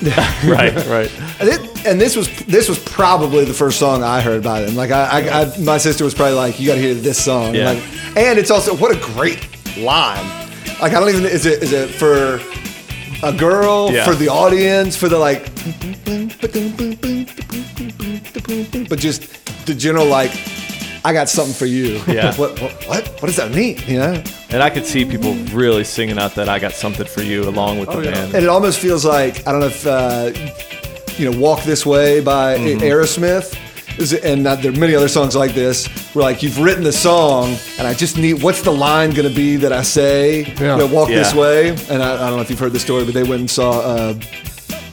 Yeah. 0.00 0.14
right, 0.50 0.74
right. 0.86 1.10
And, 1.40 1.48
it, 1.50 1.86
and 1.86 2.00
this 2.00 2.16
was 2.16 2.28
this 2.46 2.68
was 2.70 2.78
probably 2.78 3.44
the 3.44 3.52
first 3.54 3.78
song 3.78 4.02
I 4.02 4.22
heard 4.22 4.42
by 4.42 4.62
them. 4.62 4.76
Like 4.76 4.90
I, 4.92 5.20
I, 5.28 5.42
I 5.42 5.58
my 5.58 5.76
sister 5.76 6.04
was 6.04 6.14
probably 6.14 6.36
like, 6.36 6.58
"You 6.58 6.68
got 6.68 6.76
to 6.76 6.80
hear 6.80 6.94
this 6.94 7.22
song." 7.22 7.54
Yeah. 7.54 7.72
Like, 7.72 7.82
and 8.16 8.38
it's 8.38 8.50
also 8.50 8.74
what 8.74 8.96
a 8.96 8.98
great 9.14 9.46
line. 9.76 10.48
Like 10.80 10.92
I 10.94 11.00
don't 11.00 11.08
even 11.10 11.24
is 11.26 11.44
it 11.46 11.62
is 11.62 11.72
it 11.72 11.90
for 11.90 12.40
a 13.22 13.32
girl 13.32 13.90
Yeah. 13.92 14.04
for 14.06 14.14
the 14.14 14.28
audience 14.28 14.96
for 14.96 15.08
the 15.08 15.18
like, 15.18 15.44
but 18.88 18.98
just 18.98 19.66
the 19.66 19.74
general 19.74 20.06
like, 20.06 20.30
I 21.04 21.12
got 21.12 21.28
something 21.28 21.54
for 21.54 21.66
you. 21.66 22.00
Yeah. 22.06 22.34
What 22.38 22.60
what 22.60 22.72
what, 22.88 23.06
what 23.20 23.26
does 23.26 23.36
that 23.36 23.50
mean? 23.52 23.78
You 23.86 23.98
know. 23.98 24.22
And 24.50 24.62
I 24.62 24.70
could 24.70 24.86
see 24.86 25.04
people 25.04 25.34
really 25.52 25.84
singing 25.84 26.18
out 26.18 26.34
that 26.36 26.48
"I 26.48 26.58
got 26.58 26.72
something 26.72 27.06
for 27.06 27.22
you" 27.22 27.48
along 27.48 27.78
with 27.78 27.90
the 27.90 27.96
Oh, 27.98 28.00
yeah. 28.00 28.12
band. 28.12 28.34
And 28.34 28.42
it 28.44 28.48
almost 28.48 28.78
feels 28.80 29.04
like 29.04 29.46
I 29.46 29.52
don't 29.52 29.60
know 29.60 29.66
if 29.66 29.86
uh, 29.86 30.32
you 31.18 31.30
know 31.30 31.38
"Walk 31.38 31.62
This 31.64 31.84
Way" 31.86 32.20
by 32.20 32.56
Mm-hmm. 32.56 32.80
Aerosmith. 32.82 33.54
Is 34.00 34.14
it, 34.14 34.24
and 34.24 34.46
uh, 34.46 34.56
there 34.56 34.72
are 34.72 34.76
many 34.78 34.94
other 34.94 35.08
songs 35.08 35.36
like 35.36 35.52
this 35.52 35.86
where 36.14 36.24
like 36.24 36.42
you've 36.42 36.58
written 36.58 36.82
the 36.82 36.92
song 36.92 37.56
and 37.78 37.86
I 37.86 37.92
just 37.92 38.16
need 38.16 38.42
what's 38.42 38.62
the 38.62 38.70
line 38.72 39.10
gonna 39.10 39.28
be 39.28 39.56
that 39.56 39.72
I 39.72 39.82
say? 39.82 40.44
Yeah. 40.54 40.76
you 40.76 40.78
know, 40.78 40.86
walk 40.86 41.08
this 41.08 41.34
way. 41.34 41.70
And 41.90 42.02
I, 42.02 42.14
I 42.14 42.28
don't 42.28 42.36
know 42.36 42.40
if 42.42 42.48
you've 42.48 42.58
heard 42.58 42.72
the 42.72 42.80
story 42.80 43.04
but 43.04 43.12
they 43.12 43.24
went 43.24 43.40
and 43.40 43.50
saw 43.50 43.80
uh, 43.80 44.14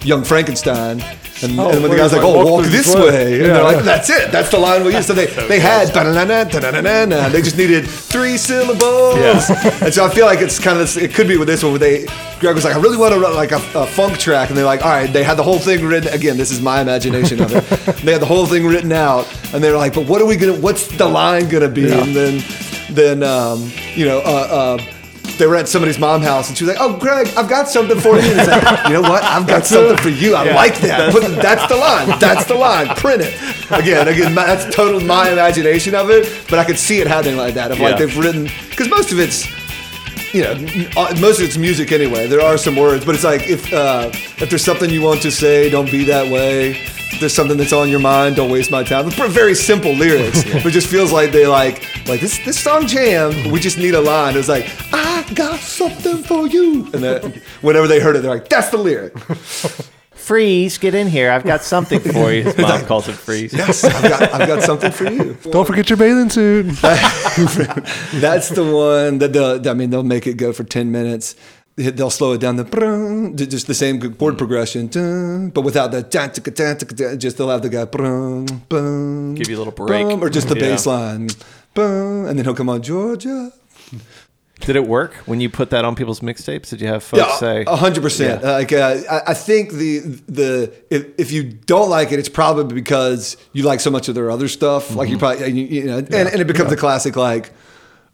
Young 0.04 0.24
Frankenstein 0.26 1.02
and, 1.44 1.60
Oh, 1.60 1.70
and 1.70 1.82
when 1.82 1.92
the 1.92 1.98
guy's 1.98 2.14
like 2.14 2.24
oh 2.24 2.34
"Walk 2.34 2.46
walk 2.48 2.66
this 2.66 2.94
way." 2.96 3.02
way? 3.02 3.34
and 3.34 3.42
Yeah, 3.48 3.54
they're 3.54 3.64
like 3.64 3.84
that's 3.84 4.10
it. 4.10 4.32
That's 4.32 4.50
the 4.50 4.58
line 4.60 4.84
we 4.84 4.96
used 4.96 5.08
so 5.08 5.14
they 5.14 5.28
they 5.48 5.60
had 5.60 5.94
da-na-na-na, 5.94 7.30
they 7.30 7.42
just 7.42 7.58
needed 7.58 7.88
three 7.88 8.38
syllables. 8.38 9.18
Yeah. 9.18 9.80
and 9.86 9.94
so 9.94 10.06
I 10.06 10.10
feel 10.10 10.26
like 10.26 10.40
it's 10.42 10.60
kind 10.60 10.80
of 10.80 10.84
this, 10.84 10.98
it 10.98 11.14
could 11.14 11.28
be 11.28 11.38
with 11.38 11.48
this 11.48 11.64
one 11.64 11.72
where 11.74 11.80
they 11.80 12.06
Greg 12.40 12.56
was 12.56 12.64
like 12.66 12.76
I 12.76 12.80
really 12.80 12.98
want 12.98 13.14
to 13.14 13.20
run 13.20 13.34
like 13.36 13.52
a, 13.52 13.62
a 13.76 13.86
funk 13.88 14.18
track 14.20 14.50
and 14.50 14.58
they're 14.58 14.66
like 14.66 14.84
all 14.84 14.92
right 14.92 15.12
they 15.12 15.24
had 15.24 15.38
the 15.38 15.44
whole 15.44 15.60
thing 15.60 15.86
written 15.86 16.14
again 16.14 16.38
this 16.38 16.52
is 16.52 16.62
my 16.62 16.82
imagination 16.82 17.42
of 17.42 17.52
it. 17.54 17.64
They 18.06 18.12
had 18.12 18.22
the 18.22 18.26
whole 18.28 18.46
thing 18.46 18.66
written 18.66 18.92
out 18.92 19.26
and 19.54 19.64
they're 19.64 19.78
like 19.78 19.94
but 19.94 20.06
what 20.08 20.22
are 20.22 20.26
we 20.26 20.36
gonna 20.38 20.54
what's 20.60 20.88
the 20.88 21.08
line 21.08 21.50
gonna 21.50 21.68
be? 21.70 21.82
Yeah. 21.82 22.04
and 22.04 22.16
then 22.16 22.44
then 22.90 23.24
um, 23.24 23.72
you 23.96 24.06
know 24.06 24.20
uh, 24.20 24.78
uh, 24.80 24.84
they 25.38 25.48
were 25.48 25.56
at 25.56 25.68
somebody's 25.68 26.00
mom 26.00 26.22
house, 26.22 26.50
and 26.50 26.58
she 26.58 26.64
was 26.66 26.74
like, 26.76 26.82
"Oh, 26.82 26.98
Greg, 26.98 27.28
I've 27.38 27.50
got 27.50 27.68
something 27.70 28.00
for 28.00 28.16
you." 28.16 28.32
And 28.32 28.40
it's 28.40 28.48
like, 28.50 28.88
you 28.88 28.94
know 28.94 29.02
what? 29.02 29.24
I've 29.24 29.48
got 29.48 29.66
something 29.66 29.98
for 29.98 30.10
you. 30.10 30.36
I 30.36 30.46
Yeah. 30.46 30.56
like 30.56 30.78
that. 30.82 31.12
Put, 31.12 31.24
that's 31.42 31.68
the 31.68 31.76
line. 31.78 32.20
That's 32.20 32.46
the 32.46 32.56
line. 32.56 32.88
Print 32.96 33.22
it 33.24 33.34
again. 33.72 34.08
Again, 34.08 34.36
that's 34.36 34.74
total 34.76 35.00
my 35.02 35.30
imagination 35.32 35.96
of 35.96 36.10
it, 36.10 36.28
but 36.50 36.60
I 36.60 36.64
could 36.66 36.78
see 36.80 37.00
it 37.00 37.08
happening 37.08 37.38
like 37.38 37.54
that. 37.56 37.72
Of 37.72 37.80
like 37.80 37.98
they've 37.98 38.18
written 38.18 38.50
because 38.70 38.90
most 38.90 39.12
of 39.12 39.20
it's 39.20 39.46
you 40.34 40.44
know, 40.44 40.52
uh, 40.98 41.16
most 41.22 41.40
of 41.40 41.46
it's 41.46 41.58
music 41.58 41.92
anyway. 41.92 42.28
There 42.28 42.42
are 42.42 42.58
some 42.58 42.76
words, 42.76 43.06
but 43.06 43.16
it's 43.16 43.24
like 43.24 43.48
if 43.50 43.72
uh, 43.74 44.10
if 44.14 44.50
there's 44.50 44.64
something 44.64 44.90
you 44.90 45.02
want 45.02 45.22
to 45.22 45.32
say, 45.32 45.70
don't 45.70 45.90
be 45.90 46.04
that 46.06 46.32
way. 46.32 46.72
If 47.10 47.22
there's 47.22 47.34
something 47.34 47.56
that's 47.58 47.72
on 47.72 47.88
your 47.90 48.02
mind, 48.02 48.36
don't 48.36 48.52
waste 48.52 48.70
my 48.70 48.84
time. 48.84 49.10
Very 49.10 49.56
simple 49.56 49.94
lyrics, 49.94 50.44
but 50.52 50.66
it 50.66 50.72
just 50.72 50.88
feels 50.88 51.12
like 51.14 51.32
they 51.32 51.48
like 51.48 51.82
like 52.08 52.20
this 52.20 52.38
this 52.44 52.60
song 52.60 52.86
jam. 52.86 53.50
We 53.50 53.60
just 53.62 53.78
need 53.78 53.94
a 53.96 54.02
line. 54.02 54.36
It's 54.36 54.50
like 54.50 54.66
I 55.30 55.34
got 55.34 55.60
something 55.60 56.24
for 56.24 56.48
you, 56.48 56.86
and 56.94 57.04
then 57.04 57.42
whenever 57.62 57.88
they 57.88 58.00
heard 58.00 58.16
it, 58.16 58.20
they're 58.22 58.32
like, 58.32 58.48
that's 58.50 58.70
the 58.70 58.78
lyric. 58.78 59.18
Freeze, 60.12 60.78
get 60.78 60.94
in 60.94 61.08
here. 61.08 61.32
I've 61.32 61.44
got 61.46 61.64
something 61.64 62.00
for 62.00 62.34
you. 62.34 62.44
His 62.44 62.58
mom 62.58 62.82
calls 62.86 63.08
it 63.08 63.14
freeze. 63.14 63.54
Yes, 63.54 63.84
I've 63.86 64.02
got, 64.04 64.22
I've 64.34 64.48
got 64.48 64.62
something 64.64 64.92
for 64.92 65.10
you. 65.10 65.38
Don't 65.52 65.66
forget 65.66 65.90
your 65.90 65.96
bathing 65.96 66.30
suit. 66.30 66.66
That's 66.82 68.50
the 68.50 68.66
one 68.66 69.20
that 69.20 69.32
they'll, 69.32 69.70
I 69.70 69.74
mean, 69.74 69.90
they'll 69.90 70.04
make 70.04 70.28
it 70.28 70.34
go 70.34 70.52
for 70.52 70.66
10 70.66 70.92
minutes. 70.92 71.36
They'll 71.78 72.10
slow 72.10 72.34
it 72.34 72.42
down 72.42 72.56
the 72.58 72.66
just 73.48 73.68
the 73.68 73.74
same 73.76 74.02
chord 74.16 74.38
progression, 74.38 74.88
but 75.52 75.62
without 75.62 75.92
the 75.92 76.02
dun, 76.02 76.32
ticka, 76.32 76.52
dun, 76.52 76.76
ticka, 76.78 76.96
dun, 76.96 77.20
just 77.20 77.38
they'll 77.38 77.50
have 77.50 77.62
the 77.62 77.70
guy 77.70 77.86
brung, 77.86 78.46
Give 79.36 79.48
you 79.48 79.56
a 79.58 79.60
little 79.60 79.72
break. 79.72 80.06
or 80.08 80.30
just 80.30 80.50
the 80.50 80.56
Yeah. 80.56 80.62
bass 80.72 80.88
line, 80.88 81.30
bum, 81.76 82.26
and 82.26 82.38
then 82.38 82.44
he'll 82.46 82.56
come 82.56 82.68
on 82.70 82.82
Georgia. 82.82 83.52
Did 84.62 84.76
it 84.76 84.88
work 84.88 85.14
when 85.28 85.40
you 85.40 85.50
put 85.50 85.70
that 85.70 85.86
on 85.86 85.96
people's 85.96 86.20
mixtapes? 86.22 86.70
Did 86.70 86.82
you 86.82 86.88
have 86.88 87.04
folks 87.04 87.40
say? 87.40 87.64
a 87.66 87.76
hundred 87.76 88.02
percent. 88.02 88.44
Like 88.44 88.74
uh, 88.74 88.98
I, 89.10 89.22
I 89.28 89.34
think 89.34 89.72
the 89.72 90.00
the 90.28 90.74
if, 90.90 91.06
if 91.18 91.32
you 91.32 91.44
don't 91.44 91.90
like 91.90 92.12
it, 92.12 92.20
it's 92.20 92.30
probably 92.30 92.74
because 92.74 93.38
you 93.54 93.64
like 93.64 93.80
so 93.80 93.92
much 93.92 94.10
of 94.10 94.16
their 94.16 94.30
other 94.32 94.48
stuff. 94.48 94.96
Like 94.96 95.08
Mm-hmm. 95.08 95.14
you 95.14 95.18
probably 95.20 95.52
you, 95.52 95.66
you 95.66 95.84
know, 95.86 95.98
and, 96.00 96.14
and 96.14 96.42
it 96.42 96.48
becomes 96.48 96.72
a 96.72 96.78
classic. 96.78 97.16
Like 97.16 97.52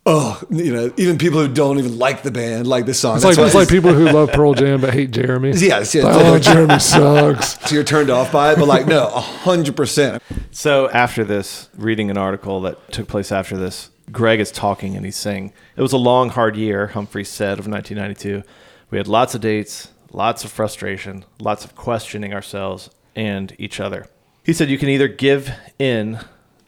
oh, 0.05 0.41
you 0.49 0.73
know, 0.73 0.93
even 0.97 1.17
people 1.17 1.39
who 1.39 1.47
don't 1.47 1.79
even 1.79 1.97
like 1.97 2.23
the 2.23 2.31
band 2.31 2.67
like 2.67 2.85
this 2.85 2.99
song. 2.99 3.15
It's 3.15 3.23
like 3.23 3.37
why 3.37 3.45
it's 3.45 3.55
like 3.55 3.69
people 3.69 3.93
who 3.93 4.03
love 4.11 4.31
Pearl 4.33 4.53
Jam 4.53 4.81
but 4.81 4.93
hate 4.93 5.11
Jeremy. 5.11 5.51
Yes, 5.51 5.95
yes. 5.95 6.03
Like, 6.03 6.15
oh, 6.15 6.39
Jeremy 6.39 6.77
sucks. 6.79 7.57
so 7.69 7.73
you're 7.73 7.85
turned 7.85 8.09
off 8.09 8.31
by 8.33 8.51
it, 8.51 8.59
but 8.59 8.67
like 8.67 8.85
no, 8.85 9.07
a 9.07 9.21
hundred 9.21 9.77
percent. 9.77 10.21
So 10.51 10.89
after 10.89 11.23
this, 11.23 11.69
reading 11.77 12.11
an 12.11 12.17
article 12.17 12.59
that 12.61 12.91
took 12.91 13.07
place 13.07 13.31
after 13.31 13.55
this, 13.57 13.89
Greg 14.13 14.39
is 14.39 14.51
talking 14.51 14.95
and 14.95 15.03
he's 15.03 15.15
saying, 15.17 15.51
It 15.75 15.81
was 15.81 15.91
a 15.91 15.97
long, 15.97 16.29
hard 16.29 16.55
year, 16.55 16.87
Humphrey 16.87 17.25
said, 17.25 17.59
of 17.59 17.67
1992. 17.67 18.43
We 18.89 18.97
had 18.97 19.07
lots 19.07 19.35
of 19.35 19.41
dates, 19.41 19.89
lots 20.11 20.45
of 20.45 20.51
frustration, 20.51 21.25
lots 21.39 21.65
of 21.65 21.75
questioning 21.75 22.33
ourselves 22.33 22.89
and 23.15 23.53
each 23.57 23.79
other. 23.79 24.05
He 24.43 24.53
said, 24.53 24.69
You 24.69 24.77
can 24.77 24.89
either 24.89 25.07
give 25.07 25.51
in 25.79 26.19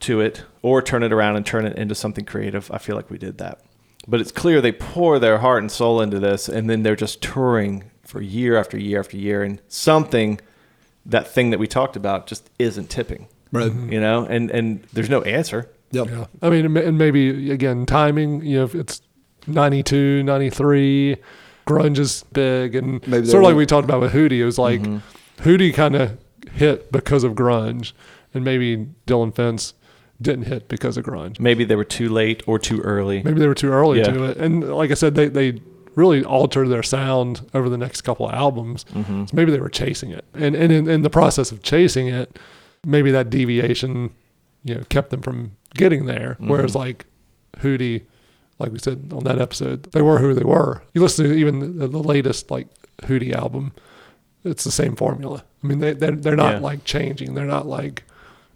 to 0.01 0.19
it 0.19 0.43
or 0.61 0.81
turn 0.81 1.03
it 1.03 1.13
around 1.13 1.35
and 1.37 1.45
turn 1.45 1.65
it 1.65 1.77
into 1.77 1.95
something 1.95 2.25
creative. 2.25 2.69
I 2.71 2.77
feel 2.79 2.95
like 2.95 3.09
we 3.09 3.17
did 3.17 3.37
that. 3.37 3.61
But 4.07 4.21
it's 4.21 4.31
clear 4.31 4.59
they 4.61 4.71
pour 4.71 5.17
their 5.19 5.39
heart 5.39 5.63
and 5.63 5.71
soul 5.71 6.01
into 6.01 6.19
this 6.19 6.47
and 6.49 6.69
then 6.69 6.83
they're 6.83 6.95
just 6.95 7.21
touring 7.21 7.85
for 8.03 8.21
year 8.21 8.55
after 8.57 8.77
year 8.77 8.99
after 8.99 9.17
year 9.17 9.41
and 9.41 9.59
something 9.67 10.39
that 11.07 11.27
thing 11.27 11.49
that 11.51 11.59
we 11.59 11.67
talked 11.67 11.95
about 11.95 12.27
just 12.27 12.49
isn't 12.59 12.89
tipping 12.89 13.27
Right. 13.51 13.71
you 13.71 13.99
know 14.01 14.25
and 14.25 14.51
and 14.51 14.83
there's 14.93 15.09
no 15.09 15.21
answer 15.23 15.69
Yep. 15.91 16.07
Yeah. 16.09 16.25
I 16.41 16.49
mean, 16.49 16.75
and 16.77 16.97
maybe 16.97 17.51
again, 17.51 17.85
timing, 17.85 18.43
you 18.45 18.57
know, 18.57 18.63
if 18.65 18.75
it's 18.75 19.01
92, 19.47 20.23
93, 20.23 21.17
grunge 21.67 21.97
is 21.99 22.23
big. 22.33 22.75
And 22.75 23.05
Maybe 23.07 23.27
sort 23.27 23.43
of 23.43 23.49
like 23.49 23.55
we 23.55 23.65
talked 23.65 23.85
about 23.85 24.01
with 24.01 24.13
Hootie, 24.13 24.39
it 24.39 24.45
was 24.45 24.57
like 24.57 24.81
Hootie 25.37 25.73
kind 25.73 25.95
of 25.95 26.17
hit 26.51 26.91
because 26.91 27.23
of 27.23 27.33
grunge. 27.33 27.93
And 28.33 28.43
maybe 28.43 28.87
Dillon 29.05 29.31
Fence 29.31 29.73
didn't 30.21 30.45
hit 30.45 30.67
because 30.67 30.97
of 30.97 31.05
grunge. 31.05 31.39
maybe 31.39 31.63
they 31.65 31.75
were 31.75 31.83
too 31.85 32.07
late 32.09 32.41
or 32.47 32.57
too 32.57 32.79
early 32.81 33.21
Maybe 33.23 33.39
they 33.39 33.47
were 33.47 33.53
too 33.55 33.69
early 33.71 33.99
Yeah. 33.99 34.05
to 34.11 34.23
it. 34.25 34.37
And 34.37 34.73
like 34.73 34.91
I 34.91 34.93
said, 34.93 35.15
they, 35.15 35.27
they 35.27 35.61
really 35.95 36.23
altered 36.23 36.69
their 36.69 36.83
sound 36.83 37.49
over 37.53 37.69
the 37.69 37.77
next 37.77 38.01
couple 38.01 38.27
of 38.27 38.33
albums. 38.33 38.85
Mm-hmm. 38.93 39.25
So 39.25 39.31
maybe 39.35 39.51
they 39.51 39.59
were 39.59 39.69
chasing 39.69 40.11
it. 40.11 40.25
And, 40.33 40.55
and 40.55 40.71
in, 40.71 40.89
in 40.89 41.01
the 41.01 41.09
process 41.09 41.51
of 41.51 41.63
chasing 41.63 42.07
it, 42.07 42.37
maybe 42.85 43.11
that 43.11 43.29
deviation, 43.29 44.13
you 44.63 44.75
know, 44.75 44.83
kept 44.89 45.09
them 45.09 45.21
from 45.21 45.51
getting 45.75 46.05
there. 46.05 46.31
Mm-hmm. 46.39 46.49
Whereas 46.49 46.73
like 46.75 47.05
Hootie, 47.57 48.03
like 48.59 48.71
we 48.71 48.79
said 48.79 49.11
on 49.13 49.23
that 49.25 49.39
episode, 49.39 49.83
they 49.91 50.01
were 50.01 50.17
who 50.19 50.33
they 50.33 50.43
were. 50.43 50.81
You 50.93 51.01
listen 51.01 51.25
to 51.25 51.33
even 51.33 51.77
the, 51.77 51.87
the 51.87 51.99
latest 52.03 52.49
like 52.49 52.67
Hootie 53.03 53.33
album, 53.33 53.71
it's 54.43 54.63
the 54.63 54.71
same 54.71 54.95
formula. 54.95 55.43
I 55.63 55.67
mean, 55.67 55.79
they, 55.79 55.93
they're, 55.93 56.15
they're 56.15 56.35
not 56.35 56.53
Yeah. 56.55 56.59
like 56.59 56.83
changing. 56.83 57.33
They're 57.35 57.45
not 57.45 57.65
like, 57.67 58.03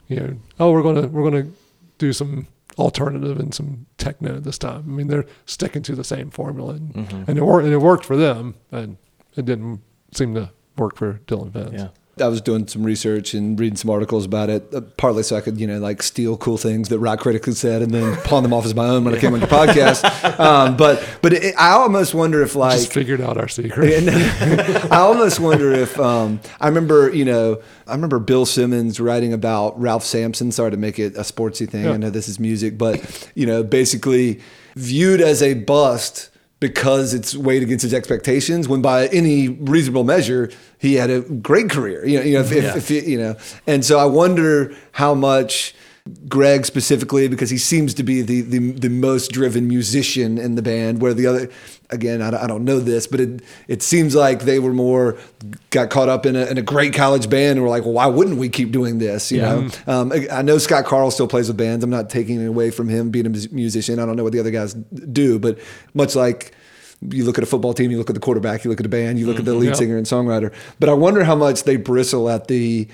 you 0.07 0.17
know, 0.17 0.35
oh, 0.59 0.71
we're 0.71 1.01
to, 1.01 1.07
we're 1.07 1.29
to 1.31 1.51
do 1.97 2.13
some 2.13 2.47
alternative 2.77 3.39
and 3.39 3.53
some 3.53 3.85
techno 3.97 4.39
this 4.39 4.57
time. 4.57 4.83
I 4.87 4.91
mean, 4.91 5.07
they're 5.07 5.25
sticking 5.45 5.81
to 5.83 5.95
the 5.95 6.03
same 6.03 6.29
formula, 6.31 6.73
and, 6.75 6.93
Mm-hmm. 6.93 7.23
and 7.27 7.37
it 7.37 7.43
worked. 7.43 7.65
And 7.65 7.73
it 7.73 7.77
worked 7.79 8.05
for 8.05 8.15
them, 8.15 8.55
and 8.71 8.97
it 9.35 9.45
didn't 9.45 9.81
seem 10.13 10.33
to 10.35 10.51
work 10.77 10.95
for 10.95 11.19
Dillon 11.27 11.51
Fence. 11.51 11.71
yeah 11.73 11.87
I 12.21 12.27
was 12.27 12.41
doing 12.41 12.67
some 12.67 12.83
research 12.83 13.33
and 13.33 13.59
reading 13.59 13.77
some 13.77 13.89
articles 13.89 14.25
about 14.25 14.49
it, 14.49 14.73
uh, 14.73 14.81
partly 14.97 15.23
so 15.23 15.35
I 15.35 15.41
could, 15.41 15.59
you 15.59 15.67
know, 15.67 15.79
like 15.79 16.03
steal 16.03 16.37
cool 16.37 16.57
things 16.57 16.89
that 16.89 16.99
rock 16.99 17.19
critics 17.19 17.45
had 17.45 17.57
said 17.57 17.81
and 17.81 17.93
then 17.93 18.15
pawn 18.23 18.43
them 18.43 18.53
off 18.53 18.65
as 18.65 18.75
my 18.75 18.87
own 18.87 19.03
when 19.03 19.15
I 19.15 19.19
came 19.19 19.33
on 19.33 19.39
your 19.39 19.49
podcast. 19.49 20.03
Um, 20.39 20.77
but 20.77 21.05
but 21.21 21.33
it, 21.33 21.55
I 21.57 21.71
almost 21.71 22.13
wonder 22.13 22.41
if 22.41 22.55
like 22.55 22.79
Just 22.79 22.93
figured 22.93 23.21
out 23.21 23.37
our 23.37 23.47
secret. 23.47 24.07
I 24.91 24.97
almost 24.99 25.39
wonder 25.39 25.71
if 25.71 25.99
um, 25.99 26.39
I 26.59 26.67
remember, 26.67 27.13
you 27.13 27.25
know, 27.25 27.61
I 27.87 27.93
remember 27.93 28.19
Bill 28.19 28.45
Simmons 28.45 28.99
writing 28.99 29.33
about 29.33 29.79
Ralph 29.79 30.03
Sampson. 30.03 30.51
Sorry 30.51 30.71
to 30.71 30.77
make 30.77 30.99
it 30.99 31.15
a 31.15 31.21
sportsy 31.21 31.69
thing. 31.69 31.85
Yeah. 31.85 31.91
I 31.91 31.97
know 31.97 32.09
this 32.09 32.27
is 32.27 32.39
music, 32.39 32.77
but 32.77 33.31
you 33.35 33.45
know, 33.45 33.63
basically 33.63 34.41
viewed 34.75 35.21
as 35.21 35.41
a 35.41 35.55
bust 35.55 36.28
because 36.59 37.13
it's 37.13 37.35
weighed 37.35 37.63
against 37.63 37.83
his 37.83 37.93
expectations. 37.93 38.67
When 38.67 38.81
by 38.81 39.07
any 39.07 39.47
reasonable 39.47 40.03
measure, 40.03 40.49
he 40.77 40.95
had 40.95 41.09
a 41.09 41.21
great 41.21 41.69
career. 41.69 42.05
You 42.05 42.17
know, 42.19 42.23
you 42.25 42.33
know, 42.33 42.41
if, 42.41 42.51
Yeah. 42.51 42.77
if, 42.77 42.91
if 42.91 43.07
you 43.07 43.17
know, 43.17 43.35
and 43.65 43.83
so 43.85 43.97
I 43.99 44.05
wonder 44.05 44.75
how 44.93 45.13
much. 45.13 45.73
Greg 46.27 46.65
specifically 46.65 47.27
because 47.27 47.51
he 47.51 47.59
seems 47.59 47.93
to 47.93 48.01
be 48.01 48.23
the, 48.23 48.41
the 48.41 48.71
the 48.71 48.89
most 48.89 49.31
driven 49.31 49.67
musician 49.67 50.39
in 50.39 50.55
the 50.55 50.61
band. 50.63 51.01
Where 51.01 51.13
the 51.13 51.27
other, 51.27 51.51
again, 51.89 52.21
I, 52.21 52.31
don't- 52.31 52.41
I 52.43 52.47
don't 52.47 52.63
know 52.65 52.79
this, 52.79 53.07
but 53.07 53.19
it 53.19 53.41
it 53.67 53.81
seems 53.81 54.15
like 54.15 54.41
they 54.41 54.59
were 54.59 54.73
more 54.73 55.17
got 55.71 55.89
caught 55.89 56.09
up 56.09 56.25
in 56.25 56.35
a, 56.35 56.45
in 56.45 56.57
a 56.57 56.61
great 56.61 56.93
college 56.93 57.29
band 57.29 57.53
and 57.57 57.61
were 57.63 57.69
like, 57.69 57.83
well, 57.83 57.93
why 57.93 58.05
wouldn't 58.07 58.37
we 58.37 58.49
keep 58.49 58.71
doing 58.71 58.97
this? 58.99 59.31
You 59.31 59.41
know, 59.41 59.69
um, 59.87 60.11
I, 60.11 60.27
I 60.31 60.41
know 60.41 60.57
Scott 60.57 60.85
Carle 60.85 61.11
still 61.11 61.27
plays 61.27 61.47
with 61.47 61.57
bands. 61.57 61.83
I'm 61.83 61.89
not 61.89 62.09
taking 62.09 62.41
it 62.41 62.45
away 62.45 62.71
from 62.71 62.89
him 62.89 63.09
being 63.09 63.25
a 63.25 63.29
musician. 63.29 63.99
I 63.99 64.05
don't 64.05 64.15
know 64.15 64.23
what 64.23 64.33
the 64.33 64.39
other 64.39 64.51
guys 64.51 64.73
do, 64.73 65.39
but 65.39 65.59
much 65.93 66.15
like. 66.15 66.53
You 67.01 67.23
look 67.23 67.37
at 67.37 67.45
a 67.45 67.47
football 67.47 67.73
team, 67.73 67.91
you 67.91 67.97
look 67.97 68.09
at 68.09 68.13
the 68.13 68.19
quarterback, 68.19 68.65
you 68.65 68.69
look 68.69 68.81
at 68.81 68.85
a 68.85 68.89
band, 68.89 69.19
you 69.19 69.25
look 69.25 69.39
at 69.39 69.45
the 69.45 69.53
lead 69.53 69.67
Yeah. 69.67 69.73
singer 69.75 69.95
and 69.95 70.05
songwriter. 70.05 70.51
But 70.81 70.89
I 70.89 70.93
wonder 70.93 71.23
how 71.23 71.33
much 71.33 71.63
they 71.63 71.77
bristle 71.77 72.29
at 72.29 72.49
the 72.49 72.89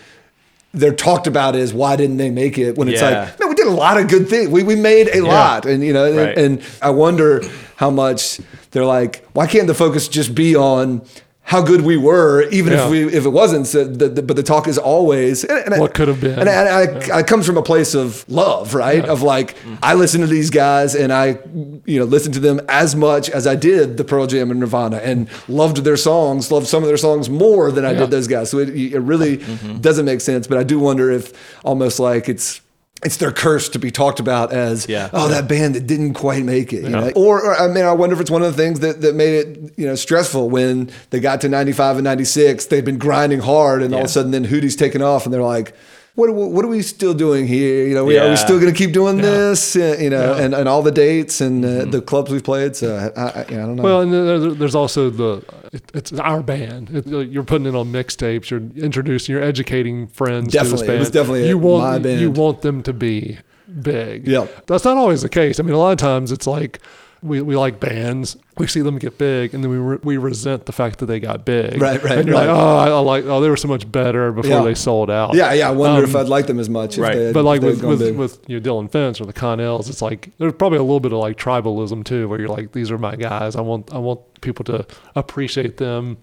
they're 0.76 0.94
talked 0.94 1.28
about 1.28 1.56
is 1.56 1.74
why 1.74 1.96
didn't 1.96 2.18
they 2.18 2.30
make 2.30 2.58
it 2.58 2.78
when 2.78 2.88
it's 2.90 3.02
Yeah. 3.02 3.26
like 3.32 3.40
no 3.40 3.48
we 3.48 3.56
did 3.56 3.68
a 3.68 3.72
lot 3.72 3.98
of 3.98 4.08
good 4.08 4.28
things. 4.30 4.50
We, 4.50 4.64
we 4.64 4.76
made 4.76 5.10
a 5.14 5.22
lot 5.22 5.66
and 5.66 5.84
you 5.84 5.94
know 5.94 6.06
and- 6.06 6.38
and 6.38 6.62
i 6.82 6.90
wonder 6.90 7.42
how 7.78 7.90
much 7.90 8.40
they're 8.72 8.86
like 8.86 9.26
why 9.34 9.48
can't 9.48 9.68
the 9.68 9.74
focus 9.74 10.08
just 10.08 10.36
be 10.36 10.56
on 10.56 11.02
how 11.48 11.62
good 11.62 11.82
we 11.82 11.96
were 11.96 12.42
even 12.50 12.74
Yeah. 12.74 12.86
if 12.86 12.90
we 12.92 13.06
if 13.06 13.24
it 13.26 13.30
wasn't 13.30 13.68
so 13.68 13.84
the, 13.86 14.10
the, 14.10 14.24
but 14.24 14.36
the 14.36 14.42
talk 14.44 14.68
is 14.68 14.80
always 14.80 15.44
and, 15.44 15.60
and 15.66 15.74
I- 15.76 15.80
What 15.80 15.94
could 15.94 16.08
have 16.08 16.20
been. 16.20 16.40
and, 16.40 16.50
I, 16.50 16.82
and 16.82 17.04
I, 17.12 17.18
I 17.20 17.24
comes 17.24 17.46
from 17.46 17.56
a 17.58 17.62
place 17.62 17.94
of 17.94 18.26
love 18.28 18.74
right 18.74 19.06
of 19.06 19.22
like 19.22 19.56
i 19.84 19.94
listen 19.94 20.22
to 20.22 20.28
these 20.28 20.50
guys 20.50 20.96
and 20.96 21.14
i 21.14 21.38
you 21.86 22.00
know 22.00 22.06
listen 22.06 22.32
to 22.32 22.40
them 22.40 22.60
as 22.68 22.96
much 22.96 23.30
as 23.30 23.46
i 23.46 23.56
did 23.56 23.98
the 23.98 24.04
pearl 24.04 24.26
jam 24.26 24.50
and 24.50 24.60
nirvana 24.60 24.98
and 24.98 25.30
loved 25.48 25.78
their 25.84 25.98
songs 25.98 26.52
loved 26.52 26.66
some 26.68 26.82
of 26.82 26.88
their 26.88 26.98
songs 26.98 27.30
more 27.30 27.72
than 27.72 27.86
i 27.86 27.92
Yeah. 27.92 28.00
did 28.00 28.12
those 28.12 28.28
guys 28.28 28.50
so 28.50 28.58
it, 28.58 28.70
it 28.70 29.00
really 29.00 29.38
mm-hmm. 29.38 29.78
doesn't 29.82 30.06
make 30.06 30.22
sense 30.22 30.48
but 30.48 30.58
i 30.58 30.64
do 30.64 30.80
wonder 30.80 31.12
if 31.12 31.32
almost 31.64 32.00
like 32.00 32.28
it's 32.28 32.60
it's 33.04 33.18
their 33.18 33.32
curse 33.32 33.70
to 33.70 33.78
be 33.80 33.92
talked 33.92 34.20
about 34.20 34.54
as 34.54 34.88
Yeah. 34.88 35.10
oh 35.14 35.28
that 35.28 35.48
band 35.48 35.76
that 35.76 35.86
didn't 35.86 36.14
quite 36.14 36.44
make 36.44 36.72
it 36.74 36.84
you 36.84 36.90
know? 36.90 37.12
or, 37.16 37.44
or 37.44 37.56
I 37.56 37.68
mean 37.68 37.84
I 37.84 37.92
wonder 37.92 38.16
if 38.16 38.22
it's 38.22 38.32
one 38.32 38.42
of 38.42 38.56
the 38.56 38.62
things 38.64 38.80
that, 38.80 39.02
that 39.02 39.16
made 39.16 39.36
it 39.36 39.74
you 39.78 39.86
know 39.86 39.96
stressful 39.96 40.50
when 40.50 40.90
they 41.10 41.20
got 41.20 41.42
to 41.42 41.50
95 41.50 41.98
and 41.98 42.04
96 42.06 42.66
they'd 42.68 42.86
been 42.86 42.98
grinding 42.98 43.40
hard 43.42 43.82
and 43.84 43.94
all 43.94 44.00
of 44.02 44.06
a 44.06 44.10
sudden 44.10 44.32
then 44.32 44.46
Hootie's 44.46 44.76
taken 44.76 45.02
off 45.02 45.26
and 45.26 45.34
they're 45.34 45.42
like 45.44 45.76
what, 46.16 46.30
are 46.30 46.34
we- 46.34 46.48
what 46.48 46.66
are 46.66 46.68
we 46.70 46.82
still 46.82 47.14
doing 47.14 47.46
here? 47.48 47.88
You 47.88 47.94
know, 47.94 48.06
we, 48.06 48.18
are 48.18 48.30
we 48.30 48.36
still 48.36 48.60
going 48.60 48.74
to 48.74 48.78
keep 48.78 48.94
doing 48.94 49.18
this? 49.18 49.76
Uh, 49.76 49.98
you 50.00 50.10
know, 50.10 50.36
Yeah. 50.36 50.44
and, 50.44 50.54
and 50.54 50.68
all 50.70 50.82
the 50.82 50.92
dates 50.92 51.42
and 51.42 51.64
uh, 51.64 51.86
the 51.86 52.02
clubs 52.02 52.32
we've 52.32 52.44
played. 52.44 52.76
So 52.76 52.96
I, 53.16 53.22
I, 53.22 53.42
I 53.42 53.44
don't 53.44 53.76
know. 53.76 53.84
Well, 53.84 54.02
and 54.02 54.60
there's 54.60 54.76
also 54.76 55.10
the 55.10 55.44
it, 55.74 55.84
it's 55.94 56.14
our 56.14 56.42
band. 56.42 56.90
It, 56.90 57.06
you're 57.30 57.44
putting 57.44 57.68
it 57.68 57.76
on 57.76 57.92
mixtapes. 57.92 58.50
You're 58.50 58.62
introducing. 58.84 59.34
You're 59.34 59.44
educating 59.44 60.08
friends 60.08 60.54
definitely. 60.54 60.88
to 60.88 60.88
Definitely. 60.88 60.88
this 60.88 60.88
band. 60.88 61.00
was 61.00 61.10
definitely 61.12 61.48
you 61.50 61.58
want 61.58 61.84
my 61.84 62.00
band. 62.00 62.22
you 62.22 62.32
want 62.32 62.62
them 62.62 62.82
to 62.84 62.94
be 62.94 63.38
big. 63.82 64.28
Yep. 64.28 64.68
That's 64.68 64.86
not 64.86 64.98
always 64.98 65.22
the 65.22 65.30
case. 65.30 65.60
I 65.60 65.64
mean, 65.64 65.74
a 65.74 65.78
lot 65.78 65.92
of 65.92 65.98
times 65.98 66.32
it's 66.32 66.48
like 66.48 66.80
we, 67.26 67.42
we 67.42 67.56
like 67.58 67.80
bands. 67.80 68.38
We 68.58 68.68
see 68.68 68.82
them 68.82 68.98
get 69.00 69.18
big, 69.18 69.54
and 69.54 69.64
then 69.64 69.72
we 69.72 69.78
re- 69.78 70.00
we 70.04 70.18
resent 70.18 70.66
the 70.66 70.72
fact 70.72 71.00
that 71.00 71.08
they 71.08 71.20
got 71.20 71.44
big. 71.44 71.82
Right, 71.82 72.02
right, 72.04 72.20
And 72.20 72.28
you're 72.28 72.38
right. 72.38 72.48
like, 72.48 72.56
oh, 72.58 72.78
I, 72.78 72.88
I 72.90 73.00
like, 73.00 73.26
oh, 73.26 73.42
they 73.42 73.50
were 73.50 73.58
so 73.58 73.68
much 73.68 73.92
better 73.92 74.32
before 74.32 74.50
Yeah. 74.52 74.64
they 74.64 74.76
sold 74.76 75.10
out. 75.12 75.34
Yeah, 75.34 75.52
yeah. 75.54 75.68
I 75.68 75.72
wonder 75.72 76.04
if 76.04 76.16
Um, 76.16 76.22
I'd 76.22 76.30
like 76.30 76.48
them 76.48 76.60
as 76.60 76.70
much. 76.70 76.98
right. 76.98 77.12
If 77.12 77.18
they 77.18 77.26
had, 77.26 77.34
But 77.34 77.44
like 77.44 77.58
if 77.62 77.66
with 77.66 77.82
gone 77.82 77.90
with, 77.90 78.00
big. 78.00 78.16
with 78.16 78.40
you 78.48 78.56
know, 78.58 78.60
Dillon 78.62 78.88
Fence 78.88 79.20
or 79.20 79.26
the 79.26 79.34
Connells, 79.34 79.90
it's 79.90 80.02
like 80.02 80.32
there's 80.38 80.54
probably 80.54 80.78
a 80.78 80.84
little 80.84 81.00
bit 81.02 81.12
of 81.12 81.20
like 81.20 81.38
tribalism 81.38 82.06
too, 82.06 82.30
where 82.30 82.40
you're 82.40 82.48
like, 82.50 82.72
these 82.72 82.92
are 82.92 82.98
my 82.98 83.16
guys. 83.16 83.56
I 83.56 83.62
want 83.62 83.94
I 83.94 83.98
want 83.98 84.22
people 84.42 84.64
to 84.66 84.86
appreciate 85.16 85.78
them 85.78 86.18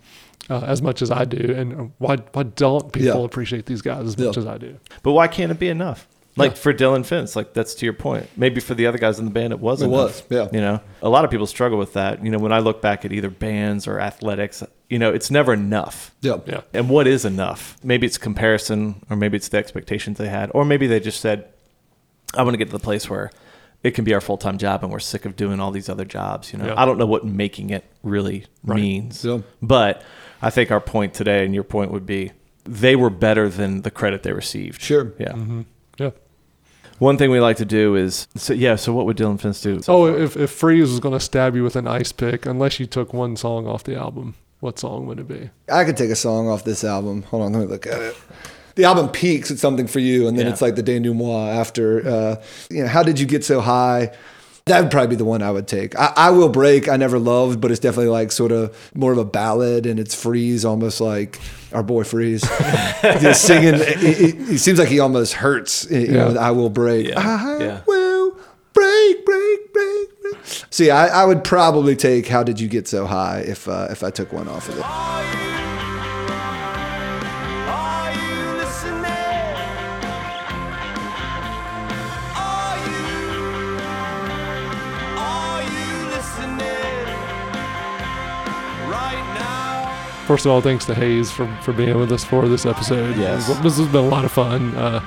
uh, 0.51 0.61
as 0.67 0.83
much 0.83 1.03
as 1.03 1.11
I 1.11 1.25
do, 1.25 1.55
and 1.57 1.93
why 1.99 2.17
why 2.33 2.43
don't 2.45 2.93
people 2.93 3.21
Yeah. 3.21 3.25
appreciate 3.25 3.67
these 3.67 3.83
guys 3.83 4.07
as 4.07 4.17
Yeah. 4.19 4.27
much 4.27 4.37
as 4.39 4.47
I 4.47 4.59
do? 4.59 4.77
But 5.03 5.13
why 5.13 5.29
can't 5.29 5.51
it 5.53 5.59
be 5.59 5.69
enough? 5.69 6.09
Like 6.35 6.57
for 6.57 6.73
Dillon 6.73 7.05
Fence, 7.05 7.37
like 7.37 7.53
that's 7.53 7.75
to 7.75 7.85
your 7.87 7.93
point. 7.93 8.27
Maybe 8.39 8.61
for 8.61 8.75
the 8.75 8.87
other 8.87 8.97
guys 8.99 9.19
in 9.19 9.27
the 9.27 9.31
band, 9.31 9.53
it 9.53 9.61
wasn't. 9.61 9.93
It 9.93 9.95
enough. 9.97 10.31
was, 10.31 10.37
yeah. 10.37 10.49
You 10.53 10.61
know, 10.63 10.81
a 11.03 11.09
lot 11.11 11.25
of 11.27 11.31
people 11.31 11.47
struggle 11.47 11.77
with 11.79 11.93
that. 11.93 12.25
You 12.25 12.31
know, 12.31 12.39
when 12.39 12.53
I 12.53 12.61
look 12.61 12.81
back 12.81 13.05
at 13.05 13.13
either 13.13 13.29
bands 13.29 13.87
or 13.87 14.01
athletics, 14.01 14.63
you 14.89 14.99
know, 14.99 15.13
it's 15.13 15.31
never 15.31 15.53
enough. 15.53 16.15
yeah. 16.23 16.39
Yeah. 16.47 16.63
And 16.73 16.89
what 16.89 17.07
is 17.07 17.25
enough? 17.27 17.77
Maybe 17.83 18.07
it's 18.07 18.17
comparison, 18.19 19.05
or 19.11 19.17
maybe 19.17 19.37
it's 19.37 19.49
the 19.49 19.59
expectations 19.59 20.17
they 20.17 20.29
had, 20.29 20.51
or 20.55 20.65
maybe 20.65 20.87
they 20.87 21.01
just 21.01 21.21
said, 21.21 21.49
"I 22.35 22.43
want 22.43 22.55
to 22.55 22.59
get 22.59 22.67
to 22.69 22.73
the 22.73 22.79
place 22.83 23.11
where 23.11 23.31
it 23.83 23.91
can 23.91 24.05
be 24.05 24.15
our 24.15 24.21
full 24.23 24.39
time 24.39 24.57
job, 24.57 24.83
and 24.83 24.91
we're 24.91 25.01
sick 25.01 25.27
of 25.27 25.37
doing 25.37 25.61
all 25.61 25.71
these 25.71 25.91
other 25.91 26.07
jobs." 26.07 26.51
You 26.53 26.59
know, 26.61 26.67
Yeah. 26.69 26.81
I 26.81 26.87
don't 26.87 26.97
know 26.97 27.07
what 27.07 27.27
making 27.27 27.69
it 27.71 27.85
really 28.03 28.47
means, 28.65 29.23
Yeah. 29.23 29.41
but 29.61 30.03
I 30.41 30.49
think 30.49 30.71
our 30.71 30.81
point 30.81 31.13
today, 31.13 31.45
and 31.45 31.55
your 31.55 31.65
point 31.65 31.91
would 31.91 32.07
be, 32.07 32.33
they 32.65 32.97
were 32.97 33.11
better 33.11 33.49
than 33.51 33.83
the 33.83 33.91
credit 33.91 34.23
they 34.23 34.33
received. 34.33 34.81
Sure. 34.81 35.13
Yeah. 35.19 35.35
Yeah. 35.37 35.63
One 37.03 37.19
thing 37.19 37.33
we 37.33 37.41
like 37.41 37.57
to 37.57 37.65
do 37.65 37.97
is, 37.97 38.29
so 38.37 38.53
yeah. 38.53 38.77
So 38.77 38.93
what 38.93 39.07
would 39.07 39.17
Dillon 39.17 39.37
Fence 39.37 39.61
do? 39.61 39.81
Oh, 39.89 40.07
if 40.07 40.37
if 40.37 40.53
Freeze 40.53 40.89
was 40.89 41.01
going 41.01 41.15
to 41.15 41.19
stab 41.21 41.57
you 41.57 41.65
with 41.65 41.75
an 41.75 41.89
ice 41.89 42.13
pick, 42.13 42.47
unless 42.47 42.79
you 42.79 42.87
took 42.87 43.13
one 43.13 43.35
song 43.37 43.67
off 43.67 43.83
the 43.83 43.97
album, 43.97 44.37
what 44.61 44.79
song 44.79 45.09
would 45.09 45.19
it 45.19 45.27
be? 45.27 45.51
I 45.69 45.83
could 45.85 45.97
take 45.97 46.11
a 46.11 46.15
song 46.15 46.49
off 46.49 46.63
this 46.63 46.85
album. 46.85 47.25
Hold 47.25 47.43
on, 47.43 47.53
let 47.55 47.59
me 47.59 47.67
look 47.67 47.89
at 47.89 48.01
it. 48.01 48.17
The 48.77 48.85
album 48.85 49.09
peaks 49.09 49.51
at 49.51 49.59
something 49.59 49.89
for 49.89 49.99
you, 49.99 50.29
and 50.29 50.39
then 50.39 50.47
Yeah. 50.47 50.53
it's 50.53 50.63
like 50.63 50.77
the 50.77 50.83
denouement 50.85 51.59
after. 51.59 52.09
Uh, 52.09 52.43
you 52.71 52.83
know, 52.83 52.89
how 52.89 53.03
did 53.03 53.19
you 53.19 53.27
get 53.27 53.45
so 53.45 53.61
high? 53.61 54.13
That 54.67 54.81
would 54.81 54.93
probably 54.93 55.09
be 55.09 55.17
the 55.17 55.25
one 55.25 55.43
I 55.43 55.51
would 55.51 55.67
take. 55.67 55.99
I, 55.99 56.13
I 56.17 56.31
will 56.31 56.49
break. 56.51 56.89
I 56.89 56.97
never 56.97 57.19
loved, 57.19 57.61
but 57.61 57.73
it's 57.73 57.81
definitely 57.81 58.11
like 58.13 58.31
sort 58.31 58.53
of 58.53 58.77
more 58.95 59.11
of 59.11 59.19
a 59.19 59.25
ballad, 59.25 59.87
and 59.87 59.99
it's 59.99 60.15
Freeze, 60.15 60.65
almost 60.65 61.01
like 61.01 61.41
our 61.73 61.83
boy 61.83 62.05
Freeze, 62.05 62.43
just 63.03 63.43
singing. 63.43 63.75
It, 63.75 64.03
it, 64.03 64.51
it 64.51 64.59
seems 64.59 64.79
like 64.79 64.89
he 64.89 65.01
almost 65.01 65.33
hurts. 65.35 65.91
You 65.91 66.09
know, 66.09 66.15
Yeah. 66.19 66.27
with 66.29 66.37
I 66.37 66.51
will 66.51 66.71
break. 66.71 67.09
Yeah. 67.09 67.21
I 67.21 67.59
Yeah. 67.65 67.81
will 67.87 68.37
break, 68.73 69.25
break, 69.25 69.73
break, 69.73 70.23
break. 70.23 70.37
See, 70.71 70.91
I, 70.91 71.23
I 71.23 71.25
would 71.25 71.45
probably 71.45 71.97
take 71.97 72.27
"How 72.29 72.43
Did 72.43 72.61
You 72.61 72.69
Get 72.69 72.89
So 72.89 73.07
High" 73.07 73.41
if 73.47 73.69
uh, 73.69 73.89
if 73.91 74.03
I 74.03 74.11
took 74.11 74.33
one 74.33 74.49
off 74.49 74.69
of 74.69 74.79
it. 74.79 75.52
First 90.33 90.47
of 90.47 90.53
all, 90.53 90.63
thanks 90.63 90.87
to 90.87 90.95
Hayes 90.95 91.31
for, 91.31 91.47
for 91.61 91.75
being 91.75 91.99
with 91.99 92.11
us 92.11 92.25
for 92.25 92.49
this 92.49 92.65
episode. 92.65 93.19
Yes. 93.19 93.49
This 93.61 93.77
has 93.77 93.87
been 93.89 93.97
a 94.07 94.09
lot 94.09 94.25
of 94.25 94.33
fun 94.33 94.75
uh, 94.77 95.05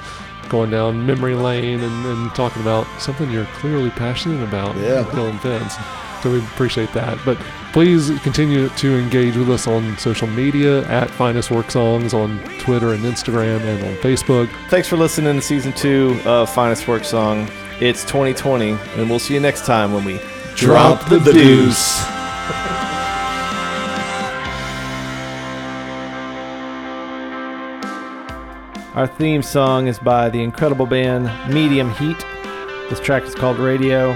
going 0.49 0.69
down 0.69 1.03
memory 1.03 1.33
lane 1.33 1.79
and, 1.79 2.05
and 2.05 2.29
talking 2.35 2.61
about 2.61 2.85
something 3.01 3.31
you're 3.31 3.47
clearly 3.55 3.89
passionate 3.89 4.47
about, 4.47 4.75
Yeah. 4.75 5.01
Dillon 5.15 5.39
Fence. 5.39 5.77
So 6.21 6.31
we 6.31 6.37
appreciate 6.41 6.93
that. 6.93 7.17
But 7.25 7.39
please 7.73 8.11
continue 8.19 8.69
to 8.69 8.99
engage 8.99 9.35
with 9.35 9.49
us 9.49 9.65
on 9.65 9.97
social 9.97 10.27
media 10.27 10.87
at 10.89 11.09
Finest 11.09 11.49
Work 11.49 11.71
Songs 11.71 12.13
on 12.13 12.37
Twitter 12.59 12.93
and 12.93 13.03
Instagram 13.03 13.61
and 13.61 13.83
on 13.83 13.95
Facebook. 14.03 14.47
Thanks 14.69 14.87
for 14.87 14.95
listening 14.95 15.37
to 15.37 15.41
season 15.41 15.73
two 15.73 16.21
of 16.25 16.51
Finest 16.51 16.87
Work 16.87 17.03
Song. 17.03 17.49
It's 17.79 18.03
2020, 18.03 18.73
and 18.73 19.09
we'll 19.09 19.17
see 19.17 19.33
you 19.33 19.39
next 19.39 19.65
time 19.65 19.91
when 19.91 20.05
we 20.05 20.21
Drop 20.55 21.09
the 21.09 21.17
deuce. 21.17 22.05
Our 28.95 29.07
theme 29.07 29.43
song 29.43 29.87
is 29.87 29.99
by 29.99 30.29
the 30.29 30.41
incredible 30.41 30.85
band 30.85 31.29
Medium 31.53 31.91
Heat. 31.95 32.17
This 32.89 33.01
track 33.01 33.23
is 33.23 33.35
called 33.35 33.59
Radio, 33.59 34.11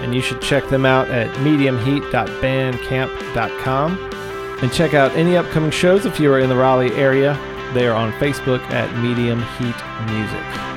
and 0.00 0.14
you 0.14 0.22
should 0.22 0.40
check 0.40 0.66
them 0.70 0.86
out 0.86 1.10
at 1.10 1.28
mediumheat.bandcamp.com. 1.36 4.12
And 4.62 4.72
check 4.72 4.94
out 4.94 5.12
any 5.12 5.36
upcoming 5.36 5.70
shows 5.70 6.06
if 6.06 6.18
you 6.18 6.32
are 6.32 6.40
in 6.40 6.48
the 6.48 6.56
Raleigh 6.56 6.94
area. 6.94 7.34
They 7.74 7.86
are 7.86 7.94
on 7.94 8.10
Facebook 8.12 8.62
at 8.70 8.90
Medium 9.02 9.42
Heat 9.58 9.76
Music. 10.10 10.75